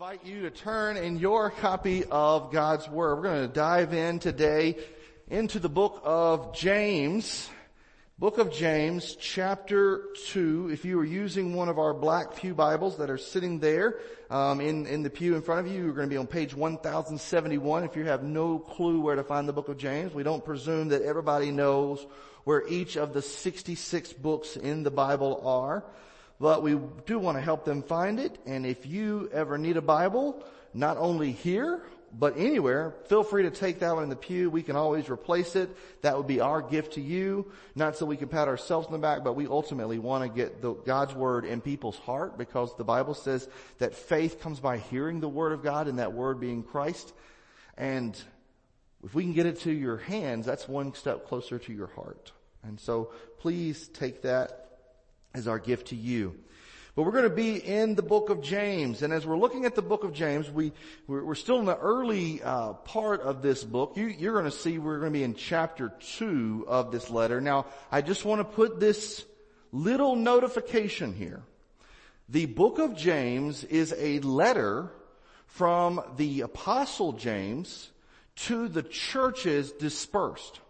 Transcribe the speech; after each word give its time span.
invite 0.00 0.24
you 0.24 0.42
to 0.42 0.50
turn 0.50 0.96
in 0.96 1.18
your 1.18 1.50
copy 1.50 2.04
of 2.04 2.52
God's 2.52 2.88
Word. 2.88 3.16
We're 3.16 3.22
going 3.24 3.48
to 3.48 3.52
dive 3.52 3.92
in 3.92 4.20
today 4.20 4.76
into 5.26 5.58
the 5.58 5.68
book 5.68 6.00
of 6.04 6.54
James. 6.54 7.50
Book 8.16 8.38
of 8.38 8.52
James, 8.52 9.16
chapter 9.16 10.04
2. 10.28 10.70
If 10.72 10.84
you 10.84 11.00
are 11.00 11.04
using 11.04 11.52
one 11.52 11.68
of 11.68 11.80
our 11.80 11.92
black 11.92 12.36
pew 12.36 12.54
Bibles 12.54 12.96
that 12.98 13.10
are 13.10 13.18
sitting 13.18 13.58
there 13.58 13.98
um, 14.30 14.60
in, 14.60 14.86
in 14.86 15.02
the 15.02 15.10
pew 15.10 15.34
in 15.34 15.42
front 15.42 15.66
of 15.66 15.72
you, 15.72 15.82
you're 15.82 15.92
going 15.92 16.08
to 16.08 16.14
be 16.14 16.16
on 16.16 16.28
page 16.28 16.54
1071. 16.54 17.82
If 17.82 17.96
you 17.96 18.04
have 18.04 18.22
no 18.22 18.60
clue 18.60 19.00
where 19.00 19.16
to 19.16 19.24
find 19.24 19.48
the 19.48 19.52
book 19.52 19.68
of 19.68 19.78
James, 19.78 20.14
we 20.14 20.22
don't 20.22 20.44
presume 20.44 20.90
that 20.90 21.02
everybody 21.02 21.50
knows 21.50 22.06
where 22.44 22.62
each 22.68 22.96
of 22.96 23.14
the 23.14 23.22
66 23.22 24.12
books 24.12 24.56
in 24.56 24.84
the 24.84 24.92
Bible 24.92 25.42
are 25.44 25.82
but 26.40 26.62
we 26.62 26.78
do 27.06 27.18
want 27.18 27.36
to 27.36 27.42
help 27.42 27.64
them 27.64 27.82
find 27.82 28.20
it. 28.20 28.38
And 28.46 28.64
if 28.64 28.86
you 28.86 29.28
ever 29.32 29.58
need 29.58 29.76
a 29.76 29.82
Bible, 29.82 30.44
not 30.72 30.96
only 30.96 31.32
here, 31.32 31.82
but 32.16 32.38
anywhere, 32.38 32.94
feel 33.06 33.22
free 33.22 33.42
to 33.42 33.50
take 33.50 33.80
that 33.80 33.94
one 33.94 34.02
in 34.02 34.08
the 34.08 34.16
pew. 34.16 34.48
We 34.48 34.62
can 34.62 34.76
always 34.76 35.10
replace 35.10 35.56
it. 35.56 35.76
That 36.02 36.16
would 36.16 36.26
be 36.26 36.40
our 36.40 36.62
gift 36.62 36.94
to 36.94 37.00
you. 37.00 37.50
Not 37.74 37.96
so 37.96 38.06
we 38.06 38.16
can 38.16 38.28
pat 38.28 38.48
ourselves 38.48 38.86
on 38.86 38.92
the 38.92 38.98
back, 38.98 39.24
but 39.24 39.34
we 39.34 39.46
ultimately 39.46 39.98
want 39.98 40.24
to 40.24 40.34
get 40.34 40.62
the, 40.62 40.72
God's 40.72 41.14
word 41.14 41.44
in 41.44 41.60
people's 41.60 41.98
heart 41.98 42.38
because 42.38 42.74
the 42.76 42.84
Bible 42.84 43.14
says 43.14 43.48
that 43.78 43.94
faith 43.94 44.40
comes 44.40 44.60
by 44.60 44.78
hearing 44.78 45.20
the 45.20 45.28
word 45.28 45.52
of 45.52 45.62
God 45.62 45.86
and 45.86 45.98
that 45.98 46.14
word 46.14 46.40
being 46.40 46.62
Christ. 46.62 47.12
And 47.76 48.18
if 49.04 49.14
we 49.14 49.24
can 49.24 49.34
get 49.34 49.46
it 49.46 49.60
to 49.60 49.72
your 49.72 49.98
hands, 49.98 50.46
that's 50.46 50.66
one 50.66 50.94
step 50.94 51.26
closer 51.26 51.58
to 51.58 51.72
your 51.72 51.88
heart. 51.88 52.32
And 52.62 52.80
so 52.80 53.12
please 53.38 53.88
take 53.88 54.22
that 54.22 54.67
as 55.38 55.48
our 55.48 55.58
gift 55.58 55.88
to 55.88 55.96
you. 55.96 56.34
But 56.94 57.04
we're 57.04 57.12
going 57.12 57.24
to 57.24 57.30
be 57.30 57.56
in 57.56 57.94
the 57.94 58.02
book 58.02 58.28
of 58.28 58.42
James, 58.42 59.02
and 59.02 59.12
as 59.12 59.24
we're 59.24 59.38
looking 59.38 59.64
at 59.66 59.76
the 59.76 59.82
book 59.82 60.02
of 60.02 60.12
James, 60.12 60.50
we 60.50 60.72
we're, 61.06 61.36
still 61.36 61.60
in 61.60 61.64
the 61.64 61.78
early 61.78 62.42
uh, 62.42 62.72
part 62.72 63.20
of 63.20 63.40
this 63.40 63.62
book. 63.62 63.92
You, 63.96 64.06
you're 64.06 64.32
going 64.32 64.50
to 64.50 64.50
see 64.50 64.78
we're 64.78 64.98
going 64.98 65.12
to 65.12 65.18
be 65.18 65.22
in 65.22 65.34
chapter 65.34 65.92
two 66.16 66.64
of 66.66 66.90
this 66.90 67.08
letter. 67.08 67.40
Now, 67.40 67.66
I 67.92 68.02
just 68.02 68.24
want 68.24 68.40
to 68.40 68.44
put 68.44 68.80
this 68.80 69.24
little 69.70 70.16
notification 70.16 71.14
here. 71.14 71.42
The 72.28 72.46
book 72.46 72.80
of 72.80 72.96
James 72.96 73.62
is 73.62 73.94
a 73.96 74.18
letter 74.18 74.90
from 75.46 76.02
the 76.16 76.40
apostle 76.40 77.12
James 77.12 77.90
to 78.36 78.66
the 78.66 78.82
churches 78.82 79.72
dispersed. 79.72 80.60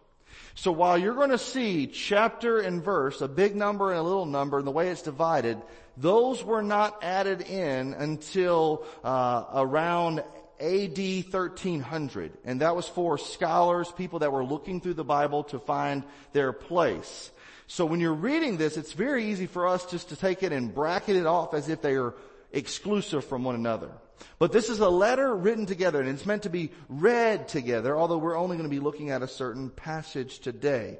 So 0.58 0.72
while 0.72 0.98
you're 0.98 1.14
going 1.14 1.30
to 1.30 1.38
see 1.38 1.86
chapter 1.86 2.58
and 2.58 2.82
verse, 2.82 3.20
a 3.20 3.28
big 3.28 3.54
number 3.54 3.92
and 3.92 4.00
a 4.00 4.02
little 4.02 4.26
number, 4.26 4.58
and 4.58 4.66
the 4.66 4.72
way 4.72 4.88
it's 4.88 5.02
divided, 5.02 5.62
those 5.96 6.42
were 6.42 6.64
not 6.64 6.98
added 7.04 7.42
in 7.42 7.94
until 7.94 8.84
uh, 9.04 9.44
around 9.54 10.18
AD 10.58 10.98
1300, 10.98 12.38
and 12.44 12.60
that 12.60 12.74
was 12.74 12.88
for 12.88 13.18
scholars, 13.18 13.92
people 13.92 14.18
that 14.18 14.32
were 14.32 14.44
looking 14.44 14.80
through 14.80 14.94
the 14.94 15.04
Bible 15.04 15.44
to 15.44 15.60
find 15.60 16.02
their 16.32 16.52
place. 16.52 17.30
So 17.68 17.86
when 17.86 18.00
you're 18.00 18.12
reading 18.12 18.56
this, 18.56 18.76
it's 18.76 18.94
very 18.94 19.26
easy 19.26 19.46
for 19.46 19.68
us 19.68 19.86
just 19.86 20.08
to 20.08 20.16
take 20.16 20.42
it 20.42 20.50
and 20.50 20.74
bracket 20.74 21.14
it 21.14 21.26
off 21.26 21.54
as 21.54 21.68
if 21.68 21.82
they 21.82 21.94
are 21.94 22.16
exclusive 22.52 23.24
from 23.24 23.44
one 23.44 23.54
another. 23.54 23.92
But 24.38 24.52
this 24.52 24.68
is 24.68 24.80
a 24.80 24.88
letter 24.88 25.34
written 25.34 25.66
together 25.66 26.00
and 26.00 26.08
it's 26.08 26.26
meant 26.26 26.44
to 26.44 26.50
be 26.50 26.70
read 26.88 27.48
together, 27.48 27.96
although 27.96 28.18
we're 28.18 28.38
only 28.38 28.56
going 28.56 28.68
to 28.68 28.74
be 28.74 28.80
looking 28.80 29.10
at 29.10 29.22
a 29.22 29.28
certain 29.28 29.70
passage 29.70 30.38
today. 30.40 30.98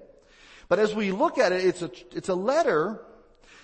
But 0.69 0.78
as 0.78 0.94
we 0.94 1.12
look 1.12 1.39
at 1.39 1.52
it, 1.52 1.64
it's 1.64 1.83
a, 1.83 1.91
it's 2.12 2.28
a 2.28 2.34
letter 2.34 3.00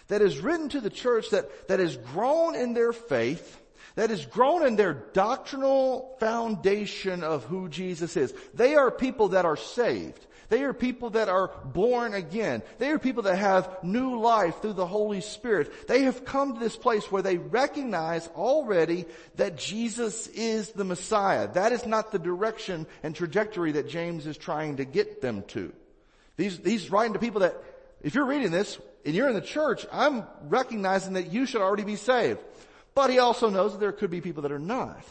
that 0.09 0.23
is 0.23 0.39
written 0.39 0.69
to 0.71 0.81
the 0.81 0.91
church 0.91 1.31
that, 1.31 1.69
that 1.69 1.81
has 1.81 1.97
grown 1.97 2.55
in 2.55 2.75
their 2.75 2.93
faith, 2.93 3.61
that 3.95 4.11
has 4.11 4.25
grown 4.27 4.67
in 4.67 4.77
their 4.77 4.95
doctrinal 4.95 6.17
foundation 6.19 7.23
of 7.23 7.45
who 7.45 7.69
Jesus 7.69 8.17
is. 8.17 8.35
They 8.55 8.75
are 8.75 8.91
people 8.91 9.29
that 9.29 9.45
are 9.45 9.57
saved. 9.57 10.27
They 10.49 10.63
are 10.65 10.73
people 10.73 11.11
that 11.11 11.29
are 11.29 11.49
born 11.65 12.15
again. 12.15 12.63
They 12.79 12.91
are 12.91 12.99
people 12.99 13.25
that 13.25 13.37
have 13.37 13.83
new 13.83 14.21
life 14.21 14.61
through 14.61 14.75
the 14.75 14.87
Holy 14.87 15.21
Spirit. 15.21 15.89
They 15.89 16.03
have 16.03 16.25
come 16.25 16.55
to 16.55 16.61
this 16.61 16.77
place 16.77 17.11
where 17.11 17.23
they 17.23 17.39
recognize 17.39 18.29
already 18.29 19.07
that 19.37 19.57
Jesus 19.57 20.27
is 20.29 20.71
the 20.73 20.85
Messiah. 20.85 21.49
That 21.53 21.73
is 21.73 21.87
not 21.87 22.13
the 22.13 22.19
direction 22.19 22.87
and 23.03 23.15
trajectory 23.15 23.73
that 23.73 23.89
James 23.89 24.27
is 24.27 24.37
trying 24.37 24.77
to 24.77 24.85
get 24.85 25.21
them 25.21 25.43
to. 25.49 25.73
These, 26.37 26.61
he's 26.65 26.91
writing 26.91 27.15
to 27.15 27.19
people 27.19 27.41
that, 27.41 27.57
if 28.03 28.15
you're 28.15 28.27
reading 28.27 28.51
this 28.51 28.79
and 29.05 29.15
you're 29.15 29.29
in 29.29 29.35
the 29.35 29.41
church, 29.41 29.87
I'm 29.93 30.25
recognizing 30.43 31.15
that 31.15 31.33
you 31.33 31.47
should 31.47 31.63
already 31.63 31.85
be 31.85 31.97
saved. 31.97 32.41
But 32.95 33.11
he 33.11 33.19
also 33.19 33.51
knows 33.51 33.73
that 33.73 33.81
there 33.81 33.93
could 33.93 34.11
be 34.11 34.21
people 34.21 34.43
that 34.43 34.53
are 34.53 34.59
not. 34.59 35.03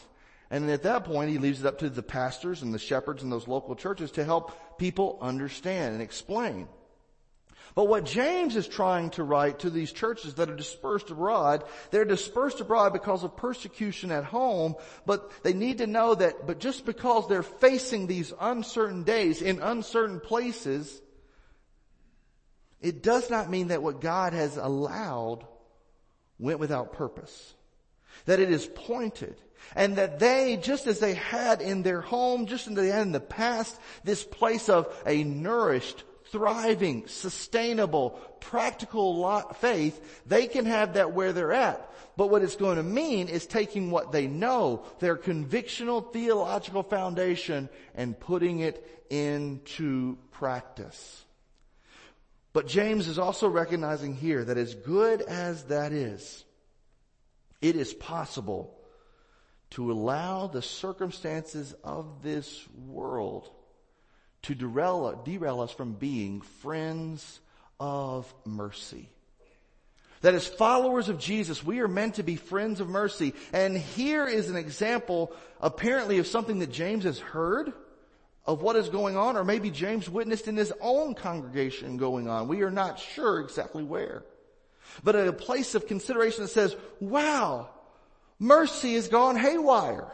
And 0.50 0.70
at 0.70 0.82
that 0.82 1.04
point, 1.04 1.30
he 1.30 1.38
leaves 1.38 1.60
it 1.60 1.66
up 1.66 1.78
to 1.78 1.90
the 1.90 2.02
pastors 2.02 2.62
and 2.62 2.72
the 2.72 2.78
shepherds 2.78 3.22
in 3.22 3.30
those 3.30 3.48
local 3.48 3.74
churches 3.74 4.10
to 4.12 4.24
help 4.24 4.78
people 4.78 5.18
understand 5.20 5.94
and 5.94 6.02
explain. 6.02 6.68
But 7.74 7.88
what 7.88 8.04
James 8.04 8.54
is 8.54 8.68
trying 8.68 9.10
to 9.10 9.24
write 9.24 9.60
to 9.60 9.70
these 9.70 9.90
churches 9.90 10.34
that 10.34 10.48
are 10.48 10.54
dispersed 10.56 11.10
abroad, 11.10 11.64
they're 11.90 12.04
dispersed 12.04 12.60
abroad 12.60 12.92
because 12.92 13.24
of 13.24 13.36
persecution 13.36 14.12
at 14.12 14.24
home, 14.24 14.76
but 15.06 15.32
they 15.42 15.54
need 15.54 15.78
to 15.78 15.88
know 15.88 16.14
that, 16.14 16.46
but 16.46 16.60
just 16.60 16.86
because 16.86 17.26
they're 17.26 17.42
facing 17.42 18.06
these 18.06 18.32
uncertain 18.40 19.02
days 19.02 19.42
in 19.42 19.60
uncertain 19.60 20.20
places, 20.20 21.02
it 22.80 23.02
does 23.02 23.28
not 23.28 23.50
mean 23.50 23.68
that 23.68 23.82
what 23.82 24.00
God 24.00 24.34
has 24.34 24.56
allowed 24.56 25.44
went 26.38 26.60
without 26.60 26.92
purpose. 26.92 27.54
That 28.26 28.38
it 28.38 28.50
is 28.50 28.66
pointed 28.66 29.34
and 29.74 29.96
that 29.96 30.18
they, 30.18 30.56
just 30.56 30.86
as 30.86 30.98
they 30.98 31.14
had 31.14 31.60
in 31.60 31.82
their 31.82 32.00
home, 32.00 32.46
just 32.46 32.72
they 32.74 32.88
had 32.88 33.02
in 33.02 33.12
the 33.12 33.20
past, 33.20 33.78
this 34.04 34.24
place 34.24 34.68
of 34.68 34.94
a 35.06 35.24
nourished, 35.24 36.04
thriving, 36.26 37.06
sustainable, 37.06 38.10
practical 38.40 39.40
faith, 39.54 40.22
they 40.26 40.46
can 40.46 40.66
have 40.66 40.94
that 40.94 41.12
where 41.12 41.32
they're 41.32 41.52
at. 41.52 41.90
But 42.16 42.30
what 42.30 42.42
it's 42.42 42.56
going 42.56 42.76
to 42.76 42.82
mean 42.82 43.28
is 43.28 43.46
taking 43.46 43.90
what 43.90 44.12
they 44.12 44.26
know, 44.26 44.84
their 45.00 45.16
convictional 45.16 46.12
theological 46.12 46.84
foundation, 46.84 47.68
and 47.94 48.18
putting 48.18 48.60
it 48.60 49.04
into 49.10 50.16
practice. 50.30 51.24
But 52.52 52.68
James 52.68 53.08
is 53.08 53.18
also 53.18 53.48
recognizing 53.48 54.14
here 54.14 54.44
that 54.44 54.56
as 54.56 54.76
good 54.76 55.22
as 55.22 55.64
that 55.64 55.92
is, 55.92 56.44
it 57.60 57.74
is 57.74 57.92
possible 57.92 58.78
to 59.74 59.90
allow 59.90 60.46
the 60.46 60.62
circumstances 60.62 61.74
of 61.82 62.22
this 62.22 62.64
world 62.86 63.50
to 64.42 64.54
derail, 64.54 65.20
derail 65.24 65.60
us 65.60 65.72
from 65.72 65.94
being 65.94 66.40
friends 66.40 67.40
of 67.80 68.32
mercy. 68.44 69.08
That 70.20 70.34
as 70.34 70.46
followers 70.46 71.08
of 71.08 71.18
Jesus, 71.18 71.64
we 71.64 71.80
are 71.80 71.88
meant 71.88 72.14
to 72.14 72.22
be 72.22 72.36
friends 72.36 72.80
of 72.80 72.88
mercy. 72.88 73.34
And 73.52 73.76
here 73.76 74.26
is 74.26 74.48
an 74.48 74.56
example, 74.56 75.32
apparently, 75.60 76.18
of 76.18 76.26
something 76.26 76.60
that 76.60 76.70
James 76.70 77.04
has 77.04 77.18
heard 77.18 77.72
of 78.46 78.62
what 78.62 78.76
is 78.76 78.88
going 78.88 79.16
on, 79.16 79.36
or 79.36 79.44
maybe 79.44 79.70
James 79.70 80.08
witnessed 80.08 80.46
in 80.46 80.56
his 80.56 80.72
own 80.80 81.14
congregation 81.14 81.96
going 81.96 82.28
on. 82.28 82.46
We 82.46 82.62
are 82.62 82.70
not 82.70 83.00
sure 83.00 83.40
exactly 83.40 83.82
where. 83.82 84.22
But 85.02 85.16
at 85.16 85.26
a 85.26 85.32
place 85.32 85.74
of 85.74 85.88
consideration 85.88 86.42
that 86.42 86.48
says, 86.48 86.76
wow, 87.00 87.70
mercy 88.38 88.94
has 88.94 89.08
gone 89.08 89.36
haywire. 89.36 90.10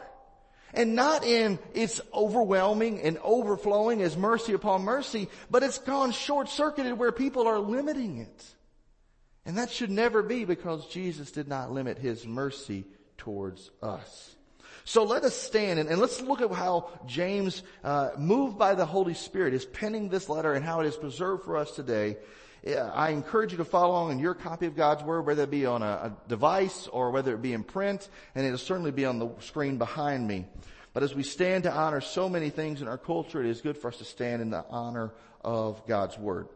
And 0.73 0.95
not 0.95 1.25
in 1.25 1.59
its 1.73 1.99
overwhelming 2.13 3.01
and 3.01 3.17
overflowing 3.17 4.01
as 4.01 4.15
mercy 4.15 4.53
upon 4.53 4.83
mercy, 4.83 5.27
but 5.49 5.63
it's 5.63 5.79
gone 5.79 6.11
short 6.11 6.47
circuited 6.47 6.97
where 6.97 7.11
people 7.11 7.45
are 7.45 7.59
limiting 7.59 8.19
it. 8.19 8.45
And 9.45 9.57
that 9.57 9.69
should 9.69 9.89
never 9.89 10.23
be 10.23 10.45
because 10.45 10.87
Jesus 10.87 11.31
did 11.31 11.49
not 11.49 11.73
limit 11.73 11.97
his 11.97 12.25
mercy 12.25 12.85
towards 13.17 13.69
us. 13.81 14.35
So 14.85 15.03
let 15.03 15.23
us 15.23 15.35
stand 15.35 15.79
and, 15.79 15.89
and 15.89 15.99
let's 15.99 16.21
look 16.21 16.41
at 16.41 16.51
how 16.51 16.89
James, 17.05 17.63
uh, 17.83 18.11
moved 18.17 18.57
by 18.57 18.73
the 18.73 18.85
Holy 18.85 19.13
Spirit, 19.13 19.53
is 19.53 19.65
penning 19.65 20.09
this 20.09 20.29
letter 20.29 20.53
and 20.53 20.65
how 20.65 20.79
it 20.81 20.87
is 20.87 20.95
preserved 20.95 21.43
for 21.43 21.57
us 21.57 21.71
today 21.71 22.17
I 22.67 23.09
encourage 23.09 23.51
you 23.51 23.57
to 23.57 23.65
follow 23.65 23.91
along 23.91 24.11
in 24.11 24.19
your 24.19 24.35
copy 24.35 24.67
of 24.67 24.75
God's 24.75 25.03
Word, 25.03 25.25
whether 25.25 25.43
it 25.43 25.51
be 25.51 25.65
on 25.65 25.81
a, 25.81 25.85
a 25.85 26.17
device 26.27 26.87
or 26.87 27.09
whether 27.09 27.33
it 27.33 27.41
be 27.41 27.53
in 27.53 27.63
print, 27.63 28.07
and 28.35 28.45
it'll 28.45 28.59
certainly 28.59 28.91
be 28.91 29.05
on 29.05 29.17
the 29.17 29.31
screen 29.39 29.77
behind 29.77 30.27
me. 30.27 30.45
But 30.93 31.03
as 31.03 31.15
we 31.15 31.23
stand 31.23 31.63
to 31.63 31.71
honor 31.71 32.01
so 32.01 32.29
many 32.29 32.49
things 32.49 32.81
in 32.81 32.87
our 32.87 32.97
culture, 32.97 33.41
it 33.41 33.49
is 33.49 33.61
good 33.61 33.77
for 33.77 33.87
us 33.87 33.97
to 33.97 34.05
stand 34.05 34.41
in 34.41 34.49
the 34.49 34.63
honor 34.69 35.11
of 35.43 35.87
God's 35.87 36.17
Word. 36.17 36.49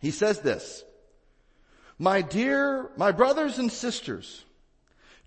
He 0.00 0.10
says 0.10 0.40
this, 0.40 0.84
My 1.98 2.20
dear, 2.20 2.90
my 2.96 3.12
brothers 3.12 3.58
and 3.58 3.72
sisters, 3.72 4.44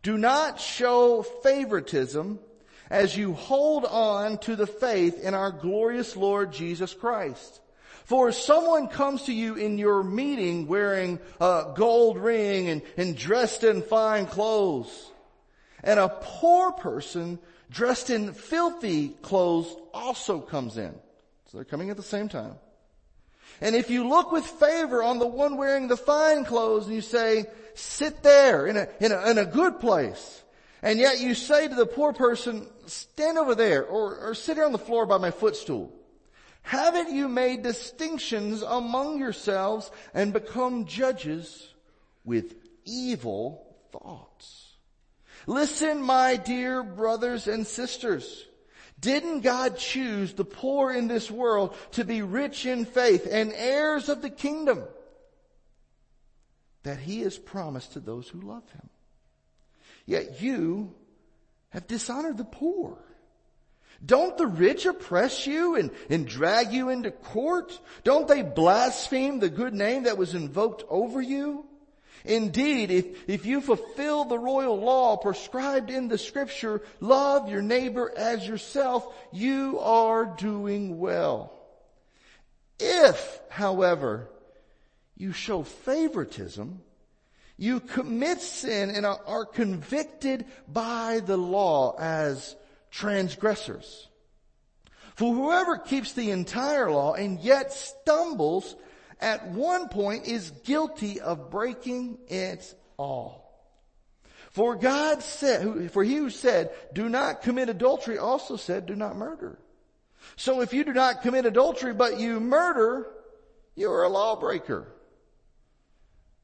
do 0.03 0.17
not 0.17 0.59
show 0.59 1.23
favoritism 1.23 2.39
as 2.89 3.15
you 3.15 3.33
hold 3.33 3.85
on 3.85 4.37
to 4.39 4.55
the 4.55 4.67
faith 4.67 5.23
in 5.23 5.33
our 5.33 5.51
glorious 5.51 6.15
Lord 6.17 6.51
Jesus 6.51 6.93
Christ. 6.93 7.60
For 8.05 8.29
if 8.29 8.35
someone 8.35 8.87
comes 8.87 9.23
to 9.23 9.33
you 9.33 9.55
in 9.55 9.77
your 9.77 10.03
meeting 10.03 10.67
wearing 10.67 11.19
a 11.39 11.73
gold 11.75 12.17
ring 12.17 12.69
and, 12.69 12.81
and 12.97 13.15
dressed 13.15 13.63
in 13.63 13.81
fine 13.81 14.25
clothes, 14.25 15.11
And 15.83 15.99
a 15.99 16.09
poor 16.09 16.71
person 16.71 17.39
dressed 17.69 18.09
in 18.09 18.33
filthy 18.33 19.09
clothes 19.21 19.75
also 19.93 20.39
comes 20.39 20.77
in. 20.77 20.93
So 21.47 21.57
they're 21.57 21.65
coming 21.65 21.89
at 21.89 21.97
the 21.97 22.03
same 22.03 22.29
time. 22.29 22.55
And 23.59 23.75
if 23.75 23.89
you 23.89 24.07
look 24.07 24.31
with 24.31 24.45
favor 24.45 25.03
on 25.03 25.19
the 25.19 25.27
one 25.27 25.57
wearing 25.57 25.87
the 25.87 25.97
fine 25.97 26.45
clothes 26.45 26.85
and 26.85 26.95
you 26.95 27.01
say, 27.01 27.45
sit 27.73 28.23
there 28.23 28.67
in 28.67 28.77
a, 28.77 28.87
in 28.99 29.11
a, 29.11 29.31
in 29.31 29.37
a 29.37 29.45
good 29.45 29.79
place. 29.79 30.43
And 30.81 30.97
yet 30.97 31.19
you 31.19 31.35
say 31.35 31.67
to 31.67 31.75
the 31.75 31.85
poor 31.85 32.11
person, 32.11 32.67
stand 32.87 33.37
over 33.37 33.53
there 33.53 33.83
or, 33.85 34.17
or 34.17 34.35
sit 34.35 34.57
here 34.57 34.65
on 34.65 34.71
the 34.71 34.79
floor 34.79 35.05
by 35.05 35.17
my 35.17 35.31
footstool. 35.31 35.93
Haven't 36.61 37.11
you 37.11 37.27
made 37.27 37.63
distinctions 37.63 38.61
among 38.61 39.19
yourselves 39.19 39.91
and 40.13 40.31
become 40.31 40.85
judges 40.85 41.73
with 42.23 42.55
evil 42.85 43.75
thoughts? 43.91 44.75
Listen, 45.47 46.01
my 46.01 46.37
dear 46.37 46.83
brothers 46.83 47.47
and 47.47 47.65
sisters. 47.65 48.45
Didn't 48.99 49.41
God 49.41 49.77
choose 49.77 50.33
the 50.33 50.45
poor 50.45 50.91
in 50.93 51.07
this 51.07 51.31
world 51.31 51.75
to 51.93 52.05
be 52.05 52.21
rich 52.21 52.67
in 52.67 52.85
faith 52.85 53.27
and 53.29 53.51
heirs 53.53 54.09
of 54.09 54.21
the 54.21 54.29
kingdom 54.29 54.83
that 56.83 56.99
he 56.99 57.21
has 57.21 57.37
promised 57.37 57.93
to 57.93 57.99
those 57.99 58.27
who 58.27 58.41
love 58.41 58.69
him? 58.71 58.89
Yet 60.05 60.41
you 60.41 60.93
have 61.69 61.87
dishonored 61.87 62.37
the 62.37 62.43
poor. 62.43 62.99
Don't 64.03 64.37
the 64.37 64.47
rich 64.47 64.85
oppress 64.85 65.45
you 65.45 65.75
and, 65.75 65.91
and 66.09 66.27
drag 66.27 66.71
you 66.71 66.89
into 66.89 67.11
court? 67.11 67.79
Don't 68.03 68.27
they 68.27 68.41
blaspheme 68.41 69.39
the 69.39 69.49
good 69.49 69.73
name 69.73 70.03
that 70.03 70.17
was 70.17 70.33
invoked 70.33 70.83
over 70.89 71.21
you? 71.21 71.65
Indeed, 72.23 72.91
if, 72.91 73.29
if 73.29 73.45
you 73.45 73.61
fulfill 73.61 74.25
the 74.25 74.37
royal 74.37 74.79
law 74.79 75.17
prescribed 75.17 75.89
in 75.89 76.07
the 76.07 76.17
scripture, 76.17 76.81
love 76.99 77.49
your 77.49 77.61
neighbor 77.61 78.11
as 78.15 78.47
yourself, 78.47 79.11
you 79.31 79.79
are 79.79 80.25
doing 80.25 80.99
well. 80.99 81.53
If, 82.79 83.39
however, 83.49 84.29
you 85.15 85.33
show 85.33 85.63
favoritism, 85.63 86.81
you 87.57 87.79
commit 87.79 88.41
sin 88.41 88.89
and 88.89 89.05
are 89.05 89.45
convicted 89.45 90.45
by 90.67 91.21
the 91.23 91.37
law 91.37 91.95
as 91.99 92.55
transgressors. 92.91 94.09
For 95.15 95.33
whoever 95.33 95.77
keeps 95.77 96.13
the 96.13 96.31
entire 96.31 96.91
law 96.91 97.13
and 97.13 97.39
yet 97.39 97.73
stumbles 97.73 98.75
at 99.19 99.49
one 99.49 99.87
point 99.87 100.25
is 100.25 100.51
guilty 100.63 101.19
of 101.19 101.49
breaking 101.49 102.17
it 102.27 102.73
all. 102.97 103.41
For 104.51 104.75
God 104.75 105.23
said, 105.23 105.91
for 105.91 106.03
he 106.03 106.15
who 106.15 106.29
said, 106.29 106.71
do 106.91 107.07
not 107.07 107.41
commit 107.41 107.69
adultery 107.69 108.17
also 108.17 108.57
said, 108.57 108.85
do 108.85 108.95
not 108.95 109.15
murder. 109.15 109.59
So 110.35 110.61
if 110.61 110.73
you 110.73 110.83
do 110.83 110.93
not 110.93 111.21
commit 111.21 111.45
adultery, 111.45 111.93
but 111.93 112.19
you 112.19 112.39
murder, 112.39 113.07
you 113.75 113.89
are 113.89 114.03
a 114.03 114.09
lawbreaker. 114.09 114.87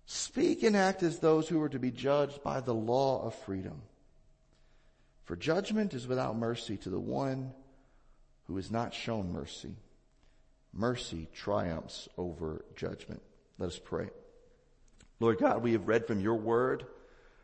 Speak 0.05 0.63
and 0.63 0.77
act 0.77 1.03
as 1.03 1.19
those 1.19 1.49
who 1.49 1.61
are 1.61 1.69
to 1.69 1.79
be 1.79 1.91
judged 1.91 2.41
by 2.43 2.61
the 2.61 2.73
law 2.73 3.25
of 3.25 3.35
freedom. 3.35 3.81
For 5.27 5.35
judgment 5.35 5.93
is 5.93 6.07
without 6.07 6.37
mercy 6.37 6.77
to 6.77 6.89
the 6.89 6.99
one 6.99 7.51
who 8.45 8.55
has 8.55 8.71
not 8.71 8.93
shown 8.93 9.33
mercy. 9.33 9.75
Mercy 10.73 11.27
triumphs 11.35 12.07
over 12.17 12.63
judgment. 12.77 13.21
Let 13.59 13.67
us 13.67 13.77
pray. 13.77 14.09
Lord 15.19 15.37
God, 15.37 15.61
we 15.61 15.73
have 15.73 15.87
read 15.87 16.07
from 16.07 16.21
your 16.21 16.35
word. 16.35 16.85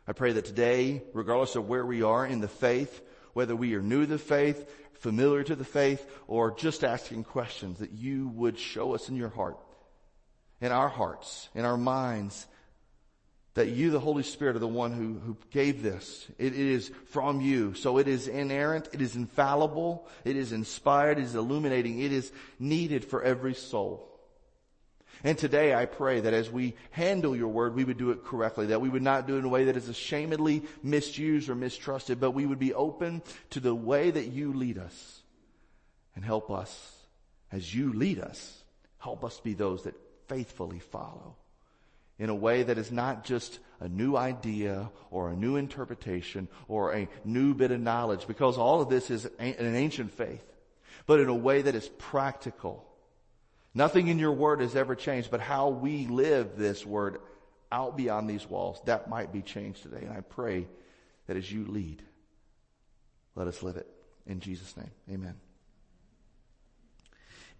I 0.08 0.12
pray 0.14 0.32
that 0.32 0.46
today, 0.46 1.02
regardless 1.12 1.56
of 1.56 1.68
where 1.68 1.84
we 1.84 2.02
are 2.02 2.24
in 2.24 2.40
the 2.40 2.48
faith, 2.48 3.02
whether 3.34 3.54
we 3.54 3.74
are 3.74 3.82
new 3.82 4.00
to 4.00 4.06
the 4.06 4.18
faith, 4.18 4.66
familiar 4.94 5.42
to 5.42 5.54
the 5.54 5.64
faith, 5.64 6.06
or 6.26 6.54
just 6.56 6.84
asking 6.84 7.24
questions, 7.24 7.80
that 7.80 7.92
you 7.92 8.28
would 8.28 8.58
show 8.58 8.94
us 8.94 9.10
in 9.10 9.16
your 9.16 9.28
heart, 9.28 9.58
in 10.62 10.72
our 10.72 10.88
hearts, 10.88 11.50
in 11.54 11.66
our 11.66 11.76
minds, 11.76 12.46
that 13.54 13.68
you, 13.68 13.90
the 13.90 14.00
Holy 14.00 14.24
Spirit, 14.24 14.56
are 14.56 14.60
the 14.60 14.66
one 14.66 14.92
who, 14.92 15.18
who 15.24 15.36
gave 15.50 15.82
this. 15.82 16.26
It, 16.38 16.54
it 16.54 16.58
is 16.58 16.90
from 17.06 17.40
you. 17.40 17.74
So 17.74 17.98
it 17.98 18.08
is 18.08 18.26
inerrant. 18.26 18.88
It 18.92 19.00
is 19.00 19.14
infallible. 19.14 20.08
It 20.24 20.36
is 20.36 20.52
inspired. 20.52 21.18
It 21.18 21.24
is 21.24 21.36
illuminating. 21.36 22.00
It 22.00 22.12
is 22.12 22.32
needed 22.58 23.04
for 23.04 23.22
every 23.22 23.54
soul. 23.54 24.10
And 25.22 25.38
today 25.38 25.72
I 25.72 25.86
pray 25.86 26.20
that 26.20 26.34
as 26.34 26.50
we 26.50 26.74
handle 26.90 27.36
your 27.36 27.48
word, 27.48 27.76
we 27.76 27.84
would 27.84 27.96
do 27.96 28.10
it 28.10 28.24
correctly, 28.24 28.66
that 28.66 28.80
we 28.80 28.88
would 28.88 29.02
not 29.02 29.26
do 29.26 29.36
it 29.36 29.38
in 29.38 29.44
a 29.44 29.48
way 29.48 29.64
that 29.64 29.76
is 29.76 29.88
ashamedly 29.88 30.66
misused 30.82 31.48
or 31.48 31.54
mistrusted, 31.54 32.20
but 32.20 32.32
we 32.32 32.46
would 32.46 32.58
be 32.58 32.74
open 32.74 33.22
to 33.50 33.60
the 33.60 33.74
way 33.74 34.10
that 34.10 34.26
you 34.26 34.52
lead 34.52 34.78
us 34.78 35.22
and 36.16 36.24
help 36.24 36.50
us 36.50 36.92
as 37.52 37.72
you 37.72 37.92
lead 37.92 38.18
us. 38.18 38.62
Help 38.98 39.24
us 39.24 39.38
be 39.40 39.54
those 39.54 39.84
that 39.84 39.94
faithfully 40.28 40.80
follow 40.80 41.36
in 42.18 42.30
a 42.30 42.34
way 42.34 42.62
that 42.62 42.78
is 42.78 42.92
not 42.92 43.24
just 43.24 43.58
a 43.80 43.88
new 43.88 44.16
idea 44.16 44.90
or 45.10 45.30
a 45.30 45.36
new 45.36 45.56
interpretation 45.56 46.48
or 46.68 46.94
a 46.94 47.08
new 47.24 47.54
bit 47.54 47.70
of 47.70 47.80
knowledge 47.80 48.26
because 48.26 48.56
all 48.56 48.80
of 48.80 48.88
this 48.88 49.10
is 49.10 49.26
an 49.38 49.74
ancient 49.74 50.12
faith, 50.12 50.44
but 51.06 51.20
in 51.20 51.28
a 51.28 51.34
way 51.34 51.62
that 51.62 51.74
is 51.74 51.88
practical. 51.98 52.86
Nothing 53.74 54.08
in 54.08 54.18
your 54.18 54.32
word 54.32 54.60
has 54.60 54.76
ever 54.76 54.94
changed, 54.94 55.30
but 55.30 55.40
how 55.40 55.68
we 55.68 56.06
live 56.06 56.56
this 56.56 56.86
word 56.86 57.18
out 57.72 57.96
beyond 57.96 58.30
these 58.30 58.48
walls, 58.48 58.80
that 58.84 59.10
might 59.10 59.32
be 59.32 59.42
changed 59.42 59.82
today. 59.82 60.02
And 60.02 60.12
I 60.12 60.20
pray 60.20 60.68
that 61.26 61.36
as 61.36 61.50
you 61.50 61.66
lead, 61.66 62.02
let 63.34 63.48
us 63.48 63.62
live 63.62 63.76
it. 63.76 63.88
In 64.26 64.38
Jesus' 64.38 64.76
name, 64.76 64.90
amen. 65.10 65.34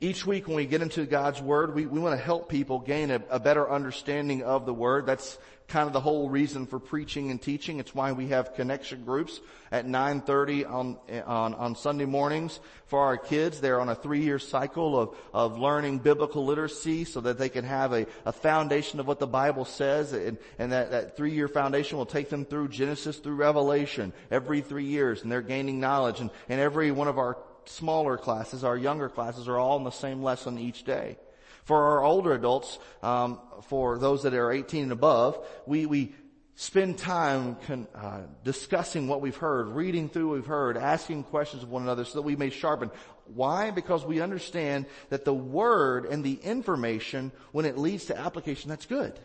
Each 0.00 0.26
week 0.26 0.49
when 0.49 0.56
we 0.56 0.67
get 0.67 0.82
into 0.82 1.06
God's 1.06 1.41
Word, 1.41 1.75
we, 1.75 1.87
we 1.87 2.00
want 2.00 2.19
to 2.19 2.23
help 2.23 2.49
people 2.49 2.81
gain 2.81 3.11
a, 3.11 3.23
a, 3.31 3.38
better 3.38 3.70
understanding 3.70 4.43
of 4.43 4.67
the 4.67 4.75
Word. 4.75 5.06
That's 5.06 5.38
kind 5.69 5.87
of 5.87 5.93
the 5.93 6.00
whole 6.00 6.29
reason 6.29 6.67
for 6.67 6.79
preaching 6.79 7.31
and 7.31 7.41
teaching. 7.41 7.79
It's 7.79 7.94
why 7.94 8.12
we 8.12 8.29
have 8.29 8.55
connection 8.55 9.05
groups 9.05 9.41
at 9.73 9.87
9.30 9.87 10.70
on, 10.70 10.99
on, 11.25 11.55
on 11.55 11.76
Sunday 11.76 12.05
mornings 12.05 12.61
for 12.87 13.00
our 13.00 13.17
kids. 13.17 13.61
They're 13.61 13.81
on 13.81 13.88
a 13.88 13.94
three-year 13.94 14.38
cycle 14.38 15.00
of, 15.00 15.17
of 15.32 15.58
learning 15.58 16.00
biblical 16.00 16.44
literacy 16.44 17.05
so 17.05 17.20
that 17.23 17.38
they 17.38 17.49
can 17.49 17.64
have 17.64 17.93
a, 17.93 18.06
a 18.26 18.32
foundation 18.32 19.00
of 19.00 19.06
what 19.06 19.20
the 19.20 19.26
Bible 19.26 19.64
says 19.64 20.12
and, 20.12 20.38
and 20.58 20.73
that, 20.73 20.91
that 20.91 21.17
three-year 21.17 21.49
foundation 21.49 21.96
will 21.96 22.05
take 22.05 22.29
them 22.29 22.44
through 22.44 22.69
Genesis 22.69 23.19
through 23.19 23.37
Revelation 23.37 24.12
every 24.31 24.61
three 24.61 24.87
years 24.87 25.23
and 25.23 25.32
they're 25.32 25.41
gaining 25.41 25.81
knowledge 25.81 26.20
and, 26.20 26.31
and 26.49 26.60
every 26.60 26.91
one 26.91 27.08
of 27.08 27.17
our 27.17 27.39
smaller 27.69 28.17
classes, 28.17 28.65
our 28.65 28.77
younger 28.77 29.09
classes 29.09 29.49
are 29.49 29.59
all 29.59 29.77
in 29.77 29.85
the 29.85 29.91
same 29.91 30.23
lesson 30.23 30.59
each 30.59 30.85
day. 30.85 31.17
For 31.65 31.83
our 31.83 32.05
older 32.05 32.35
adults, 32.35 32.79
um, 33.03 33.41
for 33.63 33.99
those 33.99 34.23
that 34.25 34.35
are 34.35 34.53
18 34.53 34.85
and 34.85 34.93
above, 34.93 35.39
we, 35.67 35.87
we 35.87 36.15
spend 36.56 36.99
time 36.99 37.56
con, 37.67 37.89
uh, 37.94 38.21
discussing 38.44 39.09
what 39.09 39.21
we've 39.21 39.37
heard, 39.37 39.69
reading 39.69 40.09
through 40.09 40.29
what 40.29 40.35
we've 40.35 40.47
heard, 40.47 40.77
asking 40.77 41.25
questions 41.25 41.63
of 41.63 41.71
one 41.71 41.83
another 41.83 42.05
so 42.05 42.15
that 42.15 42.23
we 42.23 42.37
may 42.37 42.51
sharpen. 42.51 42.91
Why? 43.27 43.71
Because 43.71 44.05
we 44.05 44.21
understand 44.21 44.87
that 45.09 45.25
the 45.25 45.35
word 45.35 46.05
and 46.05 46.23
the 46.23 46.35
information, 46.35 47.33
when 47.53 47.65
it 47.65 47.79
leads 47.79 48.06
to 48.06 48.19
application, 48.19 48.69
that's 48.69 48.87
good. 48.87 49.19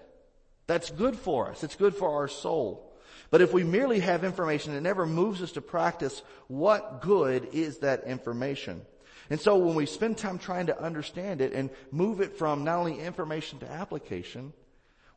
That's 0.66 0.90
good 0.92 1.18
for 1.18 1.50
us. 1.50 1.64
It's 1.64 1.76
good 1.76 1.96
for 1.96 2.10
our 2.10 2.28
soul. 2.28 2.89
But 3.32 3.42
if 3.42 3.54
we 3.54 3.64
merely 3.64 4.00
have 4.00 4.24
information, 4.24 4.74
it 4.74 4.82
never 4.82 5.06
moves 5.06 5.42
us 5.42 5.52
to 5.54 5.62
practice 5.62 6.22
what 6.48 7.02
good 7.02 7.50
is 7.54 7.80
that 7.80 8.06
information. 8.06 8.82
And 9.30 9.40
so 9.40 9.58
when 9.58 9.76
we 9.76 9.86
spend 9.86 10.18
time 10.18 10.40
trying 10.40 10.68
to 10.68 10.82
understand 10.82 11.42
it 11.42 11.54
and 11.54 11.70
move 11.92 12.22
it 12.22 12.38
from 12.38 12.64
not 12.64 12.80
only 12.80 13.00
information 13.00 13.60
to 13.60 13.72
application, 13.72 14.54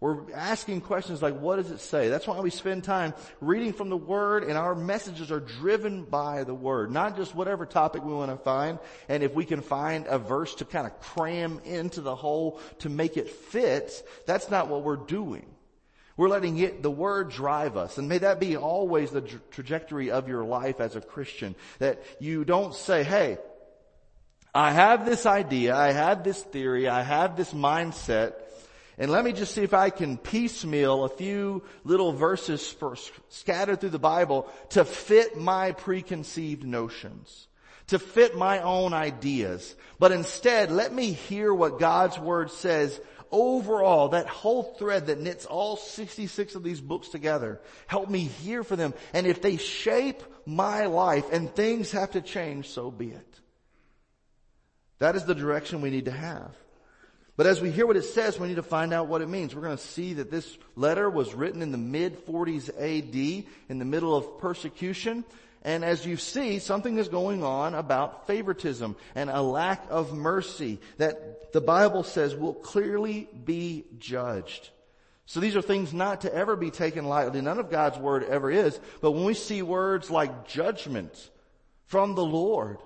we're 0.00 0.32
asking 0.34 0.80
questions 0.80 1.22
like, 1.22 1.38
what 1.38 1.56
does 1.56 1.70
it 1.70 1.78
say? 1.78 2.08
That's 2.08 2.26
why 2.26 2.40
we 2.40 2.50
spend 2.50 2.82
time 2.82 3.14
reading 3.40 3.72
from 3.72 3.88
the 3.88 3.96
Word 3.96 4.42
and 4.42 4.58
our 4.58 4.74
messages 4.74 5.30
are 5.30 5.38
driven 5.38 6.02
by 6.02 6.42
the 6.42 6.52
Word, 6.52 6.90
not 6.90 7.16
just 7.16 7.36
whatever 7.36 7.64
topic 7.64 8.02
we 8.02 8.12
want 8.12 8.32
to 8.32 8.36
find. 8.36 8.80
And 9.08 9.22
if 9.22 9.32
we 9.32 9.44
can 9.44 9.60
find 9.60 10.06
a 10.08 10.18
verse 10.18 10.56
to 10.56 10.64
kind 10.64 10.88
of 10.88 10.98
cram 10.98 11.60
into 11.64 12.00
the 12.00 12.16
whole 12.16 12.58
to 12.80 12.88
make 12.88 13.16
it 13.16 13.30
fit, 13.30 14.06
that's 14.26 14.50
not 14.50 14.66
what 14.66 14.82
we're 14.82 14.96
doing. 14.96 15.46
We're 16.16 16.28
letting 16.28 16.58
it, 16.58 16.82
the 16.82 16.90
word 16.90 17.30
drive 17.30 17.76
us. 17.76 17.98
And 17.98 18.08
may 18.08 18.18
that 18.18 18.40
be 18.40 18.56
always 18.56 19.10
the 19.10 19.22
tra- 19.22 19.40
trajectory 19.50 20.10
of 20.10 20.28
your 20.28 20.44
life 20.44 20.80
as 20.80 20.96
a 20.96 21.00
Christian. 21.00 21.54
That 21.78 22.02
you 22.20 22.44
don't 22.44 22.74
say, 22.74 23.02
hey, 23.02 23.38
I 24.54 24.72
have 24.72 25.06
this 25.06 25.24
idea, 25.24 25.74
I 25.74 25.92
have 25.92 26.24
this 26.24 26.40
theory, 26.42 26.86
I 26.86 27.02
have 27.02 27.36
this 27.36 27.54
mindset, 27.54 28.34
and 28.98 29.10
let 29.10 29.24
me 29.24 29.32
just 29.32 29.54
see 29.54 29.62
if 29.62 29.72
I 29.72 29.88
can 29.90 30.18
piecemeal 30.18 31.04
a 31.04 31.08
few 31.08 31.64
little 31.84 32.12
verses 32.12 32.68
for, 32.68 32.96
scattered 33.30 33.80
through 33.80 33.90
the 33.90 33.98
Bible 33.98 34.48
to 34.70 34.84
fit 34.84 35.38
my 35.38 35.72
preconceived 35.72 36.64
notions, 36.64 37.48
to 37.86 37.98
fit 37.98 38.36
my 38.36 38.60
own 38.60 38.92
ideas. 38.92 39.74
But 39.98 40.12
instead, 40.12 40.70
let 40.70 40.92
me 40.92 41.12
hear 41.12 41.54
what 41.54 41.78
God's 41.78 42.18
Word 42.18 42.50
says 42.50 43.00
overall, 43.32 44.10
that 44.10 44.28
whole 44.28 44.62
thread 44.62 45.06
that 45.06 45.18
knits 45.18 45.46
all 45.46 45.76
66 45.76 46.54
of 46.54 46.62
these 46.62 46.80
books 46.80 47.08
together, 47.08 47.60
help 47.86 48.08
me 48.08 48.20
hear 48.20 48.62
for 48.62 48.76
them. 48.76 48.94
And 49.12 49.26
if 49.26 49.42
they 49.42 49.56
shape 49.56 50.22
my 50.46 50.86
life 50.86 51.24
and 51.32 51.52
things 51.52 51.90
have 51.92 52.12
to 52.12 52.20
change, 52.20 52.68
so 52.68 52.90
be 52.90 53.08
it. 53.08 53.40
That 54.98 55.16
is 55.16 55.24
the 55.24 55.34
direction 55.34 55.80
we 55.80 55.90
need 55.90 56.04
to 56.04 56.12
have. 56.12 56.54
But 57.36 57.46
as 57.46 57.60
we 57.60 57.70
hear 57.70 57.86
what 57.86 57.96
it 57.96 58.04
says, 58.04 58.38
we 58.38 58.46
need 58.46 58.56
to 58.56 58.62
find 58.62 58.92
out 58.92 59.08
what 59.08 59.22
it 59.22 59.28
means. 59.28 59.54
We're 59.54 59.62
going 59.62 59.76
to 59.76 59.82
see 59.82 60.14
that 60.14 60.30
this 60.30 60.56
letter 60.76 61.08
was 61.08 61.34
written 61.34 61.62
in 61.62 61.72
the 61.72 61.78
mid 61.78 62.26
40s 62.26 62.68
AD, 62.68 63.46
in 63.68 63.78
the 63.78 63.84
middle 63.84 64.14
of 64.14 64.38
persecution. 64.38 65.24
And 65.62 65.84
as 65.84 66.04
you 66.04 66.16
see, 66.16 66.58
something 66.58 66.98
is 66.98 67.08
going 67.08 67.44
on 67.44 67.74
about 67.74 68.26
favoritism 68.26 68.96
and 69.14 69.30
a 69.30 69.40
lack 69.40 69.86
of 69.90 70.12
mercy 70.12 70.80
that 70.98 71.52
the 71.52 71.60
Bible 71.60 72.02
says 72.02 72.34
will 72.34 72.54
clearly 72.54 73.28
be 73.44 73.84
judged. 73.98 74.70
So 75.26 75.38
these 75.40 75.54
are 75.54 75.62
things 75.62 75.92
not 75.92 76.22
to 76.22 76.34
ever 76.34 76.56
be 76.56 76.70
taken 76.70 77.04
lightly. 77.04 77.40
None 77.40 77.58
of 77.58 77.70
God's 77.70 77.98
word 77.98 78.24
ever 78.24 78.50
is. 78.50 78.78
But 79.00 79.12
when 79.12 79.24
we 79.24 79.34
see 79.34 79.62
words 79.62 80.10
like 80.10 80.48
judgment 80.48 81.30
from 81.86 82.16
the 82.16 82.24
Lord, 82.24 82.78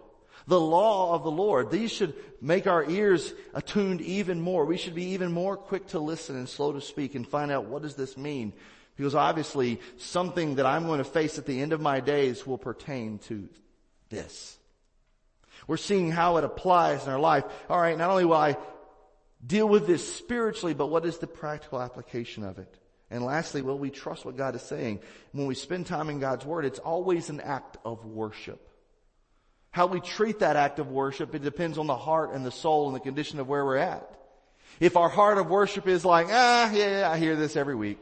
the 0.47 0.61
law 0.61 1.14
of 1.14 1.25
the 1.25 1.30
Lord. 1.30 1.71
These 1.71 1.92
should 1.92 2.14
make 2.40 2.66
our 2.66 2.88
ears 2.88 3.33
attuned 3.54 4.00
even 4.00 4.40
more. 4.40 4.64
We 4.64 4.76
should 4.76 4.95
be 4.95 5.11
even 5.11 5.33
more 5.33 5.56
quick 5.56 5.88
to 5.88 5.99
listen 5.99 6.37
and 6.37 6.49
slow 6.49 6.73
to 6.73 6.80
speak 6.80 7.14
and 7.14 7.26
find 7.26 7.50
out 7.50 7.66
what 7.66 7.83
does 7.83 7.97
this 7.97 8.16
mean? 8.16 8.52
Because 8.97 9.15
obviously 9.15 9.81
something 9.99 10.57
that 10.57 10.67
I'm 10.67 10.87
going 10.87 10.99
to 10.99 11.05
face 11.05 11.38
at 11.38 11.47
the 11.47 11.61
end 11.61 11.73
of 11.73 11.81
my 11.81 12.00
days 12.00 12.47
will 12.47 12.59
pertain 12.59 13.19
to 13.21 13.49
this. 14.09 14.59
We're 15.67 15.76
seeing 15.76 16.11
how 16.11 16.37
it 16.37 16.45
applies 16.45 17.05
in 17.05 17.12
our 17.12 17.19
life. 17.19 17.45
Alright, 17.69 17.99
not 17.99 18.11
only 18.11 18.25
will 18.25 18.35
I 18.35 18.57
deal 19.45 19.69
with 19.69 19.87
this 19.87 20.17
spiritually, 20.17 20.75
but 20.75 20.87
what 20.87 21.05
is 21.05 21.19
the 21.19 21.26
practical 21.26 21.81
application 21.81 22.45
of 22.45 22.59
it? 22.59 22.79
And 23.11 23.25
lastly, 23.25 23.62
will 23.62 23.79
we 23.79 23.91
trust 23.91 24.25
what 24.25 24.37
God 24.37 24.55
is 24.57 24.62
saying? 24.62 25.00
When 25.33 25.47
we 25.47 25.55
spend 25.55 25.87
time 25.87 26.11
in 26.11 26.19
God's 26.19 26.45
Word, 26.45 26.65
it's 26.65 26.79
always 26.79 27.29
an 27.29 27.41
act 27.41 27.76
of 27.85 28.05
worship. 28.05 28.69
How 29.71 29.87
we 29.87 30.00
treat 30.00 30.41
that 30.41 30.57
act 30.57 30.79
of 30.79 30.91
worship, 30.91 31.35
it 31.35 31.43
depends 31.43 31.79
on 31.79 31.87
the 31.87 31.97
heart 31.97 32.33
and 32.33 32.45
the 32.45 32.50
soul 32.50 32.87
and 32.87 32.97
the 32.97 33.00
condition 33.00 33.38
of 33.38 33.49
where 33.49 33.65
we're 33.65 33.76
at. 33.76 34.11
If 34.81 34.97
our 34.97 35.09
heart 35.09 35.38
of 35.38 35.49
worship 35.49 35.87
is 35.87 36.05
like, 36.05 36.29
ah, 36.31 36.73
yeah, 36.73 37.09
I 37.11 37.19
hear 37.19 37.37
this 37.37 37.57
every 37.57 37.75
week. 37.75 37.99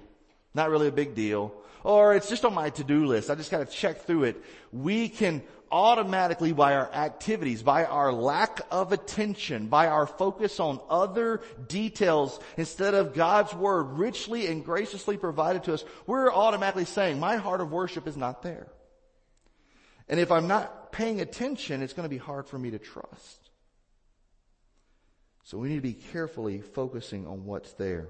Not 0.55 0.71
really 0.71 0.89
a 0.89 0.93
big 0.93 1.15
deal. 1.15 1.53
Or 1.83 2.15
it's 2.15 2.29
just 2.29 2.45
on 2.45 2.55
my 2.55 2.71
to-do 2.71 3.05
list. 3.07 3.29
I 3.29 3.35
just 3.35 3.51
gotta 3.51 3.67
check 3.67 4.03
through 4.03 4.25
it. 4.25 4.43
We 4.73 5.09
can 5.09 5.43
automatically 5.71 6.53
by 6.53 6.75
our 6.75 6.91
activities, 6.93 7.63
by 7.63 7.85
our 7.85 8.13
lack 8.13 8.61
of 8.71 8.93
attention, 8.93 9.67
by 9.67 9.89
our 9.89 10.07
focus 10.07 10.61
on 10.61 10.81
other 10.89 11.43
details 11.67 12.39
instead 12.57 12.95
of 12.95 13.13
God's 13.13 13.53
word 13.53 13.99
richly 13.99 14.47
and 14.47 14.65
graciously 14.65 15.17
provided 15.17 15.65
to 15.65 15.75
us, 15.75 15.85
we're 16.07 16.33
automatically 16.33 16.85
saying, 16.85 17.19
my 17.19 17.37
heart 17.37 17.61
of 17.61 17.73
worship 17.73 18.07
is 18.07 18.17
not 18.17 18.43
there. 18.43 18.69
And 20.09 20.21
if 20.21 20.31
I'm 20.31 20.47
not 20.47 20.93
paying 20.93 21.21
attention, 21.21 21.83
it's 21.83 21.93
going 21.93 22.09
to 22.09 22.15
be 22.15 22.19
hard 22.19 22.47
for 22.47 22.59
me 22.59 22.71
to 22.71 22.79
trust. 22.79 23.51
So 25.43 25.59
we 25.59 25.69
need 25.69 25.77
to 25.77 25.81
be 25.81 25.95
carefully 25.95 26.61
focusing 26.61 27.27
on 27.27 27.45
what's 27.45 27.73
there. 27.73 28.09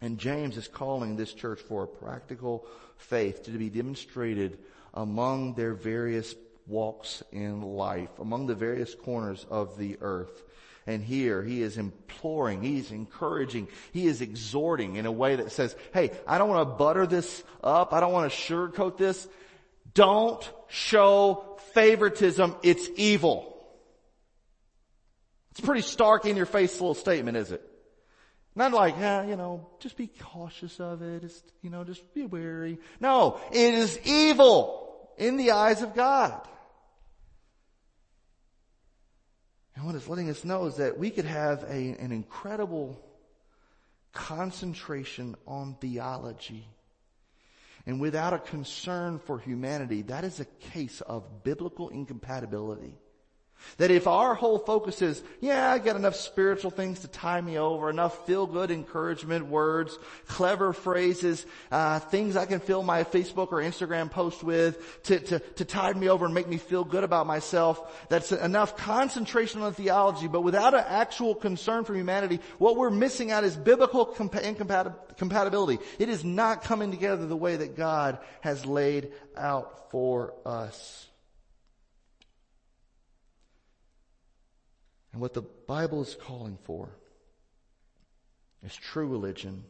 And 0.00 0.18
James 0.18 0.56
is 0.56 0.68
calling 0.68 1.16
this 1.16 1.32
church 1.32 1.60
for 1.60 1.84
a 1.84 1.88
practical 1.88 2.66
faith 2.96 3.44
to 3.44 3.50
be 3.50 3.68
demonstrated 3.68 4.58
among 4.94 5.54
their 5.54 5.74
various 5.74 6.34
walks 6.66 7.22
in 7.32 7.62
life, 7.62 8.10
among 8.18 8.46
the 8.46 8.54
various 8.54 8.94
corners 8.94 9.44
of 9.50 9.76
the 9.78 9.98
earth. 10.00 10.44
And 10.86 11.02
here 11.02 11.42
he 11.42 11.62
is 11.62 11.76
imploring, 11.76 12.62
he's 12.62 12.92
encouraging, 12.92 13.68
he 13.92 14.06
is 14.06 14.22
exhorting 14.22 14.96
in 14.96 15.04
a 15.04 15.12
way 15.12 15.36
that 15.36 15.52
says, 15.52 15.76
hey, 15.92 16.12
I 16.26 16.38
don't 16.38 16.48
want 16.48 16.68
to 16.68 16.74
butter 16.76 17.06
this 17.06 17.44
up. 17.62 17.92
I 17.92 18.00
don't 18.00 18.12
want 18.12 18.32
to 18.32 18.36
sugarcoat 18.36 18.96
this. 18.96 19.28
Don't 19.92 20.48
show 20.68 21.58
favoritism. 21.74 22.56
It's 22.62 22.88
evil. 22.96 23.54
It's 25.50 25.60
pretty 25.60 25.82
stark 25.82 26.24
in 26.24 26.36
your 26.36 26.46
face 26.46 26.72
little 26.80 26.94
statement, 26.94 27.36
is 27.36 27.52
it? 27.52 27.67
Not 28.58 28.72
like, 28.72 28.96
yeah, 28.98 29.24
you 29.24 29.36
know, 29.36 29.68
just 29.78 29.96
be 29.96 30.08
cautious 30.08 30.80
of 30.80 31.00
it. 31.00 31.22
It's, 31.22 31.44
you 31.62 31.70
know, 31.70 31.84
just 31.84 32.12
be 32.12 32.26
wary. 32.26 32.78
No, 32.98 33.38
it 33.52 33.72
is 33.74 34.00
evil 34.04 35.08
in 35.16 35.36
the 35.36 35.52
eyes 35.52 35.80
of 35.80 35.94
God. 35.94 36.40
And 39.76 39.86
what 39.86 39.94
it's 39.94 40.08
letting 40.08 40.28
us 40.28 40.44
know 40.44 40.66
is 40.66 40.78
that 40.78 40.98
we 40.98 41.10
could 41.10 41.24
have 41.24 41.62
a, 41.62 41.96
an 42.00 42.10
incredible 42.10 43.00
concentration 44.12 45.36
on 45.46 45.76
theology 45.80 46.66
and 47.86 48.00
without 48.00 48.34
a 48.34 48.40
concern 48.40 49.20
for 49.20 49.38
humanity, 49.38 50.02
that 50.02 50.24
is 50.24 50.40
a 50.40 50.44
case 50.72 51.00
of 51.00 51.44
biblical 51.44 51.90
incompatibility. 51.90 52.98
That 53.78 53.90
if 53.90 54.06
our 54.06 54.34
whole 54.34 54.58
focus 54.58 55.02
is, 55.02 55.22
yeah, 55.40 55.70
I 55.70 55.78
got 55.78 55.96
enough 55.96 56.16
spiritual 56.16 56.70
things 56.70 57.00
to 57.00 57.08
tie 57.08 57.40
me 57.40 57.58
over, 57.58 57.90
enough 57.90 58.26
feel-good 58.26 58.70
encouragement 58.70 59.46
words, 59.46 59.98
clever 60.26 60.72
phrases, 60.72 61.44
uh, 61.70 61.98
things 61.98 62.36
I 62.36 62.46
can 62.46 62.60
fill 62.60 62.82
my 62.82 63.04
Facebook 63.04 63.52
or 63.52 63.58
Instagram 63.58 64.10
post 64.10 64.42
with 64.42 65.02
to, 65.04 65.20
to, 65.20 65.38
to 65.38 65.64
tide 65.64 65.96
me 65.96 66.08
over 66.08 66.24
and 66.24 66.34
make 66.34 66.48
me 66.48 66.56
feel 66.56 66.84
good 66.84 67.04
about 67.04 67.26
myself. 67.26 68.06
That's 68.08 68.32
enough 68.32 68.76
concentration 68.76 69.62
on 69.62 69.74
theology, 69.74 70.28
but 70.28 70.42
without 70.42 70.74
an 70.74 70.84
actual 70.86 71.34
concern 71.34 71.84
for 71.84 71.94
humanity, 71.94 72.40
what 72.58 72.76
we're 72.76 72.90
missing 72.90 73.30
out 73.30 73.44
is 73.44 73.56
biblical 73.56 74.14
incompatibility. 74.14 75.78
It 75.98 76.08
is 76.08 76.24
not 76.24 76.64
coming 76.64 76.90
together 76.90 77.26
the 77.26 77.36
way 77.36 77.56
that 77.56 77.76
God 77.76 78.18
has 78.40 78.64
laid 78.64 79.12
out 79.36 79.90
for 79.90 80.34
us. 80.46 81.07
And 85.18 85.20
what 85.20 85.34
the 85.34 85.42
Bible 85.42 86.00
is 86.00 86.14
calling 86.14 86.58
for 86.62 86.90
is 88.64 88.76
true 88.76 89.08
religion, 89.08 89.64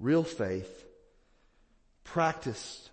real 0.00 0.24
faith, 0.24 0.86
practiced 2.02 2.88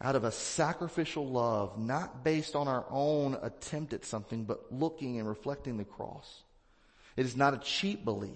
out 0.00 0.14
of 0.14 0.22
a 0.22 0.30
sacrificial 0.30 1.28
love, 1.28 1.76
not 1.80 2.22
based 2.22 2.54
on 2.54 2.68
our 2.68 2.84
own 2.88 3.36
attempt 3.42 3.92
at 3.92 4.04
something, 4.04 4.44
but 4.44 4.72
looking 4.72 5.18
and 5.18 5.28
reflecting 5.28 5.78
the 5.78 5.84
cross. 5.84 6.44
It 7.16 7.26
is 7.26 7.36
not 7.36 7.54
a 7.54 7.58
cheap 7.58 8.04
belief. 8.04 8.30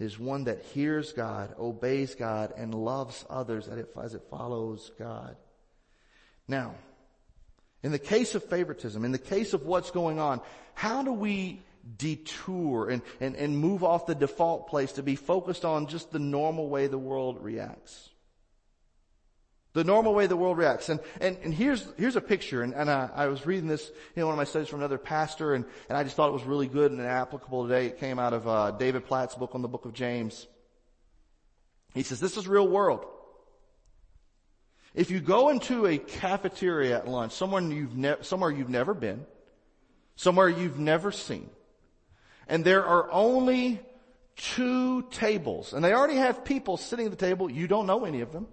It 0.00 0.06
is 0.06 0.18
one 0.18 0.42
that 0.46 0.62
hears 0.74 1.12
God, 1.12 1.54
obeys 1.56 2.16
God, 2.16 2.52
and 2.56 2.74
loves 2.74 3.24
others 3.30 3.68
as 3.68 4.14
it 4.14 4.24
follows 4.28 4.90
God. 4.98 5.36
Now, 6.48 6.74
in 7.82 7.92
the 7.92 7.98
case 7.98 8.34
of 8.34 8.44
favoritism, 8.44 9.04
in 9.04 9.12
the 9.12 9.18
case 9.18 9.52
of 9.52 9.64
what's 9.64 9.90
going 9.90 10.18
on, 10.18 10.40
how 10.74 11.02
do 11.02 11.12
we 11.12 11.62
detour 11.96 12.90
and, 12.90 13.02
and, 13.20 13.36
and 13.36 13.58
move 13.58 13.82
off 13.82 14.06
the 14.06 14.14
default 14.14 14.68
place 14.68 14.92
to 14.92 15.02
be 15.02 15.16
focused 15.16 15.64
on 15.64 15.86
just 15.86 16.12
the 16.12 16.18
normal 16.18 16.68
way 16.68 16.86
the 16.86 16.98
world 16.98 17.42
reacts? 17.42 18.08
The 19.72 19.84
normal 19.84 20.14
way 20.14 20.26
the 20.26 20.36
world 20.36 20.58
reacts. 20.58 20.88
And, 20.88 20.98
and, 21.20 21.38
and 21.44 21.54
here's, 21.54 21.86
here's 21.96 22.16
a 22.16 22.20
picture. 22.20 22.62
And, 22.62 22.74
and 22.74 22.90
I, 22.90 23.08
I 23.14 23.26
was 23.28 23.46
reading 23.46 23.68
this 23.68 23.88
in 24.16 24.24
one 24.24 24.32
of 24.32 24.36
my 24.36 24.44
studies 24.44 24.68
from 24.68 24.80
another 24.80 24.98
pastor 24.98 25.54
and, 25.54 25.64
and 25.88 25.96
I 25.96 26.02
just 26.02 26.16
thought 26.16 26.28
it 26.28 26.32
was 26.32 26.42
really 26.42 26.66
good 26.66 26.90
and 26.90 27.00
applicable 27.00 27.68
today. 27.68 27.86
It 27.86 27.98
came 27.98 28.18
out 28.18 28.32
of, 28.32 28.48
uh, 28.48 28.72
David 28.72 29.06
Platt's 29.06 29.36
book 29.36 29.54
on 29.54 29.62
the 29.62 29.68
book 29.68 29.84
of 29.84 29.92
James. 29.92 30.46
He 31.94 32.02
says, 32.02 32.20
this 32.20 32.36
is 32.36 32.48
real 32.48 32.66
world. 32.66 33.06
If 34.94 35.10
you 35.10 35.20
go 35.20 35.50
into 35.50 35.86
a 35.86 35.98
cafeteria 35.98 36.98
at 36.98 37.08
lunch, 37.08 37.32
somewhere 37.32 37.62
you've, 37.62 37.96
ne- 37.96 38.16
somewhere 38.22 38.50
you've 38.50 38.68
never 38.68 38.94
been, 38.94 39.24
somewhere 40.16 40.48
you've 40.48 40.78
never 40.78 41.12
seen, 41.12 41.48
and 42.48 42.64
there 42.64 42.84
are 42.84 43.10
only 43.12 43.80
two 44.36 45.02
tables, 45.10 45.72
and 45.72 45.84
they 45.84 45.92
already 45.92 46.16
have 46.16 46.44
people 46.44 46.76
sitting 46.76 47.06
at 47.06 47.10
the 47.12 47.16
table, 47.16 47.50
you 47.50 47.68
don't 47.68 47.86
know 47.86 48.04
any 48.04 48.20
of 48.20 48.32
them. 48.32 48.48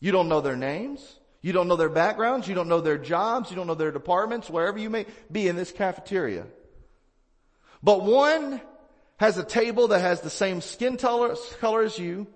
You 0.00 0.12
don't 0.12 0.28
know 0.28 0.40
their 0.40 0.56
names. 0.56 1.18
You 1.40 1.52
don't 1.52 1.68
know 1.68 1.76
their 1.76 1.88
backgrounds. 1.88 2.48
You 2.48 2.54
don't 2.54 2.68
know 2.68 2.80
their 2.80 2.98
jobs. 2.98 3.50
You 3.50 3.56
don't 3.56 3.66
know 3.66 3.74
their 3.74 3.90
departments, 3.90 4.50
wherever 4.50 4.78
you 4.78 4.90
may 4.90 5.06
be 5.30 5.48
in 5.48 5.56
this 5.56 5.72
cafeteria. 5.72 6.46
But 7.82 8.02
one 8.02 8.60
has 9.18 9.38
a 9.38 9.44
table 9.44 9.88
that 9.88 10.00
has 10.00 10.20
the 10.20 10.30
same 10.30 10.60
skin 10.60 10.96
color, 10.96 11.36
color 11.60 11.82
as 11.82 11.98
you. 11.98 12.26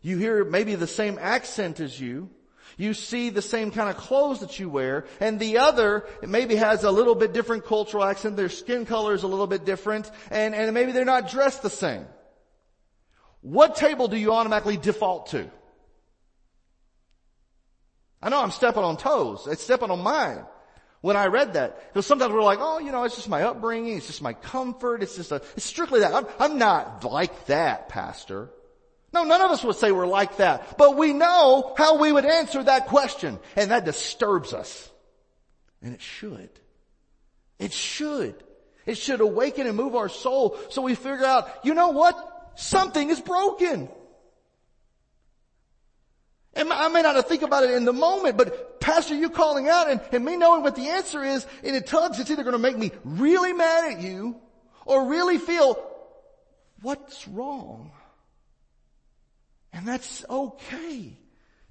You 0.00 0.18
hear 0.18 0.44
maybe 0.44 0.74
the 0.74 0.86
same 0.86 1.18
accent 1.20 1.80
as 1.80 1.98
you. 1.98 2.30
You 2.76 2.94
see 2.94 3.30
the 3.30 3.42
same 3.42 3.70
kind 3.70 3.90
of 3.90 3.96
clothes 3.96 4.40
that 4.40 4.58
you 4.58 4.68
wear, 4.68 5.04
and 5.20 5.38
the 5.38 5.58
other 5.58 6.06
maybe 6.22 6.56
has 6.56 6.84
a 6.84 6.90
little 6.90 7.14
bit 7.14 7.32
different 7.32 7.64
cultural 7.64 8.04
accent, 8.04 8.36
their 8.36 8.48
skin 8.48 8.86
color 8.86 9.14
is 9.14 9.22
a 9.22 9.28
little 9.28 9.46
bit 9.46 9.64
different, 9.64 10.10
and, 10.30 10.54
and 10.54 10.72
maybe 10.72 10.92
they're 10.92 11.04
not 11.04 11.30
dressed 11.30 11.62
the 11.62 11.70
same. 11.70 12.06
What 13.40 13.76
table 13.76 14.08
do 14.08 14.16
you 14.16 14.32
automatically 14.32 14.76
default 14.76 15.26
to? 15.28 15.50
I 18.22 18.28
know 18.28 18.40
I'm 18.40 18.52
stepping 18.52 18.84
on 18.84 18.96
toes. 18.96 19.48
It's 19.50 19.62
stepping 19.64 19.90
on 19.90 20.00
mine. 20.00 20.44
when 21.02 21.16
I 21.16 21.26
read 21.26 21.52
that. 21.54 21.92
Because 21.92 22.06
sometimes 22.06 22.32
we're 22.32 22.42
like, 22.42 22.60
oh, 22.62 22.78
you 22.78 22.90
know, 22.90 23.04
it's 23.04 23.16
just 23.16 23.28
my 23.28 23.42
upbringing, 23.42 23.98
it's 23.98 24.06
just 24.06 24.22
my 24.22 24.32
comfort, 24.32 25.02
it's 25.02 25.16
just 25.16 25.30
a, 25.30 25.42
it's 25.56 25.66
strictly 25.66 26.00
that. 26.00 26.14
I'm, 26.14 26.26
I'm 26.38 26.58
not 26.58 27.04
like 27.04 27.46
that, 27.46 27.90
pastor. 27.90 28.48
No, 29.12 29.24
none 29.24 29.42
of 29.42 29.50
us 29.50 29.62
would 29.62 29.76
say 29.76 29.92
we're 29.92 30.06
like 30.06 30.38
that. 30.38 30.78
But 30.78 30.96
we 30.96 31.12
know 31.12 31.74
how 31.76 31.98
we 31.98 32.10
would 32.10 32.24
answer 32.24 32.62
that 32.62 32.86
question. 32.86 33.38
And 33.56 33.70
that 33.70 33.84
disturbs 33.84 34.54
us. 34.54 34.90
And 35.82 35.94
it 35.94 36.00
should. 36.00 36.50
It 37.58 37.72
should. 37.72 38.42
It 38.86 38.96
should 38.96 39.20
awaken 39.20 39.66
and 39.66 39.76
move 39.76 39.94
our 39.94 40.08
soul 40.08 40.58
so 40.70 40.82
we 40.82 40.94
figure 40.94 41.24
out, 41.24 41.48
you 41.64 41.74
know 41.74 41.90
what? 41.90 42.52
Something 42.56 43.10
is 43.10 43.20
broken. 43.20 43.88
And 46.54 46.72
I 46.72 46.88
may 46.88 47.02
not 47.02 47.28
think 47.28 47.42
about 47.42 47.64
it 47.64 47.70
in 47.70 47.84
the 47.84 47.92
moment, 47.92 48.36
but 48.36 48.80
pastor, 48.80 49.14
you 49.14 49.30
calling 49.30 49.68
out 49.68 49.90
and, 49.90 50.00
and 50.12 50.24
me 50.24 50.36
knowing 50.36 50.62
what 50.62 50.76
the 50.76 50.88
answer 50.88 51.24
is, 51.24 51.46
and 51.62 51.74
it 51.74 51.86
tugs, 51.86 52.18
it's 52.18 52.30
either 52.30 52.42
going 52.42 52.52
to 52.52 52.58
make 52.58 52.76
me 52.76 52.92
really 53.04 53.52
mad 53.52 53.92
at 53.92 54.02
you 54.02 54.36
or 54.84 55.08
really 55.08 55.38
feel 55.38 55.82
what's 56.82 57.26
wrong. 57.26 57.92
And 59.72 59.86
that's 59.86 60.24
okay 60.28 61.16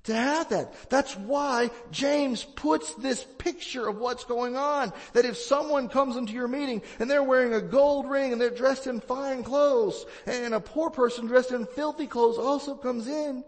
to 0.03 0.15
have 0.15 0.50
that. 0.50 0.89
That's 0.89 1.15
why 1.15 1.70
James 1.91 2.43
puts 2.43 2.93
this 2.96 3.24
picture 3.38 3.88
of 3.88 3.98
what's 3.98 4.24
going 4.24 4.55
on. 4.55 4.91
That 5.13 5.25
if 5.25 5.38
someone 5.38 5.89
comes 5.89 6.15
into 6.15 6.34
your 6.34 6.48
meeting 6.48 6.81
and 7.00 7.10
they're 7.10 7.24
wearing 7.24 7.53
a 7.53 7.62
gold 7.62 8.10
ring 8.10 8.31
and 8.31 8.41
they're 8.41 8.50
dressed 8.50 8.88
in 8.88 9.00
fine 9.00 9.43
clothes 9.43 10.05
and 10.25 10.53
a 10.53 10.60
poor 10.60 10.89
person 10.89 11.27
dressed 11.27 11.51
in 11.51 11.65
filthy 11.67 12.08
clothes 12.08 12.39
also 12.39 12.75
comes 12.75 13.08
in, 13.08 13.43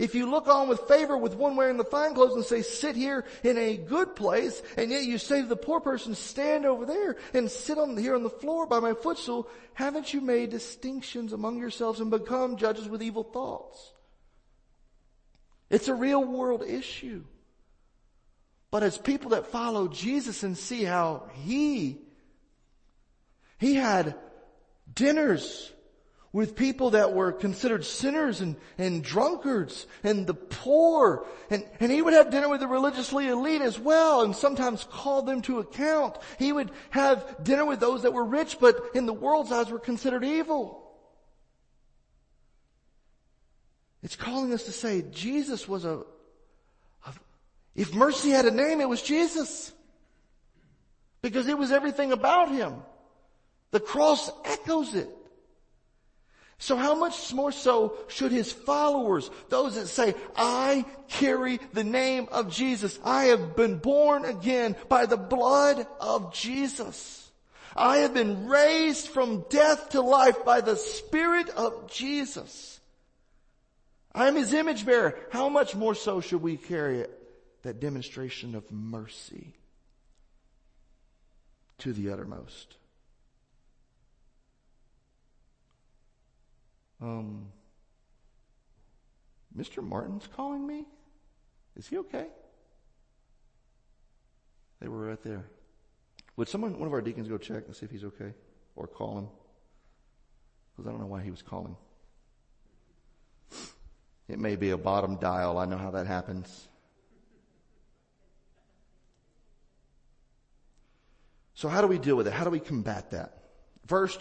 if 0.00 0.14
you 0.14 0.30
look 0.30 0.48
on 0.48 0.66
with 0.66 0.80
favor 0.88 1.14
with 1.18 1.34
one 1.34 1.56
wearing 1.56 1.76
the 1.76 1.84
fine 1.84 2.14
clothes 2.14 2.34
and 2.34 2.42
say, 2.42 2.62
sit 2.62 2.96
here 2.96 3.26
in 3.44 3.58
a 3.58 3.76
good 3.76 4.16
place, 4.16 4.62
and 4.78 4.90
yet 4.90 5.04
you 5.04 5.18
say 5.18 5.42
to 5.42 5.46
the 5.46 5.56
poor 5.56 5.78
person, 5.78 6.14
stand 6.14 6.64
over 6.64 6.86
there 6.86 7.16
and 7.34 7.50
sit 7.50 7.76
on 7.76 7.98
here 7.98 8.14
on 8.14 8.22
the 8.22 8.30
floor 8.30 8.66
by 8.66 8.80
my 8.80 8.94
footstool, 8.94 9.46
haven't 9.74 10.14
you 10.14 10.22
made 10.22 10.48
distinctions 10.48 11.34
among 11.34 11.58
yourselves 11.58 12.00
and 12.00 12.10
become 12.10 12.56
judges 12.56 12.88
with 12.88 13.02
evil 13.02 13.22
thoughts? 13.22 13.92
It's 15.68 15.88
a 15.88 15.94
real 15.94 16.24
world 16.24 16.64
issue. 16.66 17.22
But 18.70 18.82
as 18.82 18.96
people 18.96 19.32
that 19.32 19.48
follow 19.48 19.86
Jesus 19.86 20.42
and 20.42 20.56
see 20.56 20.82
how 20.82 21.28
he, 21.44 21.98
he 23.58 23.74
had 23.74 24.14
dinners 24.94 25.70
with 26.32 26.54
people 26.54 26.90
that 26.90 27.12
were 27.12 27.32
considered 27.32 27.84
sinners 27.84 28.40
and, 28.40 28.54
and 28.78 29.02
drunkards 29.02 29.86
and 30.04 30.26
the 30.26 30.34
poor. 30.34 31.26
And, 31.50 31.64
and 31.80 31.90
he 31.90 32.00
would 32.00 32.14
have 32.14 32.30
dinner 32.30 32.48
with 32.48 32.60
the 32.60 32.68
religiously 32.68 33.26
elite 33.26 33.62
as 33.62 33.78
well 33.78 34.22
and 34.22 34.34
sometimes 34.34 34.84
call 34.84 35.22
them 35.22 35.42
to 35.42 35.58
account. 35.58 36.18
He 36.38 36.52
would 36.52 36.70
have 36.90 37.42
dinner 37.42 37.64
with 37.64 37.80
those 37.80 38.02
that 38.02 38.12
were 38.12 38.24
rich 38.24 38.58
but 38.60 38.80
in 38.94 39.06
the 39.06 39.12
world's 39.12 39.50
eyes 39.50 39.70
were 39.70 39.80
considered 39.80 40.24
evil. 40.24 40.76
It's 44.02 44.16
calling 44.16 44.52
us 44.52 44.64
to 44.64 44.72
say 44.72 45.02
Jesus 45.10 45.68
was 45.68 45.84
a, 45.84 46.02
a 47.06 47.12
if 47.74 47.92
mercy 47.92 48.30
had 48.30 48.46
a 48.46 48.50
name, 48.50 48.80
it 48.80 48.88
was 48.88 49.02
Jesus. 49.02 49.72
Because 51.22 51.48
it 51.48 51.58
was 51.58 51.72
everything 51.72 52.12
about 52.12 52.50
him. 52.50 52.76
The 53.72 53.80
cross 53.80 54.30
echoes 54.44 54.94
it. 54.94 55.10
So 56.60 56.76
how 56.76 56.94
much 56.94 57.32
more 57.32 57.52
so 57.52 57.96
should 58.08 58.32
his 58.32 58.52
followers, 58.52 59.30
those 59.48 59.76
that 59.76 59.86
say, 59.86 60.14
I 60.36 60.84
carry 61.08 61.58
the 61.72 61.84
name 61.84 62.28
of 62.30 62.52
Jesus. 62.52 62.98
I 63.02 63.24
have 63.24 63.56
been 63.56 63.78
born 63.78 64.26
again 64.26 64.76
by 64.90 65.06
the 65.06 65.16
blood 65.16 65.86
of 66.00 66.34
Jesus. 66.34 67.30
I 67.74 67.98
have 67.98 68.12
been 68.12 68.46
raised 68.46 69.08
from 69.08 69.46
death 69.48 69.88
to 69.90 70.02
life 70.02 70.44
by 70.44 70.60
the 70.60 70.76
Spirit 70.76 71.48
of 71.48 71.90
Jesus. 71.90 72.78
I 74.14 74.28
am 74.28 74.36
his 74.36 74.52
image 74.52 74.84
bearer. 74.84 75.18
How 75.30 75.48
much 75.48 75.74
more 75.74 75.94
so 75.94 76.20
should 76.20 76.42
we 76.42 76.58
carry 76.58 77.00
it? 77.00 77.16
That 77.62 77.80
demonstration 77.80 78.54
of 78.54 78.70
mercy 78.70 79.54
to 81.78 81.94
the 81.94 82.10
uttermost. 82.10 82.76
Um, 87.00 87.46
Mr. 89.56 89.82
Martin's 89.82 90.28
calling 90.36 90.66
me? 90.66 90.84
Is 91.76 91.88
he 91.88 91.98
okay? 91.98 92.26
They 94.80 94.88
were 94.88 95.06
right 95.08 95.22
there. 95.22 95.46
Would 96.36 96.48
someone, 96.48 96.78
one 96.78 96.86
of 96.86 96.92
our 96.92 97.02
deacons, 97.02 97.28
go 97.28 97.38
check 97.38 97.64
and 97.66 97.74
see 97.74 97.84
if 97.84 97.90
he's 97.90 98.04
okay? 98.04 98.32
Or 98.76 98.86
call 98.86 99.18
him? 99.18 99.28
Because 100.72 100.86
I 100.86 100.90
don't 100.90 101.00
know 101.00 101.06
why 101.06 101.22
he 101.22 101.30
was 101.30 101.42
calling. 101.42 101.76
It 104.28 104.38
may 104.38 104.56
be 104.56 104.70
a 104.70 104.78
bottom 104.78 105.16
dial. 105.16 105.58
I 105.58 105.64
know 105.64 105.76
how 105.76 105.90
that 105.90 106.06
happens. 106.06 106.68
So 111.54 111.68
how 111.68 111.80
do 111.80 111.88
we 111.88 111.98
deal 111.98 112.16
with 112.16 112.26
it? 112.26 112.32
How 112.32 112.44
do 112.44 112.50
we 112.50 112.60
combat 112.60 113.10
that? 113.10 113.34
First, 113.86 114.20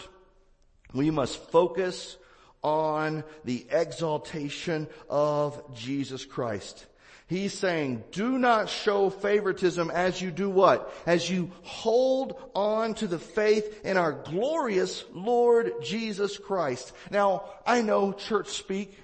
we 0.94 1.12
must 1.12 1.38
focus 1.52 2.18
on 2.62 3.24
the 3.46 3.66
exaltation 3.72 4.88
of 5.10 5.76
Jesus 5.76 6.26
Christ. 6.26 6.86
He's 7.28 7.54
saying, 7.54 8.04
do 8.12 8.40
not 8.40 8.70
show 8.70 9.12
favoritism 9.12 9.92
as 9.92 10.20
you 10.20 10.32
do 10.32 10.50
what? 10.50 10.92
As 11.06 11.30
you 11.30 11.52
hold 11.62 12.42
on 12.56 12.96
to 12.96 13.08
the 13.08 13.20
faith 13.20 13.86
in 13.86 13.98
our 13.98 14.12
glorious 14.12 15.06
Lord 15.14 15.74
Jesus 15.84 16.40
Christ. 16.40 16.92
Now, 17.12 17.44
I 17.68 17.84
know 17.84 18.14
church 18.14 18.48
speak, 18.48 18.98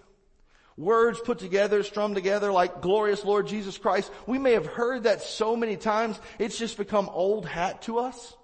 words 0.76 1.20
put 1.20 1.38
together, 1.38 1.84
strummed 1.84 2.16
together 2.16 2.52
like 2.52 2.82
glorious 2.82 3.24
Lord 3.24 3.46
Jesus 3.46 3.78
Christ. 3.78 4.12
We 4.26 4.40
may 4.40 4.54
have 4.54 4.66
heard 4.66 5.04
that 5.04 5.22
so 5.22 5.56
many 5.56 5.78
times, 5.78 6.20
it's 6.40 6.58
just 6.58 6.78
become 6.78 7.10
old 7.10 7.46
hat 7.46 7.84
to 7.84 8.00
us. 8.00 8.36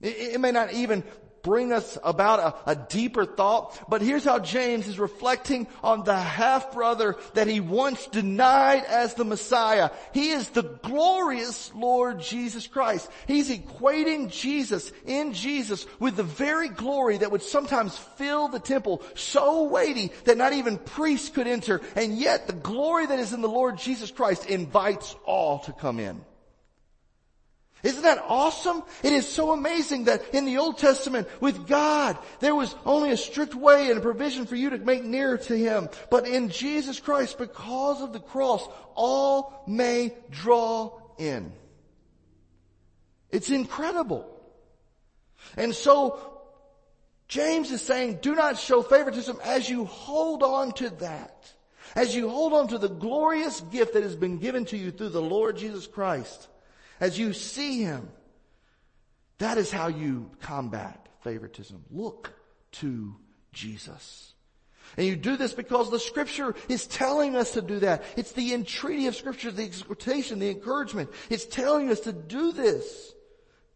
It, 0.00 0.34
it 0.34 0.40
may 0.40 0.50
not 0.50 0.72
even 0.72 1.04
bring 1.42 1.72
us 1.72 1.98
about 2.02 2.38
a, 2.66 2.70
a, 2.70 2.76
deeper 2.76 3.24
thought. 3.24 3.78
But 3.88 4.02
here's 4.02 4.24
how 4.24 4.38
James 4.38 4.86
is 4.86 4.98
reflecting 4.98 5.66
on 5.82 6.04
the 6.04 6.16
half 6.16 6.72
brother 6.72 7.16
that 7.34 7.46
he 7.46 7.60
once 7.60 8.06
denied 8.06 8.84
as 8.84 9.14
the 9.14 9.24
Messiah. 9.24 9.90
He 10.12 10.30
is 10.30 10.48
the 10.50 10.62
glorious 10.62 11.72
Lord 11.74 12.20
Jesus 12.20 12.66
Christ. 12.66 13.08
He's 13.26 13.50
equating 13.50 14.30
Jesus 14.30 14.92
in 15.06 15.32
Jesus 15.32 15.86
with 15.98 16.16
the 16.16 16.22
very 16.22 16.68
glory 16.68 17.18
that 17.18 17.30
would 17.30 17.42
sometimes 17.42 17.96
fill 17.96 18.48
the 18.48 18.58
temple 18.58 19.02
so 19.14 19.64
weighty 19.64 20.12
that 20.24 20.38
not 20.38 20.52
even 20.52 20.78
priests 20.78 21.28
could 21.28 21.46
enter. 21.46 21.80
And 21.96 22.18
yet 22.18 22.46
the 22.46 22.52
glory 22.52 23.06
that 23.06 23.18
is 23.18 23.32
in 23.32 23.40
the 23.40 23.48
Lord 23.48 23.78
Jesus 23.78 24.10
Christ 24.10 24.46
invites 24.46 25.14
all 25.24 25.60
to 25.60 25.72
come 25.72 25.98
in. 25.98 26.20
Isn't 27.82 28.02
that 28.02 28.22
awesome? 28.26 28.82
It 29.02 29.12
is 29.12 29.26
so 29.26 29.52
amazing 29.52 30.04
that 30.04 30.34
in 30.34 30.44
the 30.44 30.58
Old 30.58 30.76
Testament 30.76 31.28
with 31.40 31.66
God, 31.66 32.18
there 32.40 32.54
was 32.54 32.74
only 32.84 33.10
a 33.10 33.16
strict 33.16 33.54
way 33.54 33.88
and 33.88 33.98
a 33.98 34.02
provision 34.02 34.44
for 34.44 34.56
you 34.56 34.70
to 34.70 34.78
make 34.78 35.02
nearer 35.02 35.38
to 35.38 35.56
Him. 35.56 35.88
But 36.10 36.26
in 36.26 36.50
Jesus 36.50 37.00
Christ, 37.00 37.38
because 37.38 38.02
of 38.02 38.12
the 38.12 38.20
cross, 38.20 38.66
all 38.94 39.64
may 39.66 40.12
draw 40.30 40.92
in. 41.18 41.52
It's 43.30 43.50
incredible. 43.50 44.28
And 45.56 45.74
so, 45.74 46.20
James 47.28 47.70
is 47.70 47.80
saying, 47.80 48.18
do 48.20 48.34
not 48.34 48.58
show 48.58 48.82
favoritism 48.82 49.38
as 49.42 49.70
you 49.70 49.86
hold 49.86 50.42
on 50.42 50.72
to 50.72 50.90
that. 50.90 51.50
As 51.96 52.14
you 52.14 52.28
hold 52.28 52.52
on 52.52 52.68
to 52.68 52.78
the 52.78 52.88
glorious 52.88 53.60
gift 53.62 53.94
that 53.94 54.02
has 54.02 54.16
been 54.16 54.38
given 54.38 54.66
to 54.66 54.76
you 54.76 54.90
through 54.90 55.08
the 55.08 55.22
Lord 55.22 55.56
Jesus 55.56 55.86
Christ 55.86 56.48
as 57.00 57.18
you 57.18 57.32
see 57.32 57.82
him. 57.82 58.08
That 59.38 59.58
is 59.58 59.70
how 59.70 59.88
you 59.88 60.30
combat 60.40 61.08
favoritism. 61.22 61.84
Look 61.90 62.32
to 62.72 63.16
Jesus. 63.52 64.34
And 64.96 65.06
you 65.06 65.16
do 65.16 65.36
this 65.36 65.52
because 65.52 65.90
the 65.90 66.00
scripture 66.00 66.54
is 66.68 66.86
telling 66.86 67.36
us 67.36 67.52
to 67.52 67.62
do 67.62 67.78
that. 67.80 68.02
It's 68.16 68.32
the 68.32 68.52
entreaty 68.52 69.06
of 69.06 69.16
scripture, 69.16 69.50
the 69.50 69.62
exhortation, 69.62 70.38
the 70.40 70.50
encouragement. 70.50 71.10
It's 71.30 71.46
telling 71.46 71.90
us 71.90 72.00
to 72.00 72.12
do 72.12 72.52
this 72.52 73.14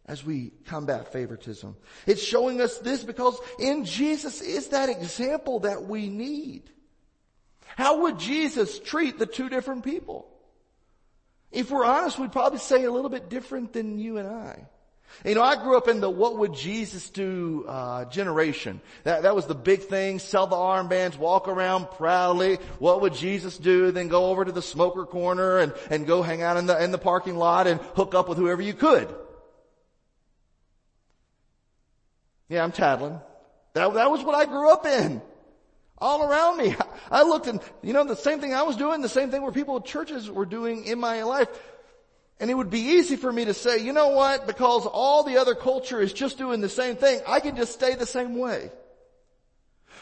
as 0.07 0.25
we 0.25 0.53
combat 0.67 1.13
favoritism. 1.13 1.77
It's 2.07 2.23
showing 2.23 2.61
us 2.61 2.79
this 2.79 3.05
because 3.05 3.39
in 3.59 3.85
Jesus 3.85 4.41
is 4.43 4.69
that 4.69 4.89
example 4.89 5.61
that 5.61 5.85
we 5.85 6.09
need. 6.09 6.71
How 7.77 8.03
would 8.03 8.19
Jesus 8.19 8.79
treat 8.79 9.19
the 9.19 9.27
two 9.27 9.49
different 9.49 9.85
people? 9.85 10.29
If 11.55 11.71
we're 11.71 11.85
honest, 11.85 12.19
we'd 12.19 12.33
probably 12.33 12.59
say 12.59 12.85
a 12.85 12.91
little 12.91 13.11
bit 13.11 13.31
different 13.31 13.73
than 13.73 13.99
you 13.99 14.19
and 14.19 14.29
I. 14.29 14.67
You 15.25 15.37
know, 15.37 15.43
I 15.43 15.55
grew 15.55 15.77
up 15.77 15.87
in 15.87 16.01
the 16.01 16.11
what 16.11 16.39
would 16.39 16.55
Jesus 16.55 17.09
do 17.09 17.65
uh, 17.69 18.05
generation. 18.07 18.81
That 19.05 19.23
that 19.23 19.37
was 19.37 19.47
the 19.47 19.55
big 19.55 19.83
thing. 19.83 20.19
Sell 20.19 20.49
the 20.49 20.57
armbands, 20.57 21.17
walk 21.17 21.47
around 21.47 21.91
proudly. 21.93 22.57
What 22.81 23.01
would 23.03 23.15
Jesus 23.15 23.57
do? 23.57 23.93
Then 23.93 24.09
go 24.09 24.27
over 24.27 24.45
to 24.45 24.51
the 24.51 24.63
smoker 24.63 25.07
corner 25.07 25.59
and 25.59 25.73
and 25.89 26.07
go 26.07 26.23
hang 26.23 26.43
out 26.43 26.57
in 26.57 26.67
the 26.67 26.83
in 26.83 26.91
the 26.91 26.99
parking 26.99 27.37
lot 27.37 27.69
and 27.69 27.81
hook 27.95 28.15
up 28.15 28.29
with 28.29 28.39
whoever 28.39 28.61
you 28.61 28.75
could. 28.75 29.15
Yeah, 32.49 32.65
I'm 32.65 32.73
tattling. 32.73 33.21
That 33.75 33.95
that 33.95 34.11
was 34.11 34.25
what 34.25 34.35
I 34.35 34.47
grew 34.47 34.73
up 34.73 34.85
in. 34.85 35.23
All 35.99 36.23
around 36.23 36.59
me. 36.59 36.77
I 37.11 37.23
looked 37.23 37.47
and, 37.47 37.61
you 37.83 37.93
know, 37.93 38.05
the 38.05 38.17
same 38.17 38.41
thing 38.41 38.55
I 38.55 38.63
was 38.63 38.77
doing, 38.77 39.01
the 39.01 39.09
same 39.09 39.31
thing 39.31 39.43
where 39.43 39.53
people 39.53 39.77
at 39.77 39.85
churches 39.85 40.31
were 40.31 40.47
doing 40.47 40.85
in 40.85 40.99
my 40.99 41.23
life. 41.23 41.49
And 42.41 42.51
it 42.51 42.55
would 42.55 42.71
be 42.71 42.81
easy 42.81 43.17
for 43.17 43.33
me 43.33 43.45
to 43.45 43.55
say, 43.55 43.79
you 43.79 43.93
know 43.93 44.09
what, 44.09 44.47
because 44.47 44.87
all 44.87 45.23
the 45.23 45.37
other 45.37 45.55
culture 45.55 46.01
is 46.01 46.13
just 46.13 46.37
doing 46.37 46.61
the 46.61 46.69
same 46.69 46.97
thing, 46.97 47.21
I 47.27 47.41
can 47.41 47.57
just 47.57 47.73
stay 47.73 47.95
the 47.95 48.07
same 48.07 48.37
way. 48.37 48.71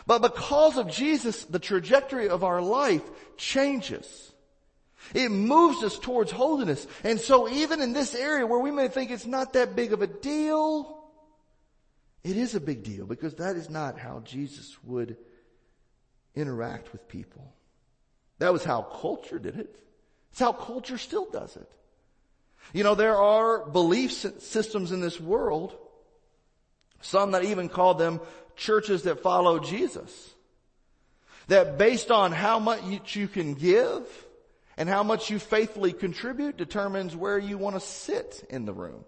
But 0.07 0.23
because 0.23 0.79
of 0.79 0.91
Jesus, 0.91 1.45
the 1.45 1.59
trajectory 1.59 2.29
of 2.29 2.43
our 2.43 2.63
life 2.63 3.03
changes. 3.37 4.33
It 5.15 5.31
moves 5.31 5.83
us 5.83 5.99
towards 5.99 6.31
holiness. 6.31 6.87
And 7.05 7.21
so 7.21 7.49
even 7.49 7.81
in 7.81 7.93
this 7.93 8.15
area 8.15 8.47
where 8.47 8.59
we 8.59 8.71
may 8.71 8.89
think 8.89 9.11
it's 9.11 9.27
not 9.27 9.53
that 9.53 9.77
big 9.77 9.93
of 9.93 10.01
a 10.01 10.07
deal, 10.07 11.05
it 12.25 12.37
is 12.37 12.55
a 12.55 12.61
big 12.61 12.83
deal 12.83 13.05
because 13.05 13.35
that 13.35 13.57
is 13.57 13.69
not 13.69 13.99
how 13.99 14.21
Jesus 14.21 14.77
would 14.85 15.17
interact 16.35 16.93
with 16.93 17.09
people. 17.09 17.53
That 18.39 18.53
was 18.53 18.65
how 18.65 18.83
culture 18.83 19.39
did 19.39 19.59
it. 19.59 19.77
It's 20.31 20.41
how 20.41 20.53
culture 20.53 20.99
still 20.99 21.31
does 21.31 21.57
it. 21.57 21.71
You 22.73 22.85
know, 22.85 22.95
there 22.95 23.17
are 23.17 23.67
belief 23.67 24.13
systems 24.13 24.93
in 24.93 25.01
this 25.01 25.21
world, 25.21 25.77
some 27.01 27.33
that 27.33 27.45
even 27.45 27.69
call 27.69 27.95
them 27.95 28.21
churches 28.57 29.03
that 29.03 29.21
follow 29.23 29.59
Jesus, 29.59 30.31
that 31.49 31.77
based 31.77 32.11
on 32.11 32.33
how 32.33 32.59
much 32.59 33.17
you 33.17 33.29
can 33.29 33.55
give 33.55 34.07
and 34.77 34.89
how 34.89 35.03
much 35.03 35.31
you 35.31 35.39
faithfully 35.39 35.93
contribute 35.93 36.57
determines 36.57 37.15
where 37.15 37.39
you 37.39 37.59
want 37.59 37.77
to 37.77 37.81
sit 37.81 38.47
in 38.49 38.65
the 38.65 38.73
room. 38.73 39.05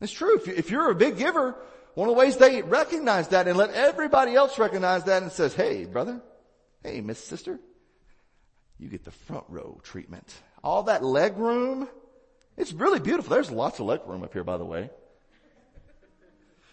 It's 0.00 0.12
true. 0.12 0.40
If 0.46 0.70
you're 0.70 0.90
a 0.90 0.94
big 0.94 1.18
giver, 1.18 1.56
one 1.94 2.08
of 2.08 2.14
the 2.14 2.18
ways 2.18 2.36
they 2.36 2.62
recognize 2.62 3.28
that 3.28 3.48
and 3.48 3.56
let 3.56 3.72
everybody 3.72 4.34
else 4.34 4.58
recognize 4.58 5.04
that 5.04 5.22
and 5.22 5.32
says, 5.32 5.54
hey 5.54 5.84
brother, 5.84 6.20
hey 6.82 7.00
miss 7.00 7.22
sister, 7.22 7.58
you 8.78 8.88
get 8.88 9.04
the 9.04 9.10
front 9.10 9.44
row 9.48 9.80
treatment 9.82 10.32
all 10.62 10.84
that 10.84 11.04
leg 11.04 11.36
room. 11.36 11.88
It's 12.56 12.72
really 12.72 13.00
beautiful. 13.00 13.30
There's 13.30 13.50
lots 13.50 13.80
of 13.80 13.86
leg 13.86 14.00
room 14.06 14.22
up 14.22 14.32
here, 14.32 14.44
by 14.44 14.58
the 14.58 14.64
way. 14.64 14.90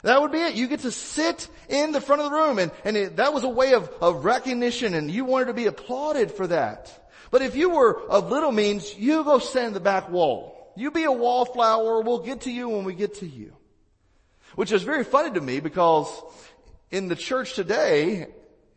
That 0.04 0.22
would 0.22 0.32
be 0.32 0.40
it. 0.40 0.56
You 0.56 0.68
get 0.68 0.82
to 0.82 0.92
sit 0.92 1.48
in 1.70 1.92
the 1.92 2.02
front 2.02 2.22
of 2.22 2.30
the 2.30 2.38
room 2.38 2.60
and, 2.60 2.72
and 2.86 2.96
it, 2.96 3.16
that 3.18 3.34
was 3.34 3.44
a 3.44 3.50
way 3.50 3.74
of, 3.74 3.90
of 4.00 4.26
recognition 4.26 4.94
and 4.94 5.10
you 5.10 5.26
wanted 5.26 5.46
to 5.46 5.54
be 5.54 5.66
applauded 5.66 6.32
for 6.32 6.48
that. 6.48 7.10
But 7.32 7.42
if 7.42 7.56
you 7.56 7.70
were 7.70 8.00
of 8.10 8.30
little 8.30 8.52
means, 8.52 8.96
you 8.96 9.24
go 9.24 9.40
stand 9.40 9.68
in 9.68 9.74
the 9.74 9.80
back 9.80 10.10
wall. 10.10 10.72
You 10.78 10.92
be 10.92 11.04
a 11.04 11.12
wallflower. 11.12 12.02
We'll 12.02 12.20
get 12.20 12.42
to 12.42 12.52
you 12.52 12.70
when 12.70 12.84
we 12.84 12.94
get 12.94 13.16
to 13.16 13.28
you. 13.28 13.57
Which 14.58 14.72
is 14.72 14.82
very 14.82 15.04
funny 15.04 15.30
to 15.36 15.40
me 15.40 15.60
because 15.60 16.08
in 16.90 17.10
the 17.10 17.16
church 17.16 17.54
today, 17.54 18.26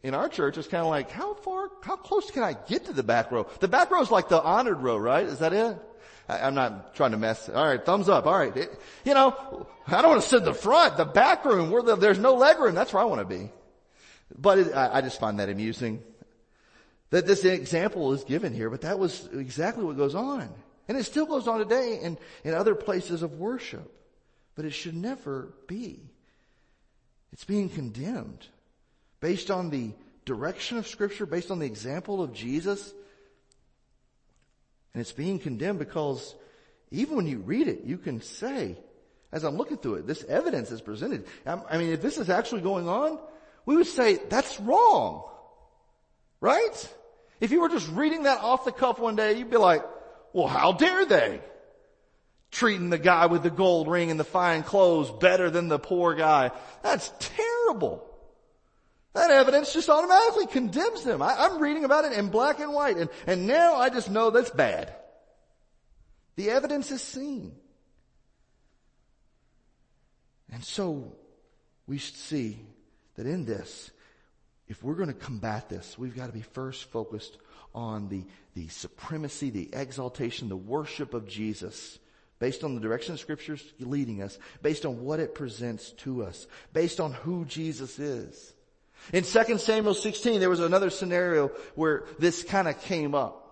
in 0.03 0.13
our 0.13 0.29
church, 0.29 0.59
it's 0.59 0.69
kind 0.69 0.83
of 0.83 0.91
like, 0.91 1.11
how 1.11 1.33
far, 1.33 1.71
how 1.81 1.97
close 1.97 2.31
can 2.31 2.43
I 2.43 2.53
get 2.53 2.85
to 2.85 2.93
the 2.93 3.03
back 3.03 3.33
row? 3.33 3.47
The 3.61 3.67
back 3.67 3.91
row 3.91 4.03
is 4.03 4.11
like 4.11 4.29
the 4.29 4.43
honored 4.43 4.83
row, 4.83 4.99
right? 4.99 5.25
Is 5.25 5.39
that 5.39 5.55
it? 5.55 5.79
I, 6.29 6.47
am 6.47 6.55
not 6.55 6.95
trying 6.97 7.13
to 7.13 7.17
mess. 7.17 7.49
All 7.49 7.67
right, 7.67 7.83
thumbs 7.83 8.11
up. 8.11 8.27
All 8.27 8.37
right. 8.37 8.55
It, 8.55 8.79
you 9.07 9.15
know, 9.15 9.67
I 9.87 10.03
don't 10.03 10.11
want 10.11 10.23
to 10.23 10.29
sit 10.29 10.41
in 10.41 10.45
the 10.45 10.53
front, 10.53 10.99
the 10.99 11.07
back 11.07 11.47
room 11.47 11.71
where 11.71 11.83
the, 11.83 11.97
there's 11.97 12.19
no 12.19 12.35
leg 12.35 12.59
room. 12.59 12.75
That's 12.75 12.93
where 12.93 13.03
I 13.03 13.07
want 13.07 13.23
to 13.23 13.39
be. 13.39 13.51
But 14.37 14.59
it, 14.59 14.75
I, 14.75 14.99
I 14.99 15.01
just 15.01 15.19
find 15.19 15.41
that 15.41 15.49
amusing 15.49 16.03
that 17.09 17.27
this 17.27 17.43
example 17.47 18.13
is 18.13 18.23
given 18.25 18.53
here, 18.53 18.69
but 18.69 18.83
that 18.83 18.99
was 18.99 19.31
exactly 19.33 19.83
what 19.83 19.97
goes 19.97 20.15
on. 20.15 20.47
And 20.89 20.99
it 20.99 21.05
still 21.05 21.25
goes 21.25 21.49
on 21.49 21.59
today 21.59 22.01
in, 22.03 22.19
in 22.45 22.53
other 22.53 22.75
places 22.75 23.23
of 23.23 23.39
worship. 23.39 23.91
But 24.55 24.65
it 24.65 24.73
should 24.73 24.97
never 24.97 25.55
be. 25.67 26.01
It's 27.33 27.45
being 27.45 27.69
condemned 27.69 28.47
based 29.21 29.51
on 29.51 29.71
the 29.71 29.93
direction 30.25 30.79
of 30.79 30.87
scripture, 30.87 31.27
based 31.27 31.51
on 31.51 31.59
the 31.59 31.67
example 31.67 32.23
of 32.23 32.33
Jesus. 32.33 32.93
And 34.93 35.01
it's 35.01 35.13
being 35.13 35.39
condemned 35.39 35.79
because 35.79 36.35
even 36.91 37.17
when 37.17 37.27
you 37.27 37.39
read 37.39 37.69
it, 37.69 37.85
you 37.85 37.97
can 37.99 38.21
say, 38.21 38.77
as 39.33 39.45
I'm 39.45 39.57
looking 39.57 39.77
through 39.77 39.95
it, 39.95 40.07
this 40.07 40.25
evidence 40.25 40.73
is 40.73 40.81
presented. 40.81 41.27
I 41.47 41.79
mean, 41.79 41.91
if 41.91 42.03
this 42.03 42.19
is 42.19 42.29
actually 42.29 42.63
going 42.63 42.89
on, 42.89 43.19
we 43.65 43.77
would 43.77 43.87
say 43.87 44.19
that's 44.29 44.59
wrong. 44.61 45.25
Right? 46.41 46.95
If 47.41 47.53
you 47.53 47.61
were 47.61 47.69
just 47.69 47.89
reading 47.91 48.25
that 48.25 48.41
off 48.41 48.65
the 48.65 48.73
cuff 48.73 48.99
one 48.99 49.15
day, 49.15 49.39
you'd 49.39 49.51
be 49.51 49.57
like, 49.57 49.85
well, 50.33 50.47
how 50.47 50.73
dare 50.73 51.05
they? 51.05 51.41
Treating 52.51 52.91
the 52.91 52.99
guy 52.99 53.27
with 53.27 53.43
the 53.43 53.51
gold 53.51 53.89
ring 53.89 54.11
and 54.11 54.19
the 54.19 54.25
fine 54.25 54.63
clothes 54.63 55.11
better 55.11 55.51
than 55.51 55.69
the 55.69 55.79
poor 55.79 56.15
guy. 56.15 56.51
That's 56.83 57.13
terrible. 57.19 58.07
That 59.13 59.31
evidence 59.31 59.73
just 59.73 59.89
automatically 59.89 60.47
condemns 60.47 61.03
them. 61.03 61.23
I, 61.23 61.47
am 61.47 61.61
reading 61.61 61.85
about 61.85 62.05
it 62.05 62.13
in 62.13 62.29
black 62.29 62.61
and 62.61 62.73
white 62.73 62.97
and, 62.97 63.11
and 63.27 63.47
now 63.47 63.77
I 63.77 63.89
just 63.89 64.11
know 64.11 64.31
that's 64.31 64.51
bad. 64.51 64.95
The 66.37 66.51
evidence 66.51 66.91
is 66.91 67.03
seen. 67.03 67.53
And 70.53 70.65
so 70.65 71.13
we 71.87 71.99
should 71.99 72.17
see 72.17 72.59
that 73.17 73.27
in 73.27 73.45
this, 73.45 73.91
if 74.69 74.83
we're 74.83 74.95
going 74.95 75.09
to 75.09 75.15
combat 75.15 75.69
this, 75.69 75.99
we've 75.99 76.17
got 76.17 76.27
to 76.27 76.33
be 76.33 76.43
first 76.43 76.85
focused 76.91 77.37
on 77.75 78.09
the, 78.09 78.25
the 78.55 78.69
supremacy, 78.69 79.51
the 79.51 79.71
exaltation, 79.73 80.49
the 80.49 80.57
worship 80.57 81.15
of 81.15 81.29
Jesus 81.29 81.99
based 82.41 82.65
on 82.65 82.75
the 82.75 82.81
direction 82.81 83.15
of 83.15 83.21
scriptures 83.21 83.63
leading 83.79 84.23
us, 84.23 84.39
based 84.63 84.85
on 84.85 85.05
what 85.05 85.21
it 85.21 85.35
presents 85.35 85.93
to 85.93 86.25
us, 86.25 86.49
based 86.73 86.99
on 86.99 87.13
who 87.13 87.45
Jesus 87.45 88.01
is. 88.01 88.53
In 89.13 89.23
2 89.25 89.59
Samuel 89.59 89.95
16, 89.95 90.41
there 90.41 90.51
was 90.51 90.61
another 90.61 90.91
scenario 90.91 91.49
where 91.75 92.05
this 92.19 92.43
kind 92.43 92.67
of 92.67 92.81
came 92.83 93.15
up. 93.15 93.47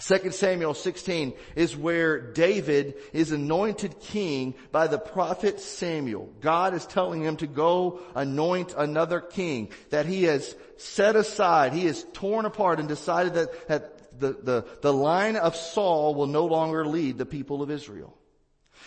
2 0.00 0.30
Samuel 0.30 0.72
16 0.72 1.34
is 1.56 1.76
where 1.76 2.18
David 2.32 2.94
is 3.12 3.32
anointed 3.32 4.00
king 4.00 4.54
by 4.72 4.86
the 4.86 4.98
prophet 4.98 5.60
Samuel. 5.60 6.32
God 6.40 6.74
is 6.74 6.86
telling 6.86 7.22
him 7.22 7.36
to 7.36 7.46
go 7.46 8.00
anoint 8.14 8.74
another 8.76 9.20
king 9.20 9.68
that 9.90 10.06
he 10.06 10.24
has 10.24 10.56
set 10.78 11.16
aside. 11.16 11.74
He 11.74 11.84
has 11.84 12.06
torn 12.14 12.46
apart 12.46 12.80
and 12.80 12.88
decided 12.88 13.34
that, 13.34 13.68
that 13.68 13.99
the, 14.20 14.36
the, 14.42 14.64
the 14.82 14.92
line 14.92 15.36
of 15.36 15.56
Saul 15.56 16.14
will 16.14 16.26
no 16.26 16.46
longer 16.46 16.86
lead 16.86 17.18
the 17.18 17.26
people 17.26 17.62
of 17.62 17.70
Israel. 17.70 18.16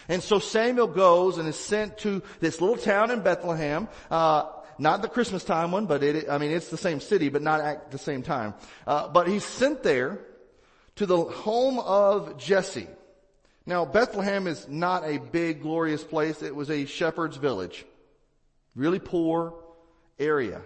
And 0.08 0.22
so 0.22 0.40
Samuel 0.40 0.88
goes 0.88 1.38
and 1.38 1.48
is 1.48 1.56
sent 1.56 1.98
to 2.00 2.24
this 2.40 2.62
little 2.62 2.78
town 2.78 3.12
in 3.12 3.22
Bethlehem. 3.22 3.88
Uh, 4.10 4.50
not 4.80 5.02
the 5.02 5.08
Christmas 5.08 5.44
time 5.44 5.72
one, 5.72 5.86
but 5.86 6.04
it, 6.04 6.30
I 6.30 6.38
mean, 6.38 6.52
it's 6.52 6.70
the 6.70 6.78
same 6.78 7.00
city, 7.00 7.30
but 7.30 7.42
not 7.42 7.62
at 7.62 7.92
the 7.92 7.98
same 7.98 8.24
time. 8.24 8.54
Uh, 8.88 9.08
but 9.08 9.28
he's 9.28 9.46
sent 9.46 9.84
there 9.84 10.20
to 10.96 11.06
the 11.06 11.18
home 11.18 11.80
of 11.80 12.38
Jesse. 12.38 12.88
Now, 13.66 13.86
Bethlehem 13.86 14.48
is 14.48 14.68
not 14.68 15.06
a 15.06 15.20
big, 15.20 15.62
glorious 15.62 16.04
place. 16.04 16.42
It 16.42 16.56
was 16.56 16.70
a 16.70 16.86
shepherd's 16.86 17.38
village. 17.38 17.86
Really 18.76 19.00
poor 19.00 19.54
area. 20.20 20.62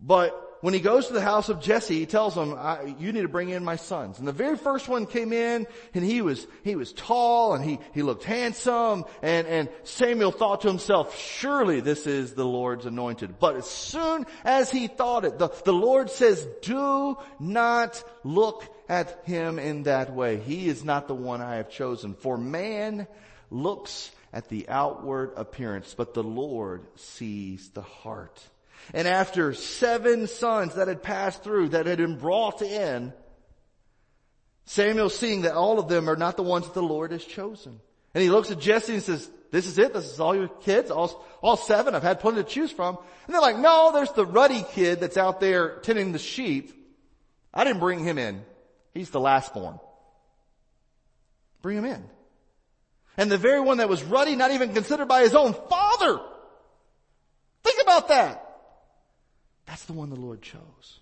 But 0.00 0.49
when 0.60 0.74
he 0.74 0.80
goes 0.80 1.06
to 1.06 1.14
the 1.14 1.20
house 1.20 1.48
of 1.48 1.60
Jesse, 1.60 1.98
he 1.98 2.06
tells 2.06 2.34
him, 2.34 2.56
you 2.98 3.12
need 3.12 3.22
to 3.22 3.28
bring 3.28 3.48
in 3.48 3.64
my 3.64 3.76
sons. 3.76 4.18
And 4.18 4.28
the 4.28 4.32
very 4.32 4.56
first 4.56 4.88
one 4.88 5.06
came 5.06 5.32
in 5.32 5.66
and 5.94 6.04
he 6.04 6.20
was, 6.22 6.46
he 6.64 6.76
was 6.76 6.92
tall 6.92 7.54
and 7.54 7.64
he, 7.64 7.78
he 7.94 8.02
looked 8.02 8.24
handsome 8.24 9.04
and, 9.22 9.46
and 9.46 9.68
Samuel 9.84 10.32
thought 10.32 10.62
to 10.62 10.68
himself, 10.68 11.18
surely 11.18 11.80
this 11.80 12.06
is 12.06 12.34
the 12.34 12.44
Lord's 12.44 12.86
anointed. 12.86 13.38
But 13.38 13.56
as 13.56 13.66
soon 13.66 14.26
as 14.44 14.70
he 14.70 14.86
thought 14.86 15.24
it, 15.24 15.38
the, 15.38 15.48
the 15.64 15.72
Lord 15.72 16.10
says, 16.10 16.46
do 16.62 17.16
not 17.38 18.02
look 18.22 18.64
at 18.88 19.24
him 19.24 19.58
in 19.58 19.84
that 19.84 20.12
way. 20.12 20.38
He 20.38 20.68
is 20.68 20.84
not 20.84 21.08
the 21.08 21.14
one 21.14 21.40
I 21.40 21.56
have 21.56 21.70
chosen. 21.70 22.14
For 22.14 22.36
man 22.36 23.06
looks 23.50 24.10
at 24.32 24.48
the 24.48 24.68
outward 24.68 25.32
appearance, 25.36 25.94
but 25.96 26.12
the 26.12 26.22
Lord 26.22 26.86
sees 26.96 27.68
the 27.70 27.82
heart. 27.82 28.40
And 28.92 29.06
after 29.06 29.54
seven 29.54 30.26
sons 30.26 30.74
that 30.74 30.88
had 30.88 31.02
passed 31.02 31.42
through, 31.42 31.70
that 31.70 31.86
had 31.86 31.98
been 31.98 32.18
brought 32.18 32.62
in, 32.62 33.12
Samuel 34.64 35.10
seeing 35.10 35.42
that 35.42 35.54
all 35.54 35.78
of 35.78 35.88
them 35.88 36.08
are 36.08 36.16
not 36.16 36.36
the 36.36 36.42
ones 36.42 36.66
that 36.66 36.74
the 36.74 36.82
Lord 36.82 37.12
has 37.12 37.24
chosen. 37.24 37.80
And 38.14 38.22
he 38.22 38.30
looks 38.30 38.50
at 38.50 38.60
Jesse 38.60 38.94
and 38.94 39.02
says, 39.02 39.28
this 39.50 39.66
is 39.66 39.78
it. 39.78 39.92
This 39.92 40.12
is 40.12 40.20
all 40.20 40.34
your 40.34 40.48
kids, 40.48 40.90
all, 40.90 41.24
all 41.42 41.56
seven. 41.56 41.94
I've 41.94 42.02
had 42.02 42.20
plenty 42.20 42.42
to 42.42 42.48
choose 42.48 42.70
from. 42.70 42.98
And 43.26 43.34
they're 43.34 43.40
like, 43.40 43.58
no, 43.58 43.90
there's 43.92 44.12
the 44.12 44.26
ruddy 44.26 44.64
kid 44.72 45.00
that's 45.00 45.16
out 45.16 45.40
there 45.40 45.78
tending 45.80 46.12
the 46.12 46.18
sheep. 46.18 46.72
I 47.52 47.64
didn't 47.64 47.80
bring 47.80 48.04
him 48.04 48.18
in. 48.18 48.42
He's 48.94 49.10
the 49.10 49.20
last 49.20 49.54
born. 49.54 49.78
Bring 51.62 51.78
him 51.78 51.84
in. 51.84 52.04
And 53.16 53.30
the 53.30 53.38
very 53.38 53.60
one 53.60 53.78
that 53.78 53.88
was 53.88 54.02
ruddy, 54.02 54.36
not 54.36 54.52
even 54.52 54.72
considered 54.72 55.06
by 55.06 55.22
his 55.22 55.34
own 55.34 55.52
father. 55.52 56.20
Think 57.64 57.82
about 57.82 58.08
that. 58.08 58.49
That's 59.70 59.84
the 59.84 59.92
one 59.92 60.10
the 60.10 60.16
Lord 60.16 60.42
chose. 60.42 60.98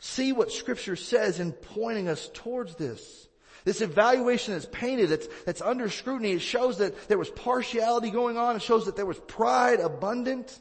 See 0.00 0.32
what 0.32 0.50
scripture 0.50 0.96
says 0.96 1.38
in 1.38 1.52
pointing 1.52 2.08
us 2.08 2.28
towards 2.34 2.74
this. 2.74 3.28
This 3.64 3.80
evaluation 3.80 4.54
is 4.54 4.66
painted, 4.66 5.12
it's, 5.12 5.28
it's 5.46 5.62
under 5.62 5.88
scrutiny. 5.88 6.32
It 6.32 6.40
shows 6.40 6.78
that 6.78 7.08
there 7.08 7.18
was 7.18 7.30
partiality 7.30 8.10
going 8.10 8.36
on. 8.36 8.56
It 8.56 8.62
shows 8.62 8.86
that 8.86 8.96
there 8.96 9.06
was 9.06 9.20
pride 9.20 9.78
abundant. 9.78 10.58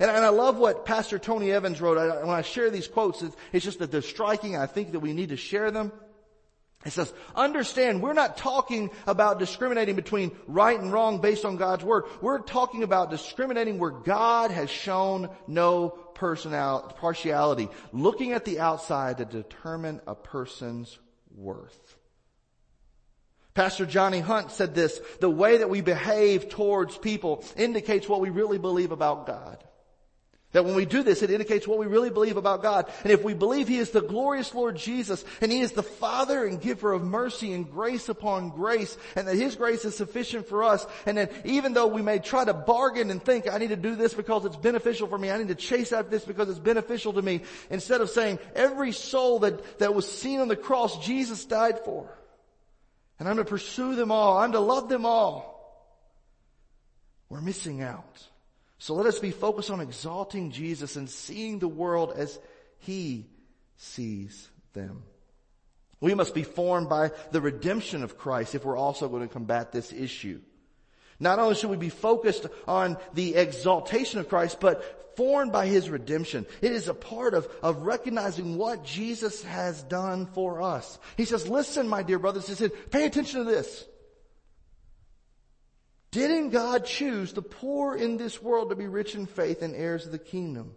And, 0.00 0.10
and 0.10 0.24
I 0.24 0.30
love 0.30 0.58
what 0.58 0.84
Pastor 0.84 1.20
Tony 1.20 1.52
Evans 1.52 1.80
wrote. 1.80 1.98
I, 1.98 2.24
when 2.24 2.34
I 2.34 2.42
share 2.42 2.68
these 2.70 2.88
quotes, 2.88 3.22
it's, 3.22 3.36
it's 3.52 3.64
just 3.64 3.78
that 3.78 3.92
they're 3.92 4.02
striking. 4.02 4.56
I 4.56 4.66
think 4.66 4.90
that 4.90 5.00
we 5.00 5.12
need 5.12 5.28
to 5.28 5.36
share 5.36 5.70
them. 5.70 5.92
It 6.86 6.92
says, 6.92 7.12
understand, 7.34 8.02
we're 8.02 8.12
not 8.12 8.36
talking 8.36 8.90
about 9.06 9.40
discriminating 9.40 9.96
between 9.96 10.30
right 10.46 10.78
and 10.78 10.92
wrong 10.92 11.20
based 11.20 11.44
on 11.44 11.56
God's 11.56 11.84
word. 11.84 12.04
We're 12.20 12.38
talking 12.38 12.84
about 12.84 13.10
discriminating 13.10 13.78
where 13.78 13.90
God 13.90 14.52
has 14.52 14.70
shown 14.70 15.28
no 15.48 15.90
personality, 15.90 16.94
partiality, 16.98 17.68
looking 17.92 18.32
at 18.32 18.44
the 18.44 18.60
outside 18.60 19.18
to 19.18 19.24
determine 19.24 20.00
a 20.06 20.14
person's 20.14 20.96
worth. 21.34 21.96
Pastor 23.54 23.84
Johnny 23.84 24.20
Hunt 24.20 24.52
said 24.52 24.72
this, 24.72 25.00
the 25.18 25.28
way 25.28 25.58
that 25.58 25.70
we 25.70 25.80
behave 25.80 26.48
towards 26.48 26.96
people 26.96 27.44
indicates 27.56 28.08
what 28.08 28.20
we 28.20 28.30
really 28.30 28.58
believe 28.58 28.92
about 28.92 29.26
God. 29.26 29.64
That 30.52 30.64
when 30.64 30.74
we 30.74 30.86
do 30.86 31.02
this, 31.02 31.22
it 31.22 31.30
indicates 31.30 31.68
what 31.68 31.78
we 31.78 31.84
really 31.84 32.08
believe 32.08 32.38
about 32.38 32.62
God. 32.62 32.90
And 33.02 33.12
if 33.12 33.22
we 33.22 33.34
believe 33.34 33.68
He 33.68 33.76
is 33.76 33.90
the 33.90 34.00
glorious 34.00 34.54
Lord 34.54 34.76
Jesus, 34.76 35.22
and 35.42 35.52
He 35.52 35.60
is 35.60 35.72
the 35.72 35.82
Father 35.82 36.46
and 36.46 36.58
giver 36.58 36.94
of 36.94 37.04
mercy 37.04 37.52
and 37.52 37.70
grace 37.70 38.08
upon 38.08 38.48
grace, 38.48 38.96
and 39.14 39.28
that 39.28 39.36
His 39.36 39.56
grace 39.56 39.84
is 39.84 39.94
sufficient 39.94 40.48
for 40.48 40.64
us, 40.64 40.86
and 41.04 41.18
that 41.18 41.32
even 41.44 41.74
though 41.74 41.86
we 41.86 42.00
may 42.00 42.18
try 42.18 42.46
to 42.46 42.54
bargain 42.54 43.10
and 43.10 43.22
think, 43.22 43.46
I 43.46 43.58
need 43.58 43.68
to 43.68 43.76
do 43.76 43.94
this 43.94 44.14
because 44.14 44.46
it's 44.46 44.56
beneficial 44.56 45.06
for 45.06 45.18
me, 45.18 45.30
I 45.30 45.36
need 45.36 45.48
to 45.48 45.54
chase 45.54 45.92
after 45.92 46.10
this 46.10 46.24
because 46.24 46.48
it's 46.48 46.58
beneficial 46.58 47.12
to 47.12 47.20
me, 47.20 47.42
instead 47.68 48.00
of 48.00 48.08
saying, 48.08 48.38
every 48.54 48.92
soul 48.92 49.40
that, 49.40 49.80
that 49.80 49.94
was 49.94 50.10
seen 50.10 50.40
on 50.40 50.48
the 50.48 50.56
cross, 50.56 51.04
Jesus 51.04 51.44
died 51.44 51.80
for. 51.84 52.18
And 53.18 53.28
I'm 53.28 53.36
to 53.36 53.44
pursue 53.44 53.96
them 53.96 54.10
all. 54.10 54.38
I'm 54.38 54.52
to 54.52 54.60
love 54.60 54.88
them 54.88 55.04
all. 55.04 55.58
We're 57.28 57.42
missing 57.42 57.82
out. 57.82 58.22
So 58.78 58.94
let 58.94 59.06
us 59.06 59.18
be 59.18 59.30
focused 59.30 59.70
on 59.70 59.80
exalting 59.80 60.50
Jesus 60.50 60.96
and 60.96 61.10
seeing 61.10 61.58
the 61.58 61.68
world 61.68 62.12
as 62.16 62.38
He 62.78 63.26
sees 63.76 64.48
them. 64.72 65.02
We 66.00 66.14
must 66.14 66.34
be 66.34 66.44
formed 66.44 66.88
by 66.88 67.10
the 67.32 67.40
redemption 67.40 68.04
of 68.04 68.16
Christ 68.16 68.54
if 68.54 68.64
we're 68.64 68.76
also 68.76 69.08
going 69.08 69.22
to 69.22 69.32
combat 69.32 69.72
this 69.72 69.92
issue. 69.92 70.40
Not 71.18 71.40
only 71.40 71.56
should 71.56 71.70
we 71.70 71.76
be 71.76 71.88
focused 71.88 72.46
on 72.68 72.96
the 73.14 73.34
exaltation 73.34 74.20
of 74.20 74.28
Christ, 74.28 74.58
but 74.60 75.16
formed 75.16 75.50
by 75.50 75.66
His 75.66 75.90
redemption. 75.90 76.46
It 76.62 76.70
is 76.70 76.86
a 76.86 76.94
part 76.94 77.34
of, 77.34 77.48
of 77.60 77.82
recognizing 77.82 78.56
what 78.56 78.84
Jesus 78.84 79.42
has 79.42 79.82
done 79.82 80.26
for 80.26 80.62
us. 80.62 81.00
He 81.16 81.24
says, 81.24 81.48
listen, 81.48 81.88
my 81.88 82.04
dear 82.04 82.20
brothers, 82.20 82.46
he 82.46 82.54
said, 82.54 82.70
pay 82.92 83.04
attention 83.04 83.40
to 83.40 83.50
this. 83.50 83.84
Didn't 86.10 86.50
God 86.50 86.86
choose 86.86 87.32
the 87.32 87.42
poor 87.42 87.94
in 87.94 88.16
this 88.16 88.42
world 88.42 88.70
to 88.70 88.76
be 88.76 88.86
rich 88.86 89.14
in 89.14 89.26
faith 89.26 89.62
and 89.62 89.74
heirs 89.74 90.06
of 90.06 90.12
the 90.12 90.18
kingdom 90.18 90.74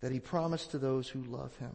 that 0.00 0.12
he 0.12 0.20
promised 0.20 0.72
to 0.72 0.78
those 0.78 1.08
who 1.08 1.22
love 1.22 1.56
him? 1.56 1.72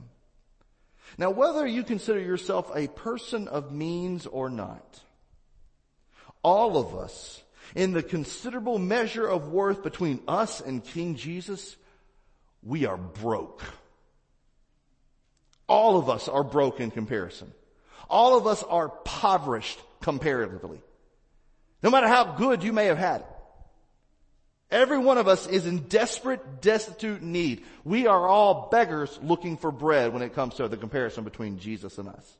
Now, 1.17 1.32
whether 1.32 1.65
you 1.65 1.84
consider 1.84 2.19
yourself 2.19 2.71
a 2.75 2.88
person 2.88 3.47
of 3.47 3.71
means 3.71 4.25
or 4.25 4.49
not, 4.49 5.01
all 6.43 6.77
of 6.77 6.95
us, 6.95 7.41
in 7.75 7.93
the 7.93 8.03
considerable 8.03 8.77
measure 8.77 9.27
of 9.27 9.47
worth 9.47 9.84
between 9.84 10.19
us 10.27 10.62
and 10.62 10.84
King 10.84 11.15
Jesus, 11.15 11.75
we 12.62 12.86
are 12.86 12.97
broke. 12.97 13.63
All 15.67 15.97
of 15.97 16.10
us 16.10 16.27
are 16.27 16.43
broke 16.43 16.79
in 16.79 16.91
comparison. 16.91 17.51
All 18.10 18.38
of 18.38 18.45
us 18.47 18.63
are 18.63 18.86
impoverished 18.86 19.79
comparatively. 20.01 20.82
No 21.84 21.91
matter 21.91 22.08
how 22.08 22.24
good 22.24 22.63
you 22.63 22.74
may 22.74 22.86
have 22.86 22.98
had 22.98 23.22
it. 23.22 23.28
Every 24.72 24.98
one 24.98 25.19
of 25.19 25.28
us 25.28 25.46
is 25.46 25.67
in 25.67 25.82
desperate, 25.82 26.62
destitute 26.62 27.22
need. 27.22 27.63
We 27.84 28.08
are 28.08 28.28
all 28.28 28.69
beggars 28.72 29.19
looking 29.22 29.58
for 29.58 29.72
bread 29.72 30.13
when 30.13 30.24
it 30.24 30.34
comes 30.34 30.56
to 30.56 30.67
the 30.67 30.78
comparison 30.78 31.24
between 31.24 31.60
Jesus 31.60 32.00
and 32.00 32.10
us. 32.10 32.38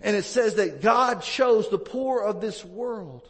And 0.00 0.16
it 0.16 0.24
says 0.24 0.54
that 0.54 0.80
God 0.80 1.22
chose 1.22 1.68
the 1.68 1.78
poor 1.78 2.22
of 2.22 2.40
this 2.40 2.64
world. 2.64 3.28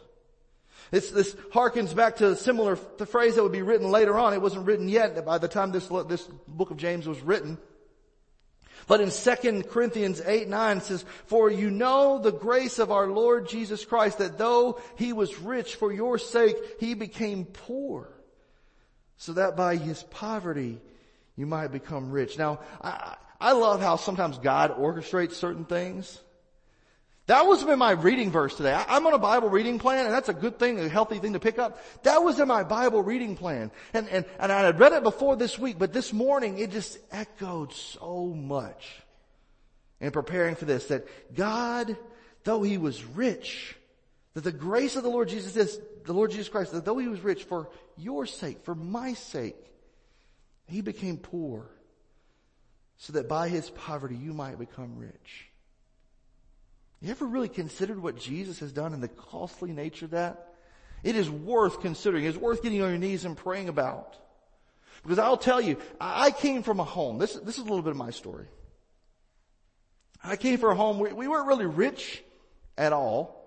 This, 0.91 1.09
this 1.09 1.33
harkens 1.53 1.93
back 1.93 2.17
to 2.17 2.29
a 2.31 2.35
similar 2.35 2.77
the 2.97 3.05
phrase 3.05 3.35
that 3.35 3.43
would 3.43 3.51
be 3.51 3.61
written 3.61 3.91
later 3.91 4.17
on. 4.17 4.33
It 4.33 4.41
wasn't 4.41 4.65
written 4.65 4.87
yet 4.87 5.25
by 5.25 5.37
the 5.37 5.49
time 5.49 5.71
this, 5.71 5.87
this 6.07 6.25
book 6.47 6.71
of 6.71 6.77
James 6.77 7.07
was 7.07 7.19
written. 7.19 7.57
But 8.91 8.99
in 8.99 9.09
2 9.09 9.63
Corinthians 9.69 10.19
8, 10.19 10.49
9 10.49 10.77
it 10.79 10.83
says, 10.83 11.05
For 11.27 11.49
you 11.49 11.71
know 11.71 12.19
the 12.19 12.33
grace 12.33 12.77
of 12.77 12.91
our 12.91 13.07
Lord 13.07 13.47
Jesus 13.47 13.85
Christ, 13.85 14.17
that 14.17 14.37
though 14.37 14.81
he 14.97 15.13
was 15.13 15.39
rich 15.39 15.75
for 15.75 15.93
your 15.93 16.17
sake, 16.17 16.57
he 16.77 16.93
became 16.93 17.45
poor, 17.45 18.13
so 19.15 19.31
that 19.31 19.55
by 19.55 19.77
his 19.77 20.03
poverty 20.03 20.81
you 21.37 21.45
might 21.45 21.71
become 21.71 22.11
rich. 22.11 22.37
Now, 22.37 22.59
I, 22.81 23.15
I 23.39 23.53
love 23.53 23.79
how 23.79 23.95
sometimes 23.95 24.37
God 24.39 24.75
orchestrates 24.77 25.35
certain 25.35 25.63
things. 25.63 26.19
That 27.31 27.47
was 27.47 27.63
in 27.63 27.79
my 27.79 27.91
reading 27.91 28.29
verse 28.29 28.57
today. 28.57 28.73
I'm 28.89 29.07
on 29.07 29.13
a 29.13 29.17
Bible 29.17 29.47
reading 29.47 29.79
plan 29.79 30.03
and 30.03 30.13
that's 30.13 30.27
a 30.27 30.33
good 30.33 30.59
thing, 30.59 30.77
a 30.77 30.89
healthy 30.89 31.17
thing 31.17 31.31
to 31.31 31.39
pick 31.39 31.59
up. 31.59 31.81
That 32.03 32.21
was 32.21 32.41
in 32.41 32.47
my 32.49 32.65
Bible 32.65 33.01
reading 33.01 33.37
plan. 33.37 33.71
And, 33.93 34.09
and, 34.09 34.25
and 34.37 34.51
I 34.51 34.59
had 34.63 34.77
read 34.81 34.91
it 34.91 35.01
before 35.01 35.37
this 35.37 35.57
week, 35.57 35.79
but 35.79 35.93
this 35.93 36.11
morning 36.11 36.59
it 36.59 36.71
just 36.71 36.99
echoed 37.09 37.71
so 37.71 38.25
much 38.35 38.85
in 40.01 40.11
preparing 40.11 40.55
for 40.55 40.65
this 40.65 40.87
that 40.87 41.07
God, 41.33 41.95
though 42.43 42.63
he 42.63 42.77
was 42.77 43.01
rich, 43.05 43.77
that 44.33 44.43
the 44.43 44.51
grace 44.51 44.97
of 44.97 45.03
the 45.03 45.09
Lord 45.09 45.29
Jesus 45.29 45.55
is, 45.55 45.79
the 46.03 46.11
Lord 46.11 46.31
Jesus 46.31 46.49
Christ, 46.49 46.73
that 46.73 46.83
though 46.83 46.97
he 46.97 47.07
was 47.07 47.21
rich 47.21 47.45
for 47.45 47.69
your 47.95 48.25
sake, 48.25 48.65
for 48.65 48.75
my 48.75 49.13
sake, 49.13 49.55
he 50.67 50.81
became 50.81 51.15
poor 51.15 51.71
so 52.97 53.13
that 53.13 53.29
by 53.29 53.47
his 53.47 53.69
poverty 53.69 54.17
you 54.17 54.33
might 54.33 54.59
become 54.59 54.97
rich. 54.97 55.50
You 57.01 57.09
ever 57.09 57.25
really 57.25 57.49
considered 57.49 58.01
what 58.01 58.17
Jesus 58.17 58.59
has 58.59 58.71
done 58.71 58.93
and 58.93 59.01
the 59.01 59.07
costly 59.07 59.71
nature 59.71 60.05
of 60.05 60.11
that? 60.11 60.53
It 61.03 61.15
is 61.15 61.29
worth 61.29 61.81
considering. 61.81 62.25
It's 62.25 62.37
worth 62.37 62.61
getting 62.61 62.81
on 62.83 62.89
your 62.89 62.99
knees 62.99 63.25
and 63.25 63.35
praying 63.35 63.69
about. 63.69 64.15
Because 65.01 65.17
I'll 65.17 65.37
tell 65.37 65.59
you, 65.59 65.77
I 65.99 66.29
came 66.29 66.61
from 66.61 66.79
a 66.79 66.83
home. 66.83 67.17
This, 67.17 67.33
this 67.33 67.55
is 67.55 67.61
a 67.61 67.63
little 67.63 67.81
bit 67.81 67.89
of 67.91 67.97
my 67.97 68.11
story. 68.11 68.45
I 70.23 70.35
came 70.35 70.59
from 70.59 70.73
a 70.73 70.75
home, 70.75 70.99
we, 70.99 71.11
we 71.11 71.27
weren't 71.27 71.47
really 71.47 71.65
rich 71.65 72.23
at 72.77 72.93
all. 72.93 73.41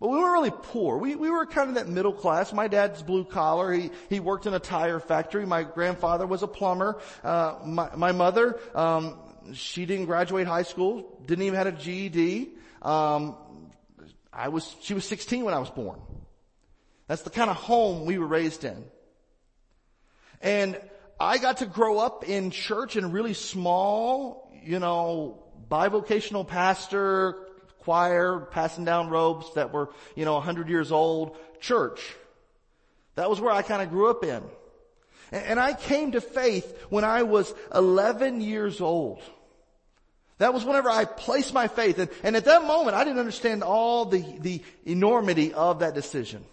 But 0.00 0.08
we 0.08 0.18
weren't 0.18 0.32
really 0.32 0.52
poor. 0.62 0.96
We, 0.96 1.16
we 1.16 1.28
were 1.28 1.44
kind 1.44 1.68
of 1.68 1.74
that 1.74 1.88
middle 1.88 2.12
class. 2.12 2.52
My 2.52 2.68
dad's 2.68 3.02
blue 3.02 3.24
collar. 3.24 3.72
He, 3.72 3.90
he 4.08 4.20
worked 4.20 4.46
in 4.46 4.54
a 4.54 4.58
tire 4.58 5.00
factory. 5.00 5.44
My 5.44 5.62
grandfather 5.64 6.26
was 6.26 6.42
a 6.42 6.46
plumber. 6.46 6.98
Uh, 7.22 7.56
my, 7.64 7.94
my 7.94 8.12
mother, 8.12 8.58
um, 8.74 9.18
she 9.52 9.84
didn't 9.84 10.06
graduate 10.06 10.46
high 10.46 10.62
school, 10.62 11.18
didn't 11.26 11.44
even 11.44 11.56
have 11.56 11.66
a 11.66 11.72
GED. 11.72 12.55
Um, 12.82 13.36
I 14.32 14.48
was, 14.48 14.74
she 14.82 14.94
was 14.94 15.04
16 15.06 15.44
when 15.44 15.54
I 15.54 15.58
was 15.58 15.70
born. 15.70 16.00
That's 17.08 17.22
the 17.22 17.30
kind 17.30 17.50
of 17.50 17.56
home 17.56 18.04
we 18.04 18.18
were 18.18 18.26
raised 18.26 18.64
in. 18.64 18.84
And 20.40 20.80
I 21.18 21.38
got 21.38 21.58
to 21.58 21.66
grow 21.66 21.98
up 21.98 22.24
in 22.28 22.50
church 22.50 22.96
in 22.96 23.04
a 23.04 23.08
really 23.08 23.34
small, 23.34 24.52
you 24.62 24.78
know, 24.78 25.44
bivocational 25.70 26.46
pastor, 26.46 27.46
choir, 27.80 28.48
passing 28.50 28.84
down 28.84 29.08
robes 29.08 29.54
that 29.54 29.72
were, 29.72 29.90
you 30.14 30.24
know, 30.24 30.34
100 30.34 30.68
years 30.68 30.92
old 30.92 31.36
church. 31.60 32.14
That 33.14 33.30
was 33.30 33.40
where 33.40 33.52
I 33.52 33.62
kind 33.62 33.80
of 33.80 33.90
grew 33.90 34.10
up 34.10 34.24
in. 34.24 34.42
And 35.32 35.58
I 35.58 35.72
came 35.72 36.12
to 36.12 36.20
faith 36.20 36.84
when 36.90 37.04
I 37.04 37.22
was 37.22 37.52
11 37.74 38.40
years 38.40 38.80
old. 38.80 39.22
That 40.38 40.52
was 40.52 40.64
whenever 40.64 40.90
I 40.90 41.06
placed 41.06 41.54
my 41.54 41.68
faith. 41.68 41.98
And, 41.98 42.10
and 42.22 42.36
at 42.36 42.44
that 42.44 42.64
moment, 42.64 42.96
I 42.96 43.04
didn't 43.04 43.18
understand 43.18 43.62
all 43.62 44.04
the, 44.04 44.22
the 44.40 44.62
enormity 44.84 45.54
of 45.54 45.78
that 45.78 45.94
decision. 45.94 46.44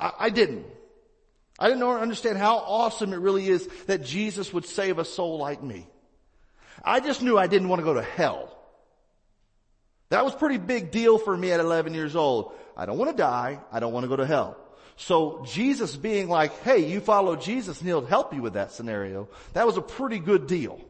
I, 0.00 0.12
I 0.18 0.30
didn't. 0.30 0.66
I 1.58 1.68
didn't 1.68 1.82
understand 1.82 2.38
how 2.38 2.56
awesome 2.58 3.12
it 3.12 3.18
really 3.18 3.48
is 3.48 3.66
that 3.86 4.04
Jesus 4.04 4.52
would 4.52 4.66
save 4.66 4.98
a 4.98 5.04
soul 5.04 5.38
like 5.38 5.62
me. 5.62 5.86
I 6.84 7.00
just 7.00 7.22
knew 7.22 7.38
I 7.38 7.46
didn't 7.46 7.68
want 7.68 7.80
to 7.80 7.84
go 7.84 7.94
to 7.94 8.02
hell. 8.02 8.52
That 10.10 10.24
was 10.24 10.34
pretty 10.34 10.58
big 10.58 10.90
deal 10.90 11.18
for 11.18 11.36
me 11.36 11.50
at 11.52 11.60
11 11.60 11.94
years 11.94 12.14
old. 12.14 12.52
I 12.76 12.86
don't 12.86 12.98
want 12.98 13.10
to 13.10 13.16
die. 13.16 13.58
I 13.72 13.80
don't 13.80 13.92
want 13.92 14.04
to 14.04 14.08
go 14.08 14.16
to 14.16 14.26
hell. 14.26 14.56
So 14.96 15.44
Jesus 15.46 15.96
being 15.96 16.28
like, 16.28 16.52
hey, 16.62 16.86
you 16.90 17.00
follow 17.00 17.36
Jesus 17.36 17.78
and 17.80 17.88
he'll 17.88 18.04
help 18.04 18.32
you 18.32 18.40
with 18.40 18.54
that 18.54 18.72
scenario. 18.72 19.28
That 19.52 19.66
was 19.66 19.76
a 19.76 19.82
pretty 19.82 20.18
good 20.18 20.46
deal. 20.46 20.80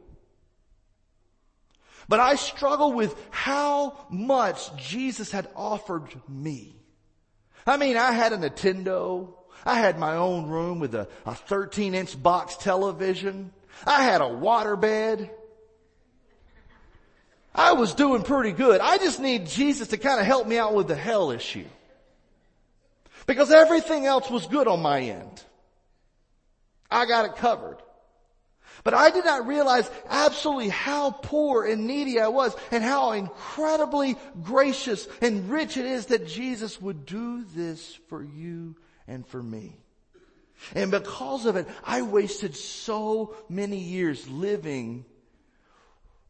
But 2.08 2.20
I 2.20 2.36
struggle 2.36 2.92
with 2.92 3.14
how 3.30 4.06
much 4.10 4.74
Jesus 4.76 5.30
had 5.30 5.48
offered 5.56 6.08
me. 6.28 6.76
I 7.66 7.76
mean, 7.76 7.96
I 7.96 8.12
had 8.12 8.32
a 8.32 8.36
Nintendo. 8.36 9.32
I 9.64 9.80
had 9.80 9.98
my 9.98 10.16
own 10.16 10.48
room 10.48 10.78
with 10.78 10.94
a, 10.94 11.08
a 11.24 11.34
13 11.34 11.94
inch 11.94 12.20
box 12.22 12.56
television. 12.56 13.52
I 13.84 14.02
had 14.02 14.20
a 14.20 14.24
waterbed. 14.24 15.30
I 17.54 17.72
was 17.72 17.94
doing 17.94 18.22
pretty 18.22 18.52
good. 18.52 18.80
I 18.80 18.98
just 18.98 19.18
need 19.18 19.46
Jesus 19.46 19.88
to 19.88 19.96
kind 19.96 20.20
of 20.20 20.26
help 20.26 20.46
me 20.46 20.58
out 20.58 20.74
with 20.74 20.88
the 20.88 20.94
hell 20.94 21.30
issue. 21.30 21.64
Because 23.26 23.50
everything 23.50 24.06
else 24.06 24.30
was 24.30 24.46
good 24.46 24.68
on 24.68 24.82
my 24.82 25.00
end. 25.00 25.42
I 26.90 27.06
got 27.06 27.24
it 27.24 27.36
covered. 27.36 27.78
But 28.86 28.94
I 28.94 29.10
did 29.10 29.24
not 29.24 29.48
realize 29.48 29.90
absolutely 30.08 30.68
how 30.68 31.10
poor 31.10 31.66
and 31.66 31.88
needy 31.88 32.20
I 32.20 32.28
was 32.28 32.54
and 32.70 32.84
how 32.84 33.10
incredibly 33.10 34.14
gracious 34.44 35.08
and 35.20 35.50
rich 35.50 35.76
it 35.76 35.86
is 35.86 36.06
that 36.06 36.28
Jesus 36.28 36.80
would 36.80 37.04
do 37.04 37.42
this 37.42 37.98
for 38.08 38.22
you 38.22 38.76
and 39.08 39.26
for 39.26 39.42
me. 39.42 39.76
And 40.72 40.92
because 40.92 41.46
of 41.46 41.56
it, 41.56 41.66
I 41.82 42.02
wasted 42.02 42.54
so 42.54 43.34
many 43.48 43.78
years 43.78 44.28
living 44.28 45.04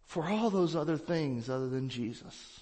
for 0.06 0.24
all 0.24 0.48
those 0.48 0.74
other 0.74 0.96
things 0.96 1.50
other 1.50 1.68
than 1.68 1.90
Jesus. 1.90 2.60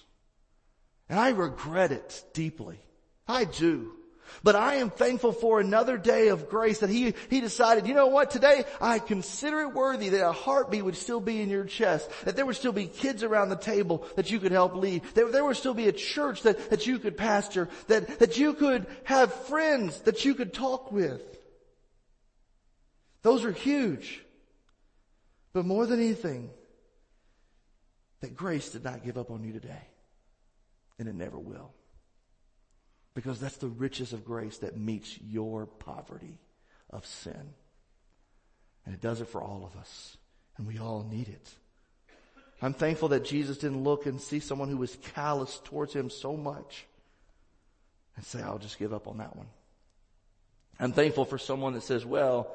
And 1.09 1.21
I 1.21 1.29
regret 1.29 1.93
it 1.93 2.25
deeply. 2.33 2.81
I 3.29 3.45
do. 3.45 3.93
But 4.43 4.57
I 4.57 4.77
am 4.77 4.91
thankful 4.91 5.33
for 5.33 5.61
another 5.61 5.97
day 5.97 6.29
of 6.29 6.49
grace 6.49 6.81
that 6.81 6.91
he, 6.91 7.15
he 7.31 7.41
decided, 7.41 7.87
you 7.87 7.95
know 7.95 8.09
what, 8.09 8.31
today 8.31 8.65
I 8.81 8.99
consider 8.99 9.61
it 9.63 9.75
worthy 9.75 10.11
that 10.11 10.29
a 10.29 10.33
heartbeat 10.33 10.85
would 10.85 10.97
still 10.97 11.21
be 11.21 11.41
in 11.41 11.49
your 11.49 11.65
chest, 11.65 12.11
that 12.25 12.37
there 12.37 12.47
would 12.47 12.57
still 12.57 12.73
be 12.73 12.87
kids 12.87 13.23
around 13.23 13.49
the 13.49 13.57
table 13.57 14.07
that 14.17 14.31
you 14.31 14.41
could 14.41 14.53
help 14.53 14.75
lead, 14.75 15.03
that 15.15 15.33
there 15.33 15.45
would 15.45 15.57
still 15.57 15.75
be 15.75 15.89
a 15.89 15.93
church 15.93 16.43
that, 16.43 16.71
that 16.71 16.87
you 16.87 16.99
could 16.99 17.17
pastor, 17.17 17.69
that, 17.89 18.19
that 18.19 18.39
you 18.39 18.55
could 18.55 18.87
have 19.05 19.33
friends 19.33 20.01
that 20.01 20.25
you 20.25 20.35
could 20.35 20.53
talk 20.53 20.93
with. 20.93 21.23
Those 23.23 23.45
are 23.45 23.53
huge. 23.53 24.23
But 25.53 25.65
more 25.65 25.87
than 25.87 26.01
anything, 26.01 26.51
that 28.21 28.37
grace 28.37 28.71
did 28.71 28.85
not 28.85 29.05
give 29.05 29.17
up 29.17 29.31
on 29.31 29.45
you 29.45 29.53
today. 29.53 29.89
And 30.99 31.09
it 31.09 31.15
never 31.15 31.39
will. 31.39 31.73
Because 33.14 33.38
that's 33.38 33.59
the 33.59 33.68
riches 33.68 34.12
of 34.12 34.24
grace 34.24 34.59
that 34.59 34.77
meets 34.77 35.18
your 35.20 35.66
poverty 35.66 36.38
of 36.90 37.07
sin. 37.07 37.55
And 38.85 38.94
it 38.94 39.00
does 39.00 39.20
it 39.20 39.29
for 39.29 39.40
all 39.40 39.64
of 39.64 39.79
us. 39.81 40.16
And 40.57 40.66
we 40.66 40.79
all 40.79 41.07
need 41.09 41.29
it. 41.29 41.50
I'm 42.61 42.74
thankful 42.74 43.09
that 43.09 43.24
Jesus 43.24 43.59
didn't 43.59 43.85
look 43.85 44.07
and 44.07 44.20
see 44.20 44.40
someone 44.40 44.68
who 44.68 44.77
was 44.77 44.96
callous 45.14 45.61
towards 45.64 45.92
him 45.92 46.11
so 46.11 46.37
much 46.37 46.87
and 48.16 48.24
say, 48.24 48.40
I'll 48.40 48.59
just 48.59 48.79
give 48.79 48.92
up 48.92 49.09
on 49.09 49.18
that 49.18 49.37
one. 49.37 49.46
I'm 50.79 50.92
thankful 50.92 51.24
for 51.24 51.38
someone 51.38 51.74
that 51.74 51.83
says, 51.83 52.05
well, 52.05 52.55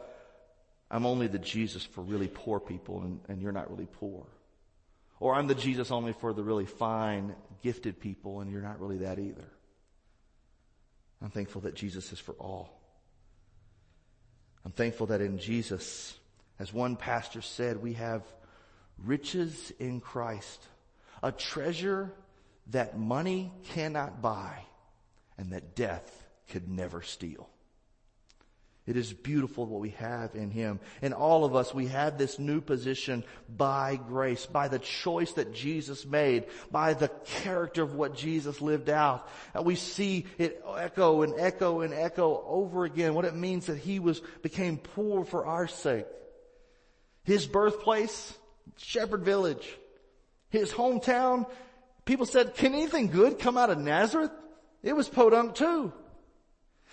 I'm 0.92 1.06
only 1.06 1.28
the 1.28 1.40
Jesus 1.40 1.84
for 1.84 2.02
really 2.02 2.28
poor 2.28 2.60
people 2.60 3.02
and, 3.02 3.20
and 3.28 3.42
you're 3.42 3.52
not 3.52 3.70
really 3.70 3.88
poor. 4.00 4.26
Or 5.20 5.36
I'm 5.36 5.48
the 5.48 5.56
Jesus 5.56 5.92
only 5.92 6.14
for 6.14 6.34
the 6.34 6.44
really 6.44 6.66
fine, 6.66 7.36
gifted 7.62 8.00
people 8.00 8.42
and 8.42 8.52
you're 8.52 8.62
not 8.62 8.80
really 8.80 8.98
that 9.00 9.20
either. 9.20 9.46
I'm 11.22 11.30
thankful 11.30 11.62
that 11.62 11.76
Jesus 11.76 12.12
is 12.14 12.20
for 12.20 12.34
all. 12.34 12.80
I'm 14.66 14.72
thankful 14.72 15.08
that 15.08 15.22
in 15.22 15.38
Jesus, 15.40 16.18
as 16.60 16.74
one 16.74 16.96
pastor 16.96 17.42
said, 17.42 17.82
we 17.82 17.94
have 17.94 18.24
riches 18.98 19.72
in 19.80 20.02
Christ, 20.02 20.62
a 21.24 21.32
treasure 21.32 22.12
that 22.68 22.98
money 22.98 23.52
cannot 23.70 24.22
buy 24.22 24.64
and 25.38 25.54
that 25.54 25.76
death 25.76 26.24
could 26.50 26.70
never 26.70 27.02
steal. 27.02 27.50
It 28.90 28.98
is 28.98 29.14
beautiful 29.14 29.68
what 29.68 29.82
we 29.82 29.92
have 29.92 30.34
in 30.34 30.50
Him. 30.50 30.80
And 31.04 31.14
all 31.14 31.46
of 31.46 31.56
us, 31.56 31.76
we 31.76 31.86
have 31.88 32.18
this 32.18 32.40
new 32.40 32.60
position 32.60 33.24
by 33.48 33.98
grace, 33.98 34.48
by 34.48 34.68
the 34.68 34.80
choice 34.80 35.34
that 35.34 35.54
Jesus 35.54 36.08
made, 36.08 36.46
by 36.72 36.96
the 36.96 37.10
character 37.44 37.84
of 37.84 37.94
what 37.94 38.16
Jesus 38.16 38.62
lived 38.62 38.90
out. 38.90 39.30
And 39.54 39.64
we 39.64 39.76
see 39.76 40.26
it 40.40 40.66
echo 40.76 41.22
and 41.22 41.36
echo 41.38 41.82
and 41.82 41.94
echo 41.94 42.44
over 42.48 42.84
again 42.84 43.14
what 43.14 43.26
it 43.26 43.36
means 43.36 43.68
that 43.68 43.78
He 43.78 44.00
was, 44.00 44.22
became 44.42 44.78
poor 44.78 45.24
for 45.24 45.46
our 45.46 45.68
sake. 45.68 46.08
His 47.22 47.46
birthplace, 47.46 48.36
Shepherd 48.78 49.22
Village. 49.24 49.70
His 50.50 50.72
hometown, 50.72 51.46
people 52.06 52.26
said, 52.26 52.56
can 52.56 52.74
anything 52.74 53.10
good 53.10 53.38
come 53.38 53.56
out 53.56 53.70
of 53.70 53.78
Nazareth? 53.78 54.32
It 54.82 54.96
was 54.96 55.08
podunk 55.08 55.54
too. 55.54 55.94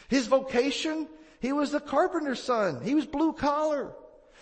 His 0.09 0.27
vocation, 0.27 1.09
he 1.41 1.53
was 1.53 1.71
the 1.71 1.81
carpenter's 1.81 2.43
son. 2.43 2.81
He 2.83 2.95
was 2.95 3.07
blue 3.07 3.33
collar. 3.33 3.93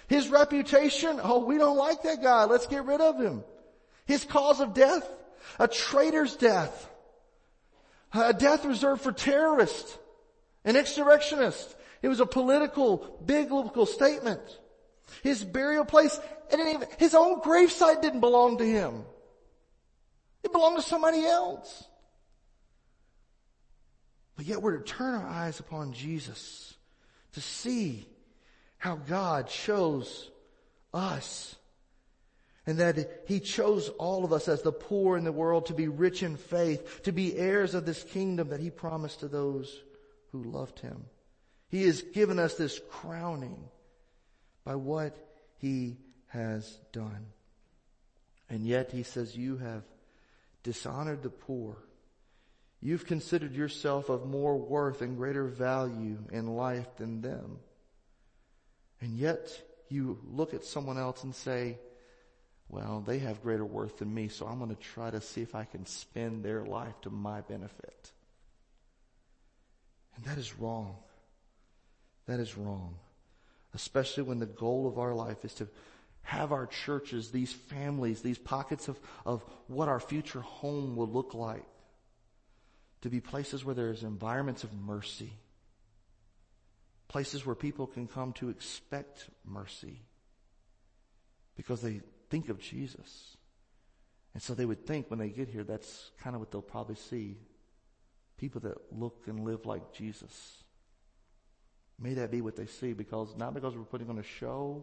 His 0.07 0.29
reputation, 0.29 1.21
oh, 1.23 1.45
we 1.45 1.59
don't 1.59 1.77
like 1.77 2.03
that 2.03 2.23
guy. 2.23 2.45
Let's 2.45 2.67
get 2.67 2.85
rid 2.85 3.01
of 3.01 3.21
him. 3.21 3.43
His 4.07 4.25
cause 4.25 4.61
of 4.61 4.75
death, 4.75 5.09
a 5.59 5.67
traitor's 5.67 6.37
death. 6.37 6.91
A 8.13 8.33
death 8.33 8.65
reserved 8.65 9.03
for 9.03 9.13
terrorists, 9.13 9.99
an 10.65 10.77
insurrectionist. 10.77 11.75
It 12.01 12.09
was 12.09 12.21
a 12.21 12.27
political, 12.27 13.19
biblical 13.25 13.87
statement. 13.87 14.41
His 15.23 15.43
burial 15.43 15.85
place, 15.85 16.21
even, 16.53 16.85
his 16.99 17.15
own 17.15 17.41
gravesite 17.41 18.03
didn't 18.03 18.21
belong 18.21 18.59
to 18.59 18.65
him. 18.65 19.05
It 20.43 20.53
belonged 20.53 20.77
to 20.77 20.83
somebody 20.83 21.25
else. 21.25 21.85
But 24.37 24.47
yet 24.47 24.61
we're 24.61 24.79
to 24.79 24.85
turn 24.85 25.15
our 25.15 25.27
eyes 25.27 25.59
upon 25.61 25.93
Jesus 25.93 26.74
to 27.35 27.41
see 27.41 28.09
how 28.79 28.97
God 28.97 29.49
chose 29.49 30.31
us 30.93 31.57
and 32.67 32.79
that 32.79 33.25
he 33.27 33.41
chose 33.41 33.89
all 33.91 34.25
of 34.25 34.33
us 34.33 34.49
as 34.49 34.63
the 34.63 34.73
poor 34.73 35.17
in 35.17 35.25
the 35.25 35.33
world 35.33 35.67
to 35.67 35.75
be 35.75 35.89
rich 35.89 36.23
in 36.23 36.37
faith, 36.37 37.03
to 37.03 37.13
be 37.13 37.37
heirs 37.37 37.75
of 37.75 37.85
this 37.85 38.03
kingdom 38.03 38.49
that 38.49 38.61
he 38.61 38.71
promised 38.71 39.21
to 39.21 39.29
those 39.29 39.83
who 40.33 40.43
loved 40.45 40.81
him. 40.81 41.05
He 41.69 41.85
has 41.85 42.03
given 42.03 42.39
us 42.39 42.55
this 42.55 42.81
crowning 42.91 43.69
by 44.65 44.77
what 44.77 45.17
he 45.59 45.99
has 46.29 46.79
done. 46.93 47.27
And 48.49 48.67
yet 48.67 48.93
he 48.93 49.03
says, 49.03 49.37
you 49.37 49.59
have 49.59 49.83
dishonored 50.63 51.23
the 51.23 51.31
poor 51.31 51.77
You've 52.85 53.07
considered 53.07 53.55
yourself 53.55 54.11
of 54.11 54.27
more 54.27 54.59
worth 54.59 55.01
and 55.01 55.17
greater 55.17 55.45
value 55.45 56.19
in 56.31 56.55
life 56.55 56.87
than 56.99 57.23
them. 57.23 57.57
And 59.01 59.17
yet 59.17 59.59
you 59.89 60.19
look 60.31 60.53
at 60.53 60.67
someone 60.67 60.99
else 60.99 61.25
and 61.25 61.35
say, 61.35 61.79
well, 62.69 63.03
they 63.07 63.21
have 63.21 63.43
greater 63.43 63.65
worth 63.65 63.99
than 63.99 64.13
me, 64.13 64.29
so 64.29 64.47
I'm 64.47 64.59
going 64.59 64.69
to 64.69 64.83
try 64.83 65.11
to 65.11 65.23
see 65.23 65.41
if 65.41 65.55
I 65.55 65.65
can 65.65 65.87
spend 65.87 66.45
their 66.45 66.63
life 66.63 67.01
to 67.03 67.11
my 67.11 67.41
benefit. 67.41 68.13
And 70.17 70.27
that 70.27 70.37
is 70.37 70.59
wrong. 70.59 70.95
That 72.27 72.39
is 72.39 72.55
wrong. 72.55 72.97
Especially 73.73 74.25
when 74.25 74.41
the 74.41 74.47
goal 74.47 74.87
of 74.87 74.99
our 74.99 75.15
life 75.15 75.43
is 75.43 75.55
to 75.55 75.69
have 76.21 76.53
our 76.53 76.67
churches, 76.67 77.31
these 77.31 77.53
families, 77.53 78.21
these 78.21 78.39
pockets 78.39 78.89
of, 78.89 79.01
of 79.25 79.43
what 79.69 79.89
our 79.89 80.01
future 80.01 80.43
home 80.43 80.97
will 80.97 81.09
look 81.09 81.33
like 81.33 81.65
to 83.05 83.11
be 83.11 83.21
places 83.21 83.67
where 83.67 83.75
there's 83.75 84.03
environments 84.03 84.65
of 84.65 84.73
mercy, 84.73 85.31
places 87.07 87.45
where 87.45 87.55
people 87.55 87.87
can 87.87 88.09
come 88.09 88.33
to 88.33 88.49
expect 88.49 89.29
mercy 89.45 90.01
because 91.55 91.83
they 91.83 92.01
think 92.31 92.49
of 92.49 92.59
Jesus. 92.59 93.37
And 94.33 94.43
so 94.43 94.55
they 94.55 94.65
would 94.65 94.87
think 94.87 95.11
when 95.11 95.19
they 95.19 95.29
get 95.29 95.49
here, 95.49 95.65
that's 95.65 96.13
kind 96.23 96.35
of 96.35 96.41
what 96.41 96.51
they'll 96.51 96.63
probably 96.63 96.95
see. 96.95 97.37
People 98.39 98.63
that 98.63 98.79
look 98.91 99.25
and 99.27 99.45
live 99.45 99.67
like 99.67 99.93
Jesus. 99.93 100.65
May 102.01 102.15
that 102.15 102.31
be 102.31 102.41
what 102.41 102.57
they 102.57 102.65
see 102.65 102.95
because, 102.95 103.37
not 103.37 103.53
because 103.53 103.77
we're 103.77 103.85
putting 103.85 104.09
on 104.09 104.19
a 104.19 104.23
show, 104.23 104.83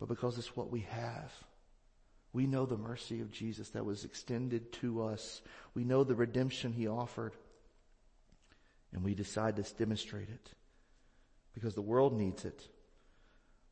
but 0.00 0.08
because 0.08 0.38
it's 0.38 0.56
what 0.56 0.70
we 0.70 0.80
have. 0.88 1.30
We 2.36 2.46
know 2.46 2.66
the 2.66 2.76
mercy 2.76 3.22
of 3.22 3.32
Jesus 3.32 3.70
that 3.70 3.86
was 3.86 4.04
extended 4.04 4.70
to 4.74 5.04
us. 5.04 5.40
We 5.72 5.84
know 5.84 6.04
the 6.04 6.14
redemption 6.14 6.74
he 6.74 6.86
offered. 6.86 7.32
And 8.92 9.02
we 9.02 9.14
decide 9.14 9.56
to 9.56 9.62
demonstrate 9.62 10.28
it 10.28 10.50
because 11.54 11.74
the 11.74 11.80
world 11.80 12.12
needs 12.12 12.44
it, 12.44 12.68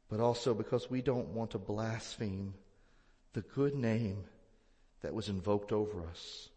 but 0.09 0.19
also 0.19 0.55
because 0.55 0.89
we 0.89 1.03
don't 1.03 1.35
want 1.35 1.51
to 1.51 1.59
blaspheme 1.59 2.55
the 3.35 3.43
good 3.43 3.75
name 3.75 4.25
that 5.03 5.13
was 5.13 5.29
invoked 5.29 5.71
over 5.71 6.07
us. 6.07 6.49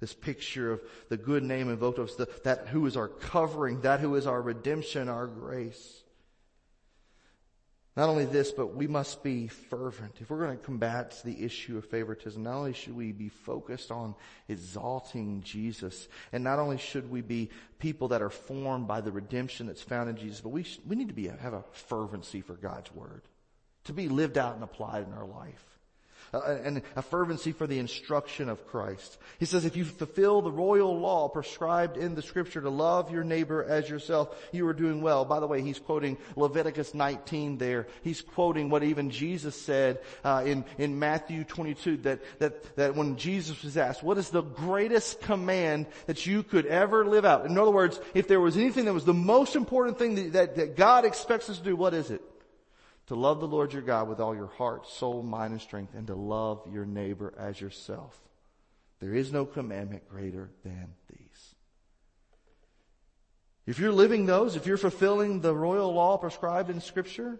This 0.00 0.14
picture 0.14 0.72
of 0.72 0.80
the 1.10 1.16
good 1.16 1.44
name 1.44 1.70
invoked 1.70 2.00
over 2.00 2.08
us, 2.10 2.16
the, 2.16 2.28
that 2.42 2.66
who 2.66 2.86
is 2.86 2.96
our 2.96 3.06
covering, 3.06 3.82
that 3.82 4.00
who 4.00 4.16
is 4.16 4.26
our 4.26 4.42
redemption, 4.42 5.08
our 5.08 5.28
grace. 5.28 6.01
Not 7.94 8.08
only 8.08 8.24
this, 8.24 8.52
but 8.52 8.74
we 8.74 8.86
must 8.86 9.22
be 9.22 9.48
fervent. 9.48 10.16
If 10.20 10.30
we're 10.30 10.46
going 10.46 10.56
to 10.56 10.64
combat 10.64 11.20
the 11.24 11.44
issue 11.44 11.76
of 11.76 11.84
favoritism, 11.84 12.42
not 12.42 12.56
only 12.56 12.72
should 12.72 12.96
we 12.96 13.12
be 13.12 13.28
focused 13.28 13.90
on 13.90 14.14
exalting 14.48 15.42
Jesus, 15.42 16.08
and 16.32 16.42
not 16.42 16.58
only 16.58 16.78
should 16.78 17.10
we 17.10 17.20
be 17.20 17.50
people 17.78 18.08
that 18.08 18.22
are 18.22 18.30
formed 18.30 18.88
by 18.88 19.02
the 19.02 19.12
redemption 19.12 19.66
that's 19.66 19.82
found 19.82 20.08
in 20.08 20.16
Jesus, 20.16 20.40
but 20.40 20.48
we, 20.48 20.64
we 20.86 20.96
need 20.96 21.08
to 21.08 21.14
be, 21.14 21.28
have 21.28 21.52
a 21.52 21.64
fervency 21.72 22.40
for 22.40 22.54
God's 22.54 22.90
Word, 22.94 23.22
to 23.84 23.92
be 23.92 24.08
lived 24.08 24.38
out 24.38 24.54
and 24.54 24.64
applied 24.64 25.06
in 25.06 25.12
our 25.12 25.26
life 25.26 25.71
and 26.32 26.82
a 26.96 27.02
fervency 27.02 27.52
for 27.52 27.66
the 27.66 27.78
instruction 27.78 28.48
of 28.48 28.66
Christ. 28.68 29.18
He 29.38 29.44
says, 29.44 29.64
if 29.64 29.76
you 29.76 29.84
fulfill 29.84 30.40
the 30.40 30.50
royal 30.50 30.98
law 30.98 31.28
prescribed 31.28 31.96
in 31.96 32.14
the 32.14 32.22
scripture 32.22 32.60
to 32.60 32.70
love 32.70 33.10
your 33.10 33.24
neighbor 33.24 33.62
as 33.62 33.88
yourself, 33.88 34.34
you 34.50 34.66
are 34.66 34.72
doing 34.72 35.02
well. 35.02 35.24
By 35.24 35.40
the 35.40 35.46
way, 35.46 35.60
he's 35.60 35.78
quoting 35.78 36.16
Leviticus 36.36 36.94
19 36.94 37.58
there. 37.58 37.86
He's 38.02 38.22
quoting 38.22 38.70
what 38.70 38.82
even 38.82 39.10
Jesus 39.10 39.60
said 39.60 40.00
uh, 40.24 40.42
in, 40.46 40.64
in 40.78 40.98
Matthew 40.98 41.44
22 41.44 41.98
that, 41.98 42.20
that, 42.38 42.76
that 42.76 42.96
when 42.96 43.16
Jesus 43.16 43.62
was 43.62 43.76
asked, 43.76 44.02
what 44.02 44.16
is 44.16 44.30
the 44.30 44.42
greatest 44.42 45.20
command 45.20 45.86
that 46.06 46.26
you 46.26 46.42
could 46.42 46.66
ever 46.66 47.04
live 47.04 47.26
out? 47.26 47.44
In 47.44 47.58
other 47.58 47.70
words, 47.70 48.00
if 48.14 48.26
there 48.26 48.40
was 48.40 48.56
anything 48.56 48.86
that 48.86 48.94
was 48.94 49.04
the 49.04 49.12
most 49.12 49.54
important 49.54 49.98
thing 49.98 50.14
that, 50.14 50.32
that, 50.32 50.56
that 50.56 50.76
God 50.76 51.04
expects 51.04 51.50
us 51.50 51.58
to 51.58 51.64
do, 51.64 51.76
what 51.76 51.92
is 51.92 52.10
it? 52.10 52.22
To 53.12 53.18
love 53.18 53.40
the 53.40 53.46
Lord 53.46 53.74
your 53.74 53.82
God 53.82 54.08
with 54.08 54.20
all 54.20 54.34
your 54.34 54.46
heart, 54.46 54.88
soul, 54.88 55.22
mind, 55.22 55.52
and 55.52 55.60
strength, 55.60 55.92
and 55.94 56.06
to 56.06 56.14
love 56.14 56.66
your 56.72 56.86
neighbor 56.86 57.34
as 57.36 57.60
yourself. 57.60 58.18
There 59.00 59.12
is 59.12 59.30
no 59.30 59.44
commandment 59.44 60.08
greater 60.08 60.48
than 60.64 60.94
these. 61.10 61.54
If 63.66 63.78
you're 63.78 63.92
living 63.92 64.24
those, 64.24 64.56
if 64.56 64.66
you're 64.66 64.78
fulfilling 64.78 65.42
the 65.42 65.54
royal 65.54 65.92
law 65.92 66.16
prescribed 66.16 66.70
in 66.70 66.80
scripture, 66.80 67.38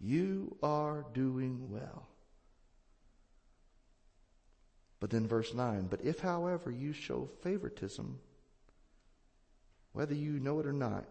you 0.00 0.56
are 0.62 1.04
doing 1.12 1.68
well. 1.68 2.08
But 4.98 5.10
then 5.10 5.28
verse 5.28 5.52
9, 5.52 5.88
but 5.90 6.00
if 6.02 6.20
however 6.20 6.70
you 6.70 6.94
show 6.94 7.28
favoritism, 7.42 8.18
whether 9.92 10.14
you 10.14 10.40
know 10.40 10.58
it 10.60 10.64
or 10.64 10.72
not, 10.72 11.04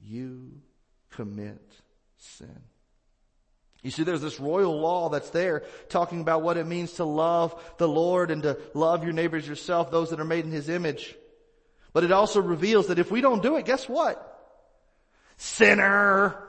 you 0.00 0.52
commit 1.10 1.80
sin. 2.18 2.62
You 3.82 3.90
see, 3.90 4.02
there's 4.02 4.20
this 4.20 4.40
royal 4.40 4.80
law 4.80 5.10
that's 5.10 5.30
there 5.30 5.62
talking 5.88 6.20
about 6.20 6.42
what 6.42 6.56
it 6.56 6.66
means 6.66 6.94
to 6.94 7.04
love 7.04 7.54
the 7.78 7.86
Lord 7.86 8.30
and 8.30 8.42
to 8.42 8.58
love 8.74 9.04
your 9.04 9.12
neighbors 9.12 9.46
yourself, 9.46 9.90
those 9.90 10.10
that 10.10 10.18
are 10.18 10.24
made 10.24 10.44
in 10.44 10.50
His 10.50 10.68
image. 10.68 11.14
But 11.92 12.02
it 12.02 12.10
also 12.10 12.42
reveals 12.42 12.88
that 12.88 12.98
if 12.98 13.10
we 13.10 13.20
don't 13.20 13.42
do 13.42 13.56
it, 13.56 13.64
guess 13.64 13.88
what? 13.88 14.20
Sinner! 15.36 16.42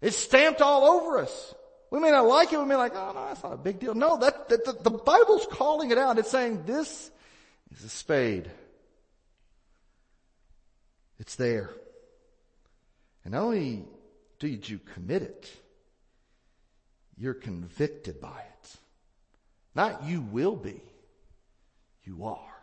It's 0.00 0.16
stamped 0.16 0.60
all 0.60 0.84
over 0.84 1.18
us. 1.18 1.54
We 1.90 1.98
may 1.98 2.10
not 2.10 2.26
like 2.26 2.52
it, 2.52 2.58
we 2.58 2.66
may 2.66 2.76
like, 2.76 2.94
oh 2.94 3.12
no, 3.14 3.26
that's 3.26 3.42
not 3.42 3.54
a 3.54 3.56
big 3.56 3.80
deal. 3.80 3.94
No, 3.94 4.18
that, 4.18 4.48
that 4.50 4.64
the, 4.64 4.72
the 4.72 4.90
Bible's 4.90 5.46
calling 5.50 5.90
it 5.90 5.98
out. 5.98 6.18
It's 6.18 6.30
saying 6.30 6.64
this 6.66 7.10
is 7.74 7.84
a 7.84 7.88
spade. 7.88 8.50
It's 11.18 11.36
there. 11.36 11.70
And 13.28 13.34
not 13.34 13.42
only 13.42 13.84
did 14.38 14.66
you 14.66 14.80
commit 14.94 15.20
it, 15.20 15.52
you're 17.18 17.34
convicted 17.34 18.22
by 18.22 18.38
it. 18.38 18.76
Not 19.74 20.04
you 20.04 20.22
will 20.22 20.56
be, 20.56 20.80
you 22.04 22.24
are. 22.24 22.54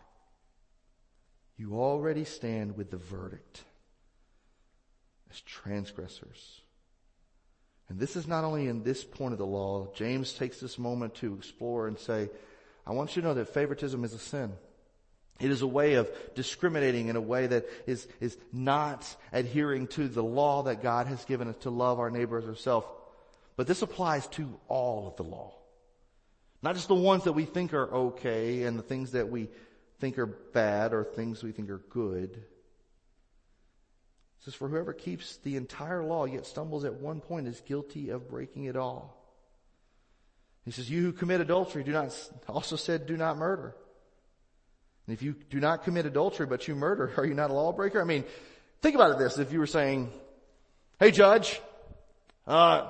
You 1.55 1.75
already 1.75 2.25
stand 2.25 2.75
with 2.75 2.89
the 2.89 2.97
verdict 2.97 3.61
as 5.29 5.39
transgressors. 5.41 6.61
And 7.87 7.99
this 7.99 8.15
is 8.15 8.27
not 8.27 8.43
only 8.43 8.67
in 8.67 8.81
this 8.81 9.03
point 9.03 9.33
of 9.33 9.37
the 9.37 9.45
law. 9.45 9.89
James 9.93 10.33
takes 10.33 10.59
this 10.59 10.79
moment 10.79 11.13
to 11.17 11.35
explore 11.35 11.87
and 11.87 11.99
say, 11.99 12.31
I 12.87 12.93
want 12.93 13.15
you 13.15 13.21
to 13.21 13.27
know 13.27 13.33
that 13.35 13.53
favoritism 13.53 14.03
is 14.03 14.13
a 14.13 14.17
sin. 14.17 14.51
It 15.39 15.51
is 15.51 15.61
a 15.61 15.67
way 15.67 15.95
of 15.95 16.09
discriminating 16.33 17.09
in 17.09 17.17
a 17.17 17.21
way 17.21 17.47
that 17.47 17.65
is, 17.85 18.07
is 18.21 18.37
not 18.53 19.05
adhering 19.33 19.87
to 19.87 20.07
the 20.07 20.23
law 20.23 20.63
that 20.63 20.81
God 20.81 21.07
has 21.07 21.25
given 21.25 21.49
us 21.49 21.57
to 21.61 21.69
love 21.69 21.99
our 21.99 22.09
neighbor 22.09 22.37
as 22.37 22.45
ourselves. 22.45 22.87
But 23.57 23.67
this 23.67 23.81
applies 23.81 24.27
to 24.29 24.57
all 24.67 25.07
of 25.07 25.17
the 25.17 25.23
law. 25.23 25.53
Not 26.61 26.75
just 26.75 26.87
the 26.87 26.95
ones 26.95 27.25
that 27.25 27.33
we 27.33 27.45
think 27.45 27.73
are 27.73 27.93
okay 27.93 28.63
and 28.63 28.79
the 28.79 28.83
things 28.83 29.11
that 29.11 29.29
we 29.29 29.49
think 29.99 30.17
are 30.17 30.25
bad 30.25 30.93
or 30.93 31.03
things 31.03 31.43
we 31.43 31.51
think 31.51 31.69
are 31.69 31.81
good. 31.89 32.31
It 32.31 32.43
says, 34.45 34.55
for 34.55 34.69
whoever 34.69 34.93
keeps 34.93 35.37
the 35.37 35.57
entire 35.57 36.03
law 36.03 36.25
yet 36.25 36.45
stumbles 36.45 36.85
at 36.85 36.95
one 36.95 37.19
point 37.19 37.47
is 37.47 37.59
guilty 37.61 38.09
of 38.09 38.29
breaking 38.29 38.65
it 38.65 38.77
all. 38.77 39.21
He 40.63 40.71
says, 40.71 40.89
you 40.89 41.01
who 41.01 41.11
commit 41.11 41.41
adultery 41.41 41.83
do 41.83 41.91
not, 41.91 42.17
also 42.47 42.77
said 42.77 43.05
do 43.05 43.17
not 43.17 43.37
murder. 43.37 43.75
And 45.07 45.13
if 45.13 45.21
you 45.21 45.35
do 45.49 45.59
not 45.59 45.83
commit 45.83 46.05
adultery, 46.05 46.45
but 46.45 46.67
you 46.67 46.75
murder, 46.75 47.13
are 47.17 47.25
you 47.25 47.33
not 47.33 47.49
a 47.49 47.53
lawbreaker? 47.53 48.01
I 48.01 48.05
mean, 48.05 48.23
think 48.81 48.95
about 48.95 49.11
it 49.11 49.19
this. 49.19 49.37
If 49.37 49.51
you 49.51 49.59
were 49.59 49.67
saying, 49.67 50.11
hey 50.99 51.11
judge, 51.11 51.61
uh, 52.47 52.87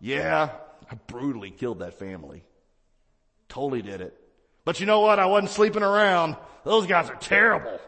yeah, 0.00 0.50
I 0.90 0.94
brutally 1.06 1.50
killed 1.50 1.80
that 1.80 1.98
family. 1.98 2.44
Totally 3.48 3.82
did 3.82 4.00
it. 4.00 4.18
But 4.64 4.80
you 4.80 4.86
know 4.86 5.00
what? 5.00 5.18
I 5.18 5.26
wasn't 5.26 5.50
sleeping 5.50 5.82
around. 5.82 6.36
Those 6.64 6.86
guys 6.86 7.10
are 7.10 7.16
terrible. 7.16 7.80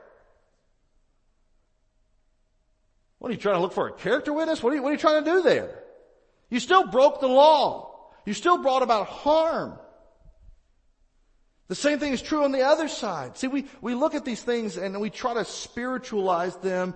What 3.18 3.30
are 3.30 3.32
you 3.32 3.40
trying 3.40 3.54
to 3.54 3.60
look 3.60 3.72
for? 3.72 3.88
A 3.88 3.92
character 3.92 4.32
witness? 4.32 4.62
What 4.62 4.72
are 4.72 4.76
you, 4.76 4.82
what 4.82 4.90
are 4.90 4.92
you 4.92 4.98
trying 4.98 5.24
to 5.24 5.30
do 5.30 5.42
there? 5.42 5.82
You 6.50 6.60
still 6.60 6.86
broke 6.86 7.20
the 7.20 7.28
law. 7.28 8.10
You 8.26 8.34
still 8.34 8.58
brought 8.58 8.82
about 8.82 9.06
harm. 9.06 9.78
The 11.68 11.74
same 11.74 11.98
thing 11.98 12.12
is 12.12 12.20
true 12.20 12.44
on 12.44 12.52
the 12.52 12.62
other 12.62 12.88
side. 12.88 13.38
See, 13.38 13.46
we, 13.46 13.64
we 13.80 13.94
look 13.94 14.14
at 14.14 14.24
these 14.24 14.42
things 14.42 14.76
and 14.76 15.00
we 15.00 15.08
try 15.08 15.34
to 15.34 15.44
spiritualize 15.44 16.56
them. 16.56 16.94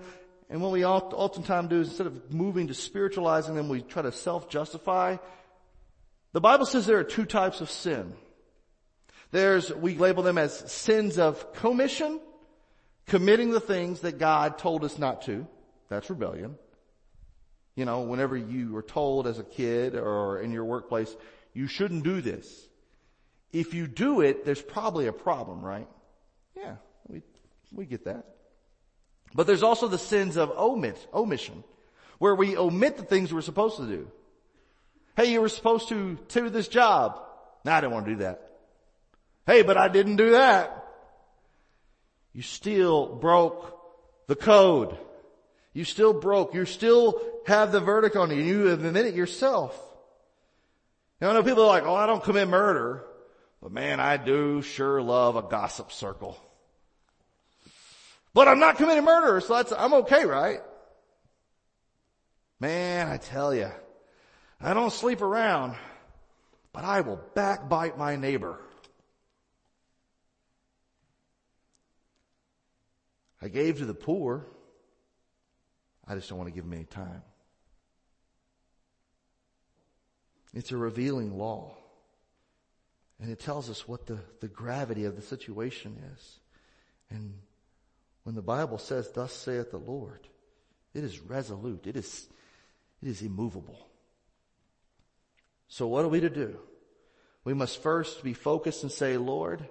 And 0.49 0.61
what 0.61 0.71
we 0.71 0.85
oftentimes 0.85 1.69
do 1.69 1.81
is 1.81 1.89
instead 1.89 2.07
of 2.07 2.31
moving 2.31 2.67
to 2.67 2.73
spiritualizing 2.73 3.55
them, 3.55 3.67
we 3.67 3.81
try 3.81 4.03
to 4.03 4.11
self-justify. 4.11 5.17
The 6.33 6.41
Bible 6.41 6.67
says 6.67 6.85
there 6.85 6.99
are 6.99 7.03
two 7.03 7.25
types 7.25 7.61
of 7.61 7.71
sin. 7.71 8.13
There's, 9.31 9.73
we 9.73 9.95
label 9.95 10.21
them 10.21 10.37
as 10.37 10.71
sins 10.71 11.17
of 11.17 11.53
commission, 11.53 12.19
committing 13.07 13.51
the 13.51 13.59
things 13.59 14.01
that 14.01 14.19
God 14.19 14.59
told 14.59 14.83
us 14.83 14.99
not 14.99 15.23
to. 15.23 15.47
That's 15.89 16.09
rebellion. 16.09 16.57
You 17.75 17.85
know, 17.85 18.01
whenever 18.01 18.37
you 18.37 18.71
were 18.71 18.83
told 18.83 19.25
as 19.25 19.39
a 19.39 19.43
kid 19.43 19.95
or 19.95 20.41
in 20.41 20.51
your 20.51 20.65
workplace, 20.65 21.15
you 21.53 21.65
shouldn't 21.65 22.03
do 22.03 22.21
this. 22.21 22.68
If 23.51 23.73
you 23.73 23.87
do 23.87 24.21
it, 24.21 24.45
there's 24.45 24.61
probably 24.61 25.07
a 25.07 25.13
problem, 25.13 25.61
right? 25.63 25.87
Yeah, 26.55 26.75
we, 27.07 27.23
we 27.71 27.85
get 27.85 28.05
that. 28.05 28.25
But 29.33 29.47
there's 29.47 29.63
also 29.63 29.87
the 29.87 29.97
sins 29.97 30.37
of 30.37 30.51
omit, 30.51 31.07
omission, 31.13 31.63
where 32.17 32.35
we 32.35 32.57
omit 32.57 32.97
the 32.97 33.03
things 33.03 33.33
we're 33.33 33.41
supposed 33.41 33.77
to 33.77 33.87
do. 33.87 34.07
Hey, 35.15 35.31
you 35.31 35.41
were 35.41 35.49
supposed 35.49 35.89
to 35.89 36.17
do 36.27 36.49
this 36.49 36.67
job. 36.67 37.19
No, 37.65 37.71
I 37.71 37.81
didn't 37.81 37.93
want 37.93 38.05
to 38.05 38.11
do 38.11 38.17
that. 38.19 38.49
Hey, 39.45 39.63
but 39.63 39.77
I 39.77 39.87
didn't 39.87 40.15
do 40.15 40.31
that. 40.31 40.85
You 42.33 42.41
still 42.41 43.15
broke 43.15 43.77
the 44.27 44.35
code. 44.35 44.97
You 45.73 45.83
still 45.83 46.13
broke. 46.13 46.53
You 46.53 46.65
still 46.65 47.19
have 47.47 47.71
the 47.71 47.79
verdict 47.79 48.15
on 48.15 48.31
you. 48.31 48.41
You 48.41 48.65
have 48.67 48.83
admitted 48.83 49.15
yourself. 49.15 49.77
Now 51.19 51.31
I 51.31 51.33
know 51.33 51.43
people 51.43 51.63
are 51.63 51.67
like, 51.67 51.83
oh, 51.83 51.95
I 51.95 52.05
don't 52.05 52.23
commit 52.23 52.47
murder. 52.47 53.03
But 53.61 53.71
man, 53.71 53.99
I 53.99 54.17
do 54.17 54.61
sure 54.61 55.01
love 55.01 55.35
a 55.35 55.41
gossip 55.41 55.91
circle. 55.91 56.37
But 58.33 58.47
I'm 58.47 58.59
not 58.59 58.77
committing 58.77 59.03
murder, 59.03 59.41
so 59.41 59.55
that's, 59.55 59.71
I'm 59.71 59.93
okay, 59.95 60.25
right? 60.25 60.59
Man, 62.59 63.07
I 63.07 63.17
tell 63.17 63.53
you, 63.53 63.69
I 64.61 64.73
don't 64.73 64.93
sleep 64.93 65.21
around, 65.21 65.75
but 66.73 66.83
I 66.83 67.01
will 67.01 67.19
backbite 67.33 67.97
my 67.97 68.15
neighbor. 68.15 68.59
I 73.41 73.47
gave 73.47 73.79
to 73.79 73.85
the 73.85 73.93
poor. 73.93 74.45
I 76.07 76.15
just 76.15 76.29
don't 76.29 76.37
want 76.37 76.49
to 76.49 76.55
give 76.55 76.65
them 76.65 76.73
any 76.73 76.85
time. 76.85 77.23
It's 80.53 80.71
a 80.71 80.77
revealing 80.77 81.37
law. 81.37 81.78
And 83.19 83.29
it 83.29 83.39
tells 83.39 83.69
us 83.69 83.87
what 83.87 84.05
the, 84.05 84.19
the 84.39 84.47
gravity 84.47 85.05
of 85.05 85.15
the 85.15 85.21
situation 85.21 85.97
is. 86.15 86.39
And 87.09 87.33
when 88.23 88.35
the 88.35 88.41
Bible 88.41 88.77
says, 88.77 89.11
thus 89.11 89.33
saith 89.33 89.71
the 89.71 89.77
Lord, 89.77 90.27
it 90.93 91.03
is 91.03 91.19
resolute. 91.19 91.85
It 91.85 91.97
is, 91.97 92.27
it 93.01 93.09
is 93.09 93.21
immovable. 93.21 93.87
So 95.67 95.87
what 95.87 96.05
are 96.05 96.09
we 96.09 96.21
to 96.21 96.29
do? 96.29 96.59
We 97.43 97.53
must 97.53 97.81
first 97.81 98.23
be 98.23 98.33
focused 98.33 98.83
and 98.83 98.91
say, 98.91 99.17
Lord, 99.17 99.67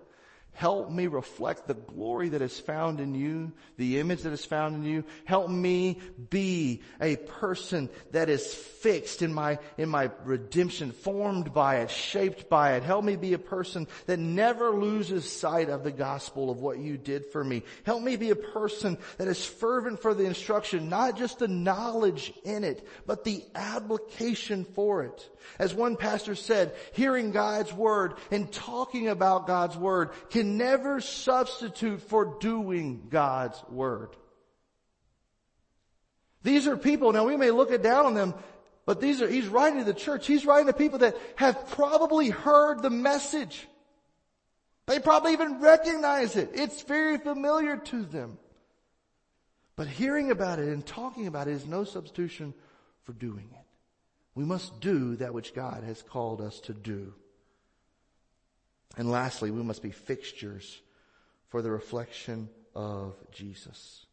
Help 0.58 0.90
me 0.90 1.06
reflect 1.06 1.68
the 1.68 1.74
glory 1.74 2.30
that 2.30 2.42
is 2.42 2.58
found 2.58 2.98
in 2.98 3.14
you, 3.14 3.52
the 3.76 4.00
image 4.00 4.22
that 4.22 4.32
is 4.32 4.44
found 4.44 4.74
in 4.74 4.82
you. 4.82 5.04
Help 5.24 5.48
me 5.48 6.00
be 6.30 6.82
a 7.00 7.14
person 7.14 7.88
that 8.10 8.28
is 8.28 8.52
fixed 8.52 9.22
in 9.22 9.32
my, 9.32 9.60
in 9.76 9.88
my 9.88 10.10
redemption, 10.24 10.90
formed 10.90 11.54
by 11.54 11.76
it, 11.76 11.92
shaped 11.92 12.48
by 12.48 12.72
it. 12.72 12.82
Help 12.82 13.04
me 13.04 13.14
be 13.14 13.34
a 13.34 13.38
person 13.38 13.86
that 14.06 14.18
never 14.18 14.70
loses 14.70 15.30
sight 15.30 15.68
of 15.68 15.84
the 15.84 15.92
gospel 15.92 16.50
of 16.50 16.58
what 16.58 16.78
you 16.78 16.98
did 16.98 17.26
for 17.26 17.44
me. 17.44 17.62
Help 17.84 18.02
me 18.02 18.16
be 18.16 18.30
a 18.30 18.34
person 18.34 18.98
that 19.18 19.28
is 19.28 19.46
fervent 19.46 20.02
for 20.02 20.12
the 20.12 20.24
instruction, 20.24 20.88
not 20.88 21.16
just 21.16 21.38
the 21.38 21.46
knowledge 21.46 22.32
in 22.42 22.64
it, 22.64 22.84
but 23.06 23.22
the 23.22 23.44
application 23.54 24.64
for 24.74 25.04
it. 25.04 25.30
As 25.58 25.72
one 25.72 25.96
pastor 25.96 26.34
said, 26.34 26.74
hearing 26.92 27.30
God's 27.30 27.72
word 27.72 28.14
and 28.32 28.50
talking 28.52 29.06
about 29.06 29.46
God's 29.46 29.76
word 29.76 30.10
can 30.30 30.47
never 30.56 31.00
substitute 31.00 32.02
for 32.02 32.38
doing 32.40 33.06
God's 33.10 33.62
word. 33.70 34.10
These 36.42 36.66
are 36.66 36.76
people, 36.76 37.12
now 37.12 37.26
we 37.26 37.36
may 37.36 37.50
look 37.50 37.70
down 37.82 38.06
on 38.06 38.14
them, 38.14 38.34
but 38.86 39.00
these 39.00 39.20
are, 39.20 39.28
he's 39.28 39.48
writing 39.48 39.80
to 39.80 39.84
the 39.84 39.92
church. 39.92 40.26
He's 40.26 40.46
writing 40.46 40.66
to 40.66 40.72
people 40.72 41.00
that 41.00 41.16
have 41.36 41.68
probably 41.70 42.30
heard 42.30 42.82
the 42.82 42.90
message. 42.90 43.68
They 44.86 44.98
probably 44.98 45.34
even 45.34 45.60
recognize 45.60 46.36
it. 46.36 46.50
It's 46.54 46.82
very 46.82 47.18
familiar 47.18 47.76
to 47.76 48.02
them. 48.02 48.38
But 49.76 49.88
hearing 49.88 50.30
about 50.30 50.58
it 50.58 50.68
and 50.68 50.84
talking 50.84 51.26
about 51.26 51.48
it 51.48 51.52
is 51.52 51.66
no 51.66 51.84
substitution 51.84 52.54
for 53.04 53.12
doing 53.12 53.50
it. 53.52 53.66
We 54.34 54.44
must 54.44 54.80
do 54.80 55.16
that 55.16 55.34
which 55.34 55.54
God 55.54 55.84
has 55.84 56.00
called 56.00 56.40
us 56.40 56.58
to 56.60 56.72
do. 56.72 57.12
And 58.98 59.10
lastly, 59.10 59.52
we 59.52 59.62
must 59.62 59.80
be 59.80 59.92
fixtures 59.92 60.82
for 61.48 61.62
the 61.62 61.70
reflection 61.70 62.50
of 62.74 63.14
Jesus. 63.30 64.04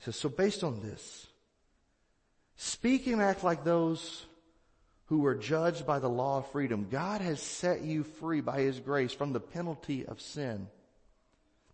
So, 0.00 0.10
so 0.10 0.28
based 0.30 0.64
on 0.64 0.80
this, 0.80 1.26
speak 2.56 3.06
and 3.06 3.20
act 3.20 3.44
like 3.44 3.62
those 3.62 4.24
who 5.06 5.18
were 5.20 5.34
judged 5.34 5.86
by 5.86 5.98
the 5.98 6.08
law 6.08 6.38
of 6.38 6.50
freedom. 6.50 6.88
God 6.90 7.20
has 7.20 7.40
set 7.40 7.82
you 7.82 8.04
free 8.04 8.40
by 8.40 8.60
His 8.60 8.80
grace 8.80 9.12
from 9.12 9.32
the 9.32 9.40
penalty 9.40 10.06
of 10.06 10.20
sin. 10.20 10.68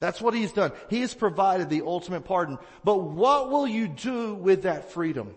That's 0.01 0.21
what 0.21 0.35
He's 0.35 0.53
done. 0.53 0.73
He 0.91 1.01
has 1.01 1.15
provided 1.15 1.71
the 1.71 1.83
ultimate 1.83 2.25
pardon. 2.25 2.59
But 2.83 2.99
what 2.99 3.51
will 3.51 3.69
you 3.69 3.87
do 3.87 4.35
with 4.35 4.65
that 4.65 4.91
freedom? 4.91 5.35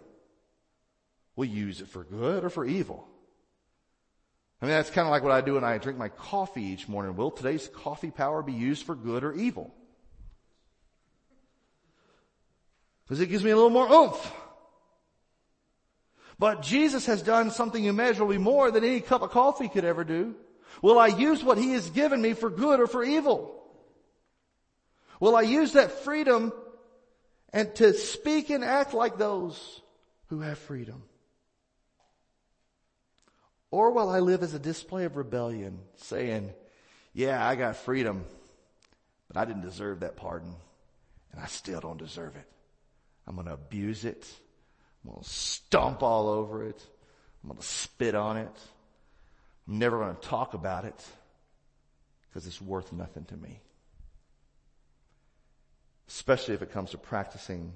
Will 1.35 1.45
you 1.45 1.67
use 1.67 1.81
it 1.81 1.87
for 1.87 2.03
good 2.03 2.43
or 2.43 2.49
for 2.49 2.65
evil? 2.65 3.07
I 4.61 4.65
mean, 4.65 4.73
that's 4.73 4.89
kind 4.89 5.07
of 5.07 5.11
like 5.11 5.23
what 5.23 5.31
I 5.31 5.41
do 5.41 5.53
when 5.53 5.63
I 5.63 5.77
drink 5.77 5.99
my 5.99 6.09
coffee 6.09 6.63
each 6.63 6.87
morning. 6.87 7.15
Will 7.15 7.29
today's 7.29 7.67
coffee 7.67 8.09
power 8.09 8.41
be 8.41 8.53
used 8.53 8.85
for 8.85 8.95
good 8.95 9.23
or 9.23 9.33
evil? 9.33 9.73
Because 13.03 13.21
it 13.21 13.27
gives 13.27 13.43
me 13.43 13.51
a 13.51 13.55
little 13.55 13.69
more 13.69 13.89
oomph. 13.89 14.33
But 16.39 16.61
Jesus 16.61 17.05
has 17.05 17.21
done 17.21 17.51
something 17.51 17.83
immeasurably 17.83 18.37
more 18.37 18.71
than 18.71 18.83
any 18.83 18.99
cup 18.99 19.21
of 19.21 19.31
coffee 19.31 19.69
could 19.69 19.85
ever 19.85 20.03
do. 20.03 20.35
Will 20.81 20.99
I 20.99 21.07
use 21.07 21.43
what 21.43 21.57
He 21.57 21.71
has 21.71 21.89
given 21.89 22.21
me 22.21 22.33
for 22.33 22.49
good 22.49 22.79
or 22.79 22.87
for 22.87 23.03
evil? 23.03 23.53
Will 25.19 25.35
I 25.35 25.41
use 25.41 25.73
that 25.73 25.91
freedom 26.03 26.51
and 27.53 27.73
to 27.75 27.93
speak 27.93 28.49
and 28.49 28.63
act 28.63 28.93
like 28.93 29.17
those 29.17 29.81
who 30.27 30.41
have 30.41 30.57
freedom? 30.57 31.03
Or 33.69 33.91
will 33.91 34.09
I 34.09 34.19
live 34.19 34.43
as 34.43 34.53
a 34.53 34.59
display 34.59 35.05
of 35.05 35.17
rebellion, 35.17 35.79
saying, 35.97 36.53
yeah, 37.13 37.45
I 37.45 37.55
got 37.55 37.75
freedom, 37.75 38.23
but 39.27 39.37
I 39.37 39.45
didn't 39.45 39.63
deserve 39.63 40.01
that 40.01 40.15
pardon, 40.15 40.53
and 41.31 41.41
I 41.41 41.47
still 41.47 41.79
don't 41.79 41.97
deserve 41.97 42.35
it. 42.35 42.47
I'm 43.27 43.35
going 43.35 43.47
to 43.47 43.53
abuse 43.53 44.05
it. 44.05 44.25
I'm 45.03 45.11
going 45.11 45.23
to 45.23 45.29
stomp 45.29 46.01
all 46.01 46.29
over 46.29 46.63
it. 46.63 46.81
I'm 47.43 47.49
going 47.49 47.59
to 47.59 47.65
spit 47.65 48.15
on 48.15 48.37
it. 48.37 48.59
I'm 49.67 49.79
never 49.79 49.99
going 49.99 50.15
to 50.15 50.27
talk 50.27 50.53
about 50.53 50.85
it 50.85 51.05
because 52.29 52.47
it's 52.47 52.61
worth 52.61 52.93
nothing 52.93 53.25
to 53.25 53.35
me. 53.35 53.59
Especially 56.07 56.53
if 56.53 56.61
it 56.61 56.71
comes 56.71 56.91
to 56.91 56.97
practicing 56.97 57.73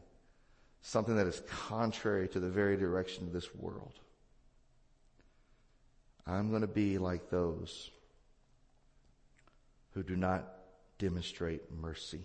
something 0.82 1.18
that 1.18 1.28
is 1.28 1.42
contrary 1.68 2.28
to 2.30 2.40
the 2.40 2.50
very 2.50 2.78
direction 2.78 3.26
of 3.26 3.34
this 3.34 3.54
world. 3.54 3.94
I'm 6.28 6.50
going 6.50 6.62
to 6.62 6.68
be 6.68 6.98
like 6.98 7.30
those 7.30 7.90
who 9.94 10.04
do 10.04 10.16
not 10.16 10.48
demonstrate 11.00 11.72
mercy. 11.72 12.22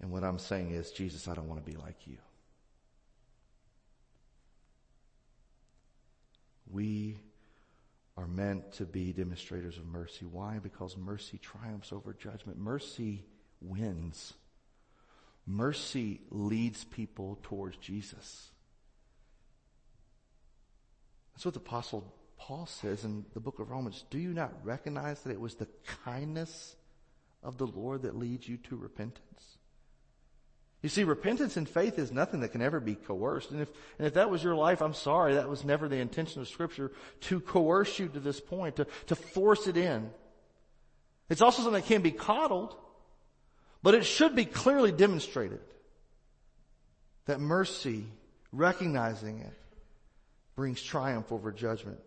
And 0.00 0.10
what 0.10 0.24
I'm 0.24 0.38
saying 0.38 0.70
is, 0.70 0.90
Jesus, 0.90 1.26
I 1.26 1.34
don't 1.34 1.48
want 1.48 1.64
to 1.64 1.70
be 1.70 1.76
like 1.76 2.06
you. 2.06 2.18
We 6.70 7.18
are 8.16 8.26
meant 8.26 8.72
to 8.72 8.84
be 8.84 9.12
demonstrators 9.12 9.76
of 9.76 9.86
mercy. 9.86 10.24
Why? 10.24 10.58
Because 10.62 10.96
mercy 10.96 11.38
triumphs 11.38 11.92
over 11.92 12.12
judgment. 12.14 12.58
Mercy 12.58 13.24
wins. 13.60 14.32
Mercy 15.46 16.20
leads 16.30 16.84
people 16.84 17.38
towards 17.42 17.76
Jesus. 17.76 18.50
That's 21.36 21.44
what 21.44 21.54
the 21.54 21.60
apostle 21.60 22.14
Paul 22.38 22.64
says 22.64 23.04
in 23.04 23.26
the 23.34 23.40
book 23.40 23.58
of 23.58 23.70
Romans. 23.70 24.06
Do 24.08 24.18
you 24.18 24.32
not 24.32 24.54
recognize 24.64 25.20
that 25.20 25.32
it 25.32 25.40
was 25.40 25.54
the 25.54 25.68
kindness 26.02 26.76
of 27.42 27.58
the 27.58 27.66
Lord 27.66 28.02
that 28.02 28.16
leads 28.16 28.48
you 28.48 28.56
to 28.56 28.76
repentance? 28.76 29.58
You 30.80 30.88
see, 30.88 31.04
repentance 31.04 31.58
and 31.58 31.68
faith 31.68 31.98
is 31.98 32.10
nothing 32.10 32.40
that 32.40 32.52
can 32.52 32.62
ever 32.62 32.80
be 32.80 32.94
coerced. 32.94 33.50
And 33.50 33.60
if, 33.60 33.68
and 33.98 34.06
if 34.06 34.14
that 34.14 34.30
was 34.30 34.42
your 34.42 34.54
life, 34.54 34.80
I'm 34.80 34.94
sorry, 34.94 35.34
that 35.34 35.48
was 35.48 35.62
never 35.62 35.88
the 35.88 35.96
intention 35.96 36.40
of 36.40 36.48
scripture 36.48 36.90
to 37.22 37.40
coerce 37.40 37.98
you 37.98 38.08
to 38.08 38.20
this 38.20 38.40
point, 38.40 38.76
to, 38.76 38.86
to 39.08 39.14
force 39.14 39.66
it 39.66 39.76
in. 39.76 40.08
It's 41.28 41.42
also 41.42 41.62
something 41.62 41.82
that 41.82 41.88
can 41.88 42.00
be 42.00 42.12
coddled, 42.12 42.74
but 43.82 43.94
it 43.94 44.04
should 44.04 44.34
be 44.34 44.46
clearly 44.46 44.90
demonstrated. 44.90 45.60
That 47.26 47.40
mercy, 47.40 48.06
recognizing 48.52 49.40
it, 49.40 49.52
brings 50.56 50.82
triumph 50.82 51.30
over 51.30 51.52
judgment. 51.52 52.00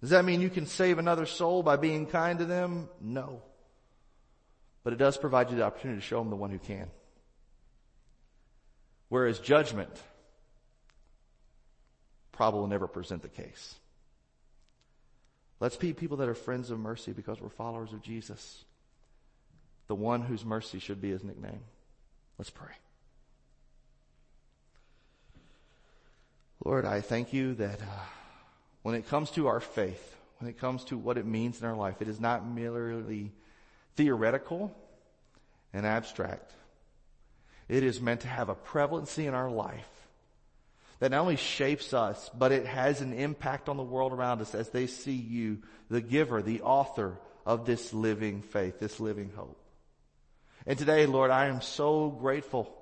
Does 0.00 0.10
that 0.10 0.24
mean 0.24 0.40
you 0.40 0.50
can 0.50 0.66
save 0.66 0.98
another 0.98 1.26
soul 1.26 1.62
by 1.62 1.76
being 1.76 2.06
kind 2.06 2.38
to 2.40 2.44
them? 2.44 2.88
No. 3.00 3.42
But 4.82 4.92
it 4.92 4.96
does 4.96 5.16
provide 5.16 5.50
you 5.50 5.56
the 5.56 5.64
opportunity 5.64 6.00
to 6.00 6.06
show 6.06 6.18
them 6.18 6.30
the 6.30 6.36
one 6.36 6.50
who 6.50 6.58
can. 6.58 6.90
Whereas 9.08 9.38
judgment 9.38 9.90
probably 12.32 12.60
will 12.60 12.68
never 12.68 12.86
present 12.86 13.22
the 13.22 13.28
case. 13.28 13.74
Let's 15.60 15.76
be 15.76 15.92
people 15.92 16.16
that 16.18 16.28
are 16.28 16.34
friends 16.34 16.70
of 16.70 16.78
mercy 16.78 17.12
because 17.12 17.40
we're 17.40 17.50
followers 17.50 17.92
of 17.92 18.02
Jesus. 18.02 18.64
The 19.88 19.94
one 19.94 20.22
whose 20.22 20.44
mercy 20.44 20.78
should 20.78 21.02
be 21.02 21.10
his 21.10 21.22
nickname. 21.22 21.60
Let's 22.38 22.50
pray. 22.50 22.72
Lord, 26.64 26.84
I 26.84 27.00
thank 27.00 27.32
you 27.32 27.54
that 27.54 27.80
uh, 27.80 27.84
when 28.82 28.94
it 28.94 29.08
comes 29.08 29.30
to 29.32 29.46
our 29.46 29.60
faith, 29.60 30.16
when 30.38 30.50
it 30.50 30.58
comes 30.58 30.84
to 30.84 30.98
what 30.98 31.16
it 31.16 31.24
means 31.24 31.60
in 31.60 31.66
our 31.66 31.76
life, 31.76 32.02
it 32.02 32.08
is 32.08 32.20
not 32.20 32.46
merely 32.46 33.32
theoretical 33.96 34.74
and 35.72 35.86
abstract. 35.86 36.52
It 37.68 37.82
is 37.82 38.00
meant 38.00 38.22
to 38.22 38.28
have 38.28 38.50
a 38.50 38.54
prevalency 38.54 39.26
in 39.26 39.32
our 39.32 39.50
life 39.50 39.88
that 40.98 41.12
not 41.12 41.20
only 41.20 41.36
shapes 41.36 41.94
us, 41.94 42.30
but 42.36 42.52
it 42.52 42.66
has 42.66 43.00
an 43.00 43.14
impact 43.14 43.70
on 43.70 43.78
the 43.78 43.82
world 43.82 44.12
around 44.12 44.42
us 44.42 44.54
as 44.54 44.68
they 44.68 44.86
see 44.86 45.14
you, 45.14 45.62
the 45.88 46.02
giver, 46.02 46.42
the 46.42 46.60
author 46.60 47.18
of 47.46 47.64
this 47.64 47.94
living 47.94 48.42
faith, 48.42 48.78
this 48.78 49.00
living 49.00 49.32
hope. 49.34 49.58
And 50.66 50.78
today, 50.78 51.06
Lord, 51.06 51.30
I 51.30 51.46
am 51.46 51.62
so 51.62 52.10
grateful 52.10 52.76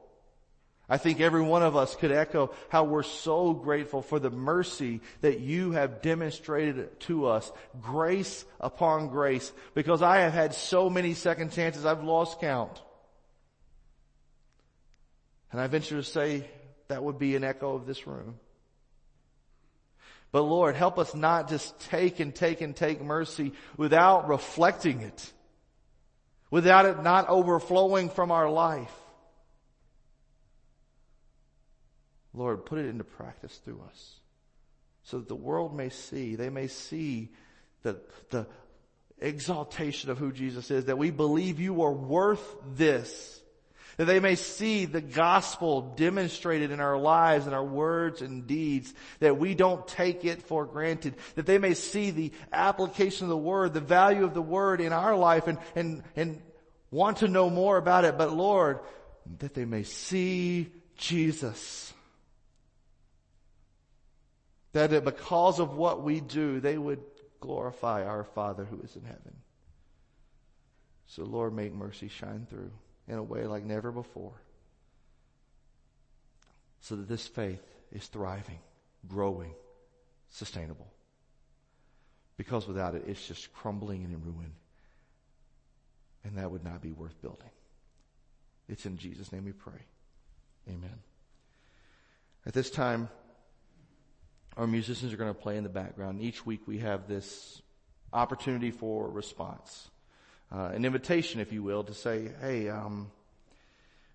I 0.88 0.96
think 0.96 1.20
every 1.20 1.42
one 1.42 1.62
of 1.62 1.76
us 1.76 1.94
could 1.94 2.12
echo 2.12 2.50
how 2.70 2.84
we're 2.84 3.02
so 3.02 3.52
grateful 3.52 4.00
for 4.00 4.18
the 4.18 4.30
mercy 4.30 5.00
that 5.20 5.40
you 5.40 5.72
have 5.72 6.00
demonstrated 6.00 6.98
to 7.00 7.26
us. 7.26 7.52
Grace 7.82 8.44
upon 8.58 9.08
grace. 9.08 9.52
Because 9.74 10.00
I 10.00 10.18
have 10.18 10.32
had 10.32 10.54
so 10.54 10.88
many 10.88 11.12
second 11.12 11.52
chances, 11.52 11.84
I've 11.84 12.04
lost 12.04 12.40
count. 12.40 12.80
And 15.52 15.60
I 15.60 15.66
venture 15.66 15.96
to 15.96 16.02
say 16.02 16.48
that 16.88 17.04
would 17.04 17.18
be 17.18 17.36
an 17.36 17.44
echo 17.44 17.74
of 17.74 17.86
this 17.86 18.06
room. 18.06 18.36
But 20.32 20.42
Lord, 20.42 20.74
help 20.74 20.98
us 20.98 21.14
not 21.14 21.50
just 21.50 21.78
take 21.90 22.18
and 22.20 22.34
take 22.34 22.62
and 22.62 22.74
take 22.74 23.02
mercy 23.02 23.52
without 23.76 24.28
reflecting 24.28 25.02
it. 25.02 25.32
Without 26.50 26.86
it 26.86 27.02
not 27.02 27.28
overflowing 27.28 28.08
from 28.08 28.30
our 28.30 28.50
life. 28.50 28.92
Lord, 32.38 32.64
put 32.64 32.78
it 32.78 32.86
into 32.86 33.04
practice 33.04 33.60
through 33.64 33.82
us 33.88 34.14
so 35.02 35.18
that 35.18 35.28
the 35.28 35.34
world 35.34 35.74
may 35.74 35.88
see, 35.88 36.36
they 36.36 36.50
may 36.50 36.66
see 36.66 37.30
the, 37.82 37.98
the 38.30 38.46
exaltation 39.18 40.10
of 40.10 40.18
who 40.18 40.32
Jesus 40.32 40.70
is, 40.70 40.84
that 40.84 40.98
we 40.98 41.10
believe 41.10 41.60
you 41.60 41.82
are 41.82 41.92
worth 41.92 42.56
this. 42.74 43.40
That 43.96 44.04
they 44.04 44.20
may 44.20 44.36
see 44.36 44.84
the 44.84 45.00
gospel 45.00 45.94
demonstrated 45.96 46.70
in 46.70 46.78
our 46.78 46.96
lives 46.96 47.46
and 47.46 47.54
our 47.54 47.64
words 47.64 48.22
and 48.22 48.46
deeds, 48.46 48.94
that 49.18 49.38
we 49.38 49.54
don't 49.54 49.88
take 49.88 50.24
it 50.24 50.42
for 50.42 50.66
granted. 50.66 51.14
That 51.34 51.46
they 51.46 51.58
may 51.58 51.74
see 51.74 52.12
the 52.12 52.32
application 52.52 53.24
of 53.24 53.30
the 53.30 53.36
word, 53.36 53.74
the 53.74 53.80
value 53.80 54.24
of 54.24 54.34
the 54.34 54.42
word 54.42 54.80
in 54.80 54.92
our 54.92 55.16
life 55.16 55.48
and, 55.48 55.58
and, 55.74 56.04
and 56.14 56.40
want 56.92 57.18
to 57.18 57.28
know 57.28 57.50
more 57.50 57.76
about 57.76 58.04
it. 58.04 58.16
But 58.16 58.32
Lord, 58.32 58.80
that 59.38 59.54
they 59.54 59.64
may 59.64 59.82
see 59.82 60.70
Jesus. 60.96 61.92
That 64.72 65.04
because 65.04 65.58
of 65.60 65.76
what 65.76 66.02
we 66.02 66.20
do, 66.20 66.60
they 66.60 66.76
would 66.76 67.00
glorify 67.40 68.04
our 68.04 68.24
Father 68.24 68.64
who 68.64 68.80
is 68.82 68.96
in 68.96 69.04
heaven. 69.04 69.36
So 71.06 71.24
Lord, 71.24 71.54
make 71.54 71.72
mercy 71.72 72.08
shine 72.08 72.46
through 72.48 72.70
in 73.06 73.14
a 73.14 73.22
way 73.22 73.46
like 73.46 73.64
never 73.64 73.90
before. 73.90 74.42
So 76.80 76.96
that 76.96 77.08
this 77.08 77.26
faith 77.26 77.62
is 77.92 78.06
thriving, 78.06 78.58
growing, 79.08 79.54
sustainable. 80.30 80.86
Because 82.36 82.68
without 82.68 82.94
it, 82.94 83.04
it's 83.06 83.26
just 83.26 83.52
crumbling 83.52 84.04
and 84.04 84.12
in 84.12 84.22
ruin. 84.22 84.52
And 86.24 86.36
that 86.36 86.50
would 86.50 86.64
not 86.64 86.82
be 86.82 86.92
worth 86.92 87.20
building. 87.22 87.50
It's 88.68 88.86
in 88.86 88.98
Jesus' 88.98 89.32
name 89.32 89.44
we 89.44 89.52
pray. 89.52 89.80
Amen. 90.68 90.98
At 92.46 92.52
this 92.52 92.70
time, 92.70 93.08
our 94.58 94.66
musicians 94.66 95.14
are 95.14 95.16
going 95.16 95.32
to 95.32 95.40
play 95.40 95.56
in 95.56 95.62
the 95.62 95.70
background. 95.70 96.20
Each 96.20 96.44
week 96.44 96.60
we 96.66 96.80
have 96.80 97.08
this 97.08 97.62
opportunity 98.12 98.70
for 98.70 99.08
response 99.08 99.88
uh, 100.50 100.70
an 100.74 100.84
invitation, 100.84 101.40
if 101.40 101.52
you 101.52 101.62
will, 101.62 101.84
to 101.84 101.94
say, 101.94 102.30
hey, 102.40 102.68
um, 102.68 103.10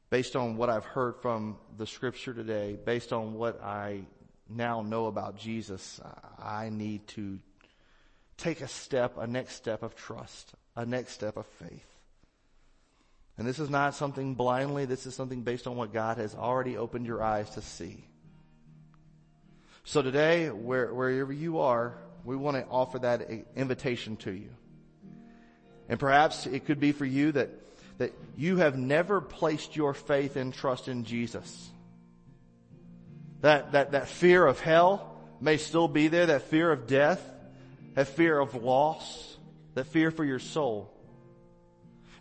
based 0.10 0.36
on 0.36 0.58
what 0.58 0.70
I've 0.70 0.86
heard 0.86 1.16
from 1.22 1.58
the 1.78 1.86
scripture 1.86 2.34
today, 2.34 2.78
based 2.84 3.14
on 3.14 3.36
what 3.36 3.62
I 3.62 4.02
now 4.50 4.82
know 4.82 5.06
about 5.06 5.38
Jesus, 5.38 6.02
I 6.40 6.70
need 6.70 7.08
to 7.10 7.40
take 8.38 8.62
a 8.62 8.68
step, 8.68 9.18
a 9.18 9.28
next 9.28 9.56
step 9.56 9.84
of 9.84 9.96
trust, 9.96 10.54
a 10.76 10.86
next 10.86 11.14
step 11.14 11.38
of 11.38 11.46
faith. 11.46 11.86
And 13.38 13.48
this 13.48 13.60
is 13.60 13.70
not 13.70 13.96
something 13.96 14.36
blindly, 14.36 14.86
this 14.86 15.06
is 15.06 15.16
something 15.16 15.42
based 15.42 15.68
on 15.68 15.76
what 15.76 15.94
God 15.94 16.18
has 16.18 16.36
already 16.36 16.78
opened 16.78 17.06
your 17.06 17.22
eyes 17.22 17.50
to 17.52 17.62
see. 17.62 18.06
So 19.86 20.02
today, 20.02 20.50
where, 20.50 20.94
wherever 20.94 21.34
you 21.34 21.60
are, 21.60 21.98
we 22.24 22.36
want 22.36 22.58
to 22.58 22.66
offer 22.66 23.00
that 23.00 23.30
invitation 23.56 24.16
to 24.18 24.32
you. 24.32 24.50
And 25.90 26.00
perhaps 26.00 26.46
it 26.46 26.66
could 26.66 26.80
be 26.80 26.94
for 26.94 27.06
you 27.06 27.34
that, 27.34 27.50
that 27.98 28.14
you 28.38 28.58
have 28.58 28.78
never 28.78 29.20
placed 29.20 29.76
your 29.76 29.94
faith 29.94 30.38
and 30.38 30.54
trust 30.54 30.88
in 30.88 31.04
Jesus. 31.04 31.70
That, 33.42 33.74
that, 33.74 33.92
that 33.92 34.08
fear 34.08 34.46
of 34.46 34.62
hell 34.62 35.18
may 35.42 35.58
still 35.58 35.90
be 35.90 36.08
there, 36.08 36.28
that 36.28 36.44
fear 36.44 36.72
of 36.72 36.88
death, 36.88 37.22
that 37.96 38.08
fear 38.08 38.40
of 38.40 38.56
loss, 38.56 39.38
that 39.74 39.88
fear 39.88 40.12
for 40.12 40.24
your 40.24 40.40
soul. 40.40 40.93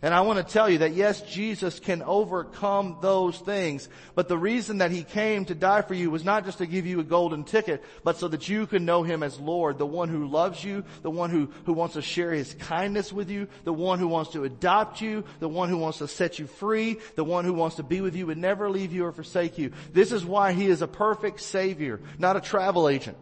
And 0.03 0.13
I 0.13 0.19
want 0.19 0.45
to 0.45 0.53
tell 0.53 0.69
you 0.69 0.79
that 0.79 0.95
yes, 0.95 1.21
Jesus 1.21 1.79
can 1.79 2.01
overcome 2.01 2.97
those 3.01 3.37
things. 3.37 3.87
But 4.15 4.27
the 4.27 4.37
reason 4.37 4.79
that 4.79 4.91
He 4.91 5.05
came 5.05 5.45
to 5.45 5.55
die 5.55 5.81
for 5.81 5.93
you 5.93 6.11
was 6.11 6.25
not 6.25 6.43
just 6.43 6.57
to 6.57 6.65
give 6.65 6.85
you 6.85 6.99
a 6.99 7.05
golden 7.05 7.45
ticket, 7.45 7.81
but 8.03 8.17
so 8.17 8.27
that 8.27 8.49
you 8.49 8.67
can 8.67 8.83
know 8.83 9.03
Him 9.03 9.23
as 9.23 9.39
Lord, 9.39 9.77
the 9.77 9.85
one 9.85 10.09
who 10.09 10.27
loves 10.27 10.61
you, 10.61 10.83
the 11.03 11.09
one 11.09 11.29
who, 11.29 11.49
who 11.65 11.71
wants 11.71 11.93
to 11.93 12.01
share 12.01 12.33
His 12.33 12.53
kindness 12.55 13.13
with 13.13 13.29
you, 13.29 13.47
the 13.63 13.71
one 13.71 13.97
who 13.97 14.09
wants 14.09 14.33
to 14.33 14.43
adopt 14.43 14.99
you, 14.99 15.23
the 15.39 15.47
one 15.47 15.69
who 15.69 15.77
wants 15.77 15.99
to 15.99 16.07
set 16.09 16.37
you 16.37 16.47
free, 16.47 16.99
the 17.15 17.23
one 17.23 17.45
who 17.45 17.53
wants 17.53 17.77
to 17.77 17.83
be 17.83 18.01
with 18.01 18.13
you 18.13 18.29
and 18.29 18.41
never 18.41 18.69
leave 18.69 18.91
you 18.91 19.05
or 19.05 19.13
forsake 19.13 19.57
you. 19.57 19.71
This 19.93 20.11
is 20.11 20.25
why 20.25 20.51
He 20.51 20.67
is 20.67 20.81
a 20.81 20.87
perfect 20.87 21.39
Savior, 21.39 22.01
not 22.19 22.35
a 22.35 22.41
travel 22.41 22.89
agent. 22.89 23.17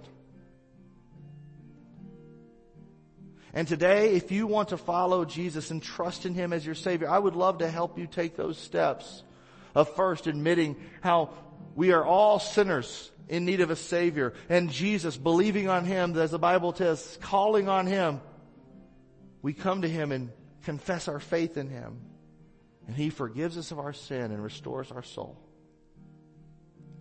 And 3.54 3.68
today, 3.68 4.14
if 4.14 4.32
you 4.32 4.48
want 4.48 4.70
to 4.70 4.78
follow 4.78 5.26
Jesus 5.26 5.72
and 5.72 5.82
trust 5.82 6.26
in 6.26 6.34
Him 6.34 6.54
as 6.54 6.66
your 6.66 6.76
Savior, 6.76 7.10
I 7.10 7.20
would 7.20 7.36
love 7.36 7.60
to 7.60 7.70
help 7.70 7.98
you 7.98 8.08
take 8.08 8.36
those 8.36 8.58
steps 8.58 9.24
of 9.76 9.94
first 9.96 10.28
admitting 10.28 10.78
how 11.02 11.34
we 11.76 11.92
are 11.92 12.06
all 12.06 12.40
sinners 12.40 13.12
in 13.28 13.46
need 13.46 13.62
of 13.62 13.70
a 13.70 13.76
Savior 13.76 14.34
and 14.50 14.70
Jesus 14.70 15.18
believing 15.18 15.68
on 15.68 15.86
Him, 15.86 16.18
as 16.18 16.32
the 16.32 16.40
Bible 16.40 16.74
says, 16.74 17.18
calling 17.22 17.68
on 17.68 17.88
Him. 17.88 18.22
We 19.42 19.54
come 19.54 19.82
to 19.82 19.90
Him 19.90 20.12
and 20.12 20.32
confess 20.64 21.08
our 21.08 21.20
faith 21.20 21.58
in 21.58 21.70
Him 21.70 22.00
and 22.88 22.96
He 22.96 23.10
forgives 23.10 23.58
us 23.58 23.72
of 23.72 23.80
our 23.80 23.94
sin 23.94 24.32
and 24.32 24.44
restores 24.44 24.92
our 24.92 25.04
soul. 25.04 25.38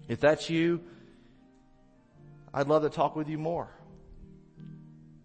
If 0.08 0.20
that's 0.20 0.50
you, 0.50 0.82
I'd 2.52 2.68
love 2.68 2.82
to 2.82 2.90
talk 2.90 3.16
with 3.16 3.28
you 3.28 3.38
more. 3.38 3.68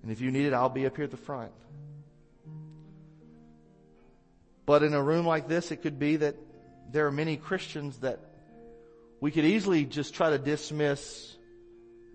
And 0.06 0.12
if 0.12 0.22
you 0.22 0.30
need 0.30 0.46
it, 0.46 0.54
I'll 0.54 0.70
be 0.70 0.86
up 0.86 0.96
here 0.96 1.06
at 1.06 1.10
the 1.10 1.18
front. 1.18 1.52
But 4.68 4.84
in 4.84 4.94
a 4.94 5.02
room 5.02 5.26
like 5.26 5.48
this, 5.48 5.72
it 5.72 5.78
could 5.78 5.98
be 5.98 6.18
that 6.18 6.36
there 6.92 7.08
are 7.08 7.12
many 7.12 7.38
Christians 7.38 7.98
that 7.98 8.20
we 9.20 9.32
could 9.32 9.46
easily 9.46 9.84
just 9.84 10.14
try 10.14 10.30
to 10.30 10.38
dismiss 10.38 11.36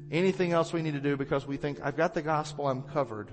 anything 0.08 0.52
else 0.52 0.72
we 0.72 0.82
need 0.82 0.92
to 0.92 1.00
do 1.00 1.16
because 1.16 1.48
we 1.48 1.56
think, 1.56 1.80
I've 1.82 1.96
got 1.96 2.14
the 2.14 2.22
gospel, 2.22 2.68
I'm 2.68 2.82
covered. 2.82 3.28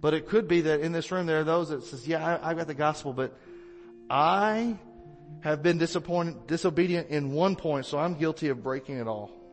But 0.00 0.14
it 0.14 0.28
could 0.28 0.46
be 0.46 0.60
that 0.60 0.78
in 0.78 0.92
this 0.92 1.10
room 1.10 1.26
there 1.26 1.40
are 1.40 1.44
those 1.44 1.70
that 1.70 1.82
says, 1.82 2.06
yeah, 2.06 2.38
I, 2.40 2.50
have 2.50 2.56
got 2.56 2.66
the 2.68 2.74
gospel, 2.74 3.12
but 3.12 3.36
I 4.08 4.78
have 5.40 5.60
been 5.60 5.78
disappointed, 5.78 6.46
disobedient 6.46 7.08
in 7.08 7.32
one 7.32 7.56
point, 7.56 7.86
so 7.86 7.98
I'm 7.98 8.14
guilty 8.14 8.50
of 8.50 8.62
breaking 8.62 8.98
it 8.98 9.08
all. 9.08 9.43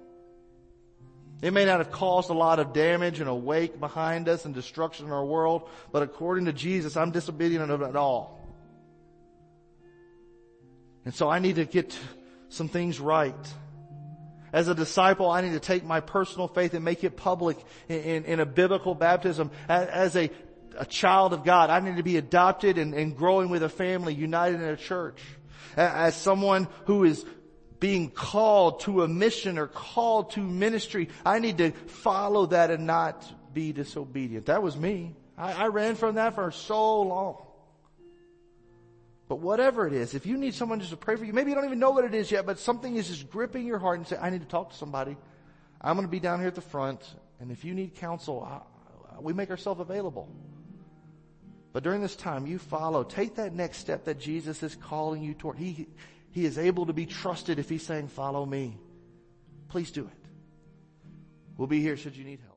It 1.42 1.54
may 1.54 1.66
not 1.66 1.80
have 1.80 1.92
caused 1.92 2.30
a 2.30 2.34
lot 2.34 2.60
of 2.60 2.72
damage 2.72 3.20
and 3.20 3.28
a 3.28 3.34
wake 3.36 3.80
behind 3.80 4.30
us 4.30 4.46
and 4.46 4.54
destruction 4.54 5.08
in 5.08 5.12
our 5.12 5.26
world, 5.26 5.68
but 5.92 6.04
according 6.04 6.46
to 6.46 6.54
Jesus, 6.54 6.96
I'm 6.96 7.12
disobedient 7.12 7.72
of 7.72 7.82
it 7.82 7.96
all. 7.96 8.40
And 11.04 11.16
so 11.16 11.30
I 11.30 11.40
need 11.40 11.56
to 11.56 11.66
get 11.66 11.98
some 12.50 12.68
things 12.68 13.00
right. 13.00 13.36
As 14.54 14.68
a 14.68 14.76
disciple, 14.76 15.32
I 15.32 15.42
need 15.42 15.54
to 15.54 15.60
take 15.60 15.84
my 15.84 16.00
personal 16.00 16.48
faith 16.48 16.74
and 16.74 16.86
make 16.86 17.04
it 17.04 17.18
public 17.18 17.58
in, 17.88 18.00
in, 18.02 18.26
in 18.26 18.40
a 18.40 18.46
biblical 18.46 18.94
baptism. 18.94 19.50
As, 19.68 20.16
a, 20.16 20.30
a 20.78 20.86
child 20.86 21.34
of 21.34 21.44
God, 21.44 21.70
I 21.70 21.80
need 21.80 21.98
to 21.98 22.04
be 22.04 22.18
adopted 22.18 22.78
and, 22.78 22.94
and 22.94 23.16
growing 23.16 23.50
with 23.50 23.64
a 23.64 23.70
family, 23.70 24.14
united 24.14 24.62
in 24.62 24.68
a 24.68 24.78
church. 24.78 25.20
As 25.76 26.16
someone 26.16 26.68
who 26.86 27.06
is 27.06 27.26
being 27.82 28.12
called 28.12 28.80
to 28.82 29.02
a 29.02 29.08
mission 29.08 29.58
or 29.58 29.68
called 29.68 30.32
to 30.32 30.40
ministry. 30.40 31.10
I 31.26 31.40
need 31.40 31.58
to 31.58 31.72
follow 31.72 32.46
that 32.46 32.70
and 32.70 32.86
not 32.86 33.26
be 33.54 33.74
disobedient. 33.74 34.46
That 34.46 34.64
was 34.64 34.78
me. 34.78 35.16
I, 35.38 35.54
I 35.54 35.68
ran 35.68 35.96
from 35.96 36.16
that 36.16 36.36
for 36.36 36.52
so 36.52 37.02
long. 37.02 37.44
But 39.28 39.38
whatever 39.38 39.88
it 39.88 39.94
is, 39.94 40.14
if 40.14 40.26
you 40.26 40.38
need 40.38 40.54
someone 40.54 40.80
just 40.80 40.92
to 40.92 40.98
pray 40.98 41.16
for 41.16 41.26
you, 41.26 41.34
maybe 41.34 41.50
you 41.50 41.56
don't 41.56 41.66
even 41.66 41.80
know 41.80 41.90
what 41.90 42.06
it 42.06 42.14
is 42.14 42.30
yet, 42.30 42.46
but 42.46 42.60
something 42.60 42.96
is 42.96 43.08
just 43.08 43.30
gripping 43.32 43.66
your 43.66 43.80
heart 43.80 43.98
and 43.98 44.08
say, 44.08 44.18
I 44.22 44.30
need 44.30 44.42
to 44.42 44.48
talk 44.48 44.72
to 44.72 44.78
somebody. 44.78 45.18
I'm 45.82 45.96
going 45.96 46.06
to 46.06 46.12
be 46.12 46.20
down 46.20 46.40
here 46.40 46.50
at 46.50 46.56
the 46.56 46.62
front, 46.62 47.02
and 47.40 47.52
if 47.52 47.66
you 47.66 47.74
need 47.74 47.96
counsel, 47.96 48.44
I, 48.44 49.20
we 49.20 49.34
make 49.34 49.50
ourselves 49.50 49.82
available. 49.82 50.30
But 51.74 51.84
during 51.84 52.02
this 52.02 52.16
time, 52.16 52.46
you 52.46 52.60
follow. 52.60 53.04
Take 53.04 53.36
that 53.36 53.56
next 53.56 53.78
step 53.78 54.04
that 54.04 54.20
Jesus 54.20 54.62
is 54.62 54.76
calling 54.76 55.24
you 55.24 55.34
toward. 55.34 55.58
He, 55.58 55.88
he 56.32 56.46
is 56.46 56.58
able 56.58 56.86
to 56.86 56.94
be 56.94 57.06
trusted 57.06 57.60
if 57.60 57.70
he's 57.70 57.86
saying, 57.86 58.08
follow 58.08 58.46
me. 58.46 58.78
Please 59.70 59.92
do 59.92 60.02
it. 60.02 60.28
We'll 61.58 61.68
be 61.68 61.82
here 61.82 61.98
should 61.98 62.16
you 62.16 62.24
need 62.24 62.40
help. 62.40 62.51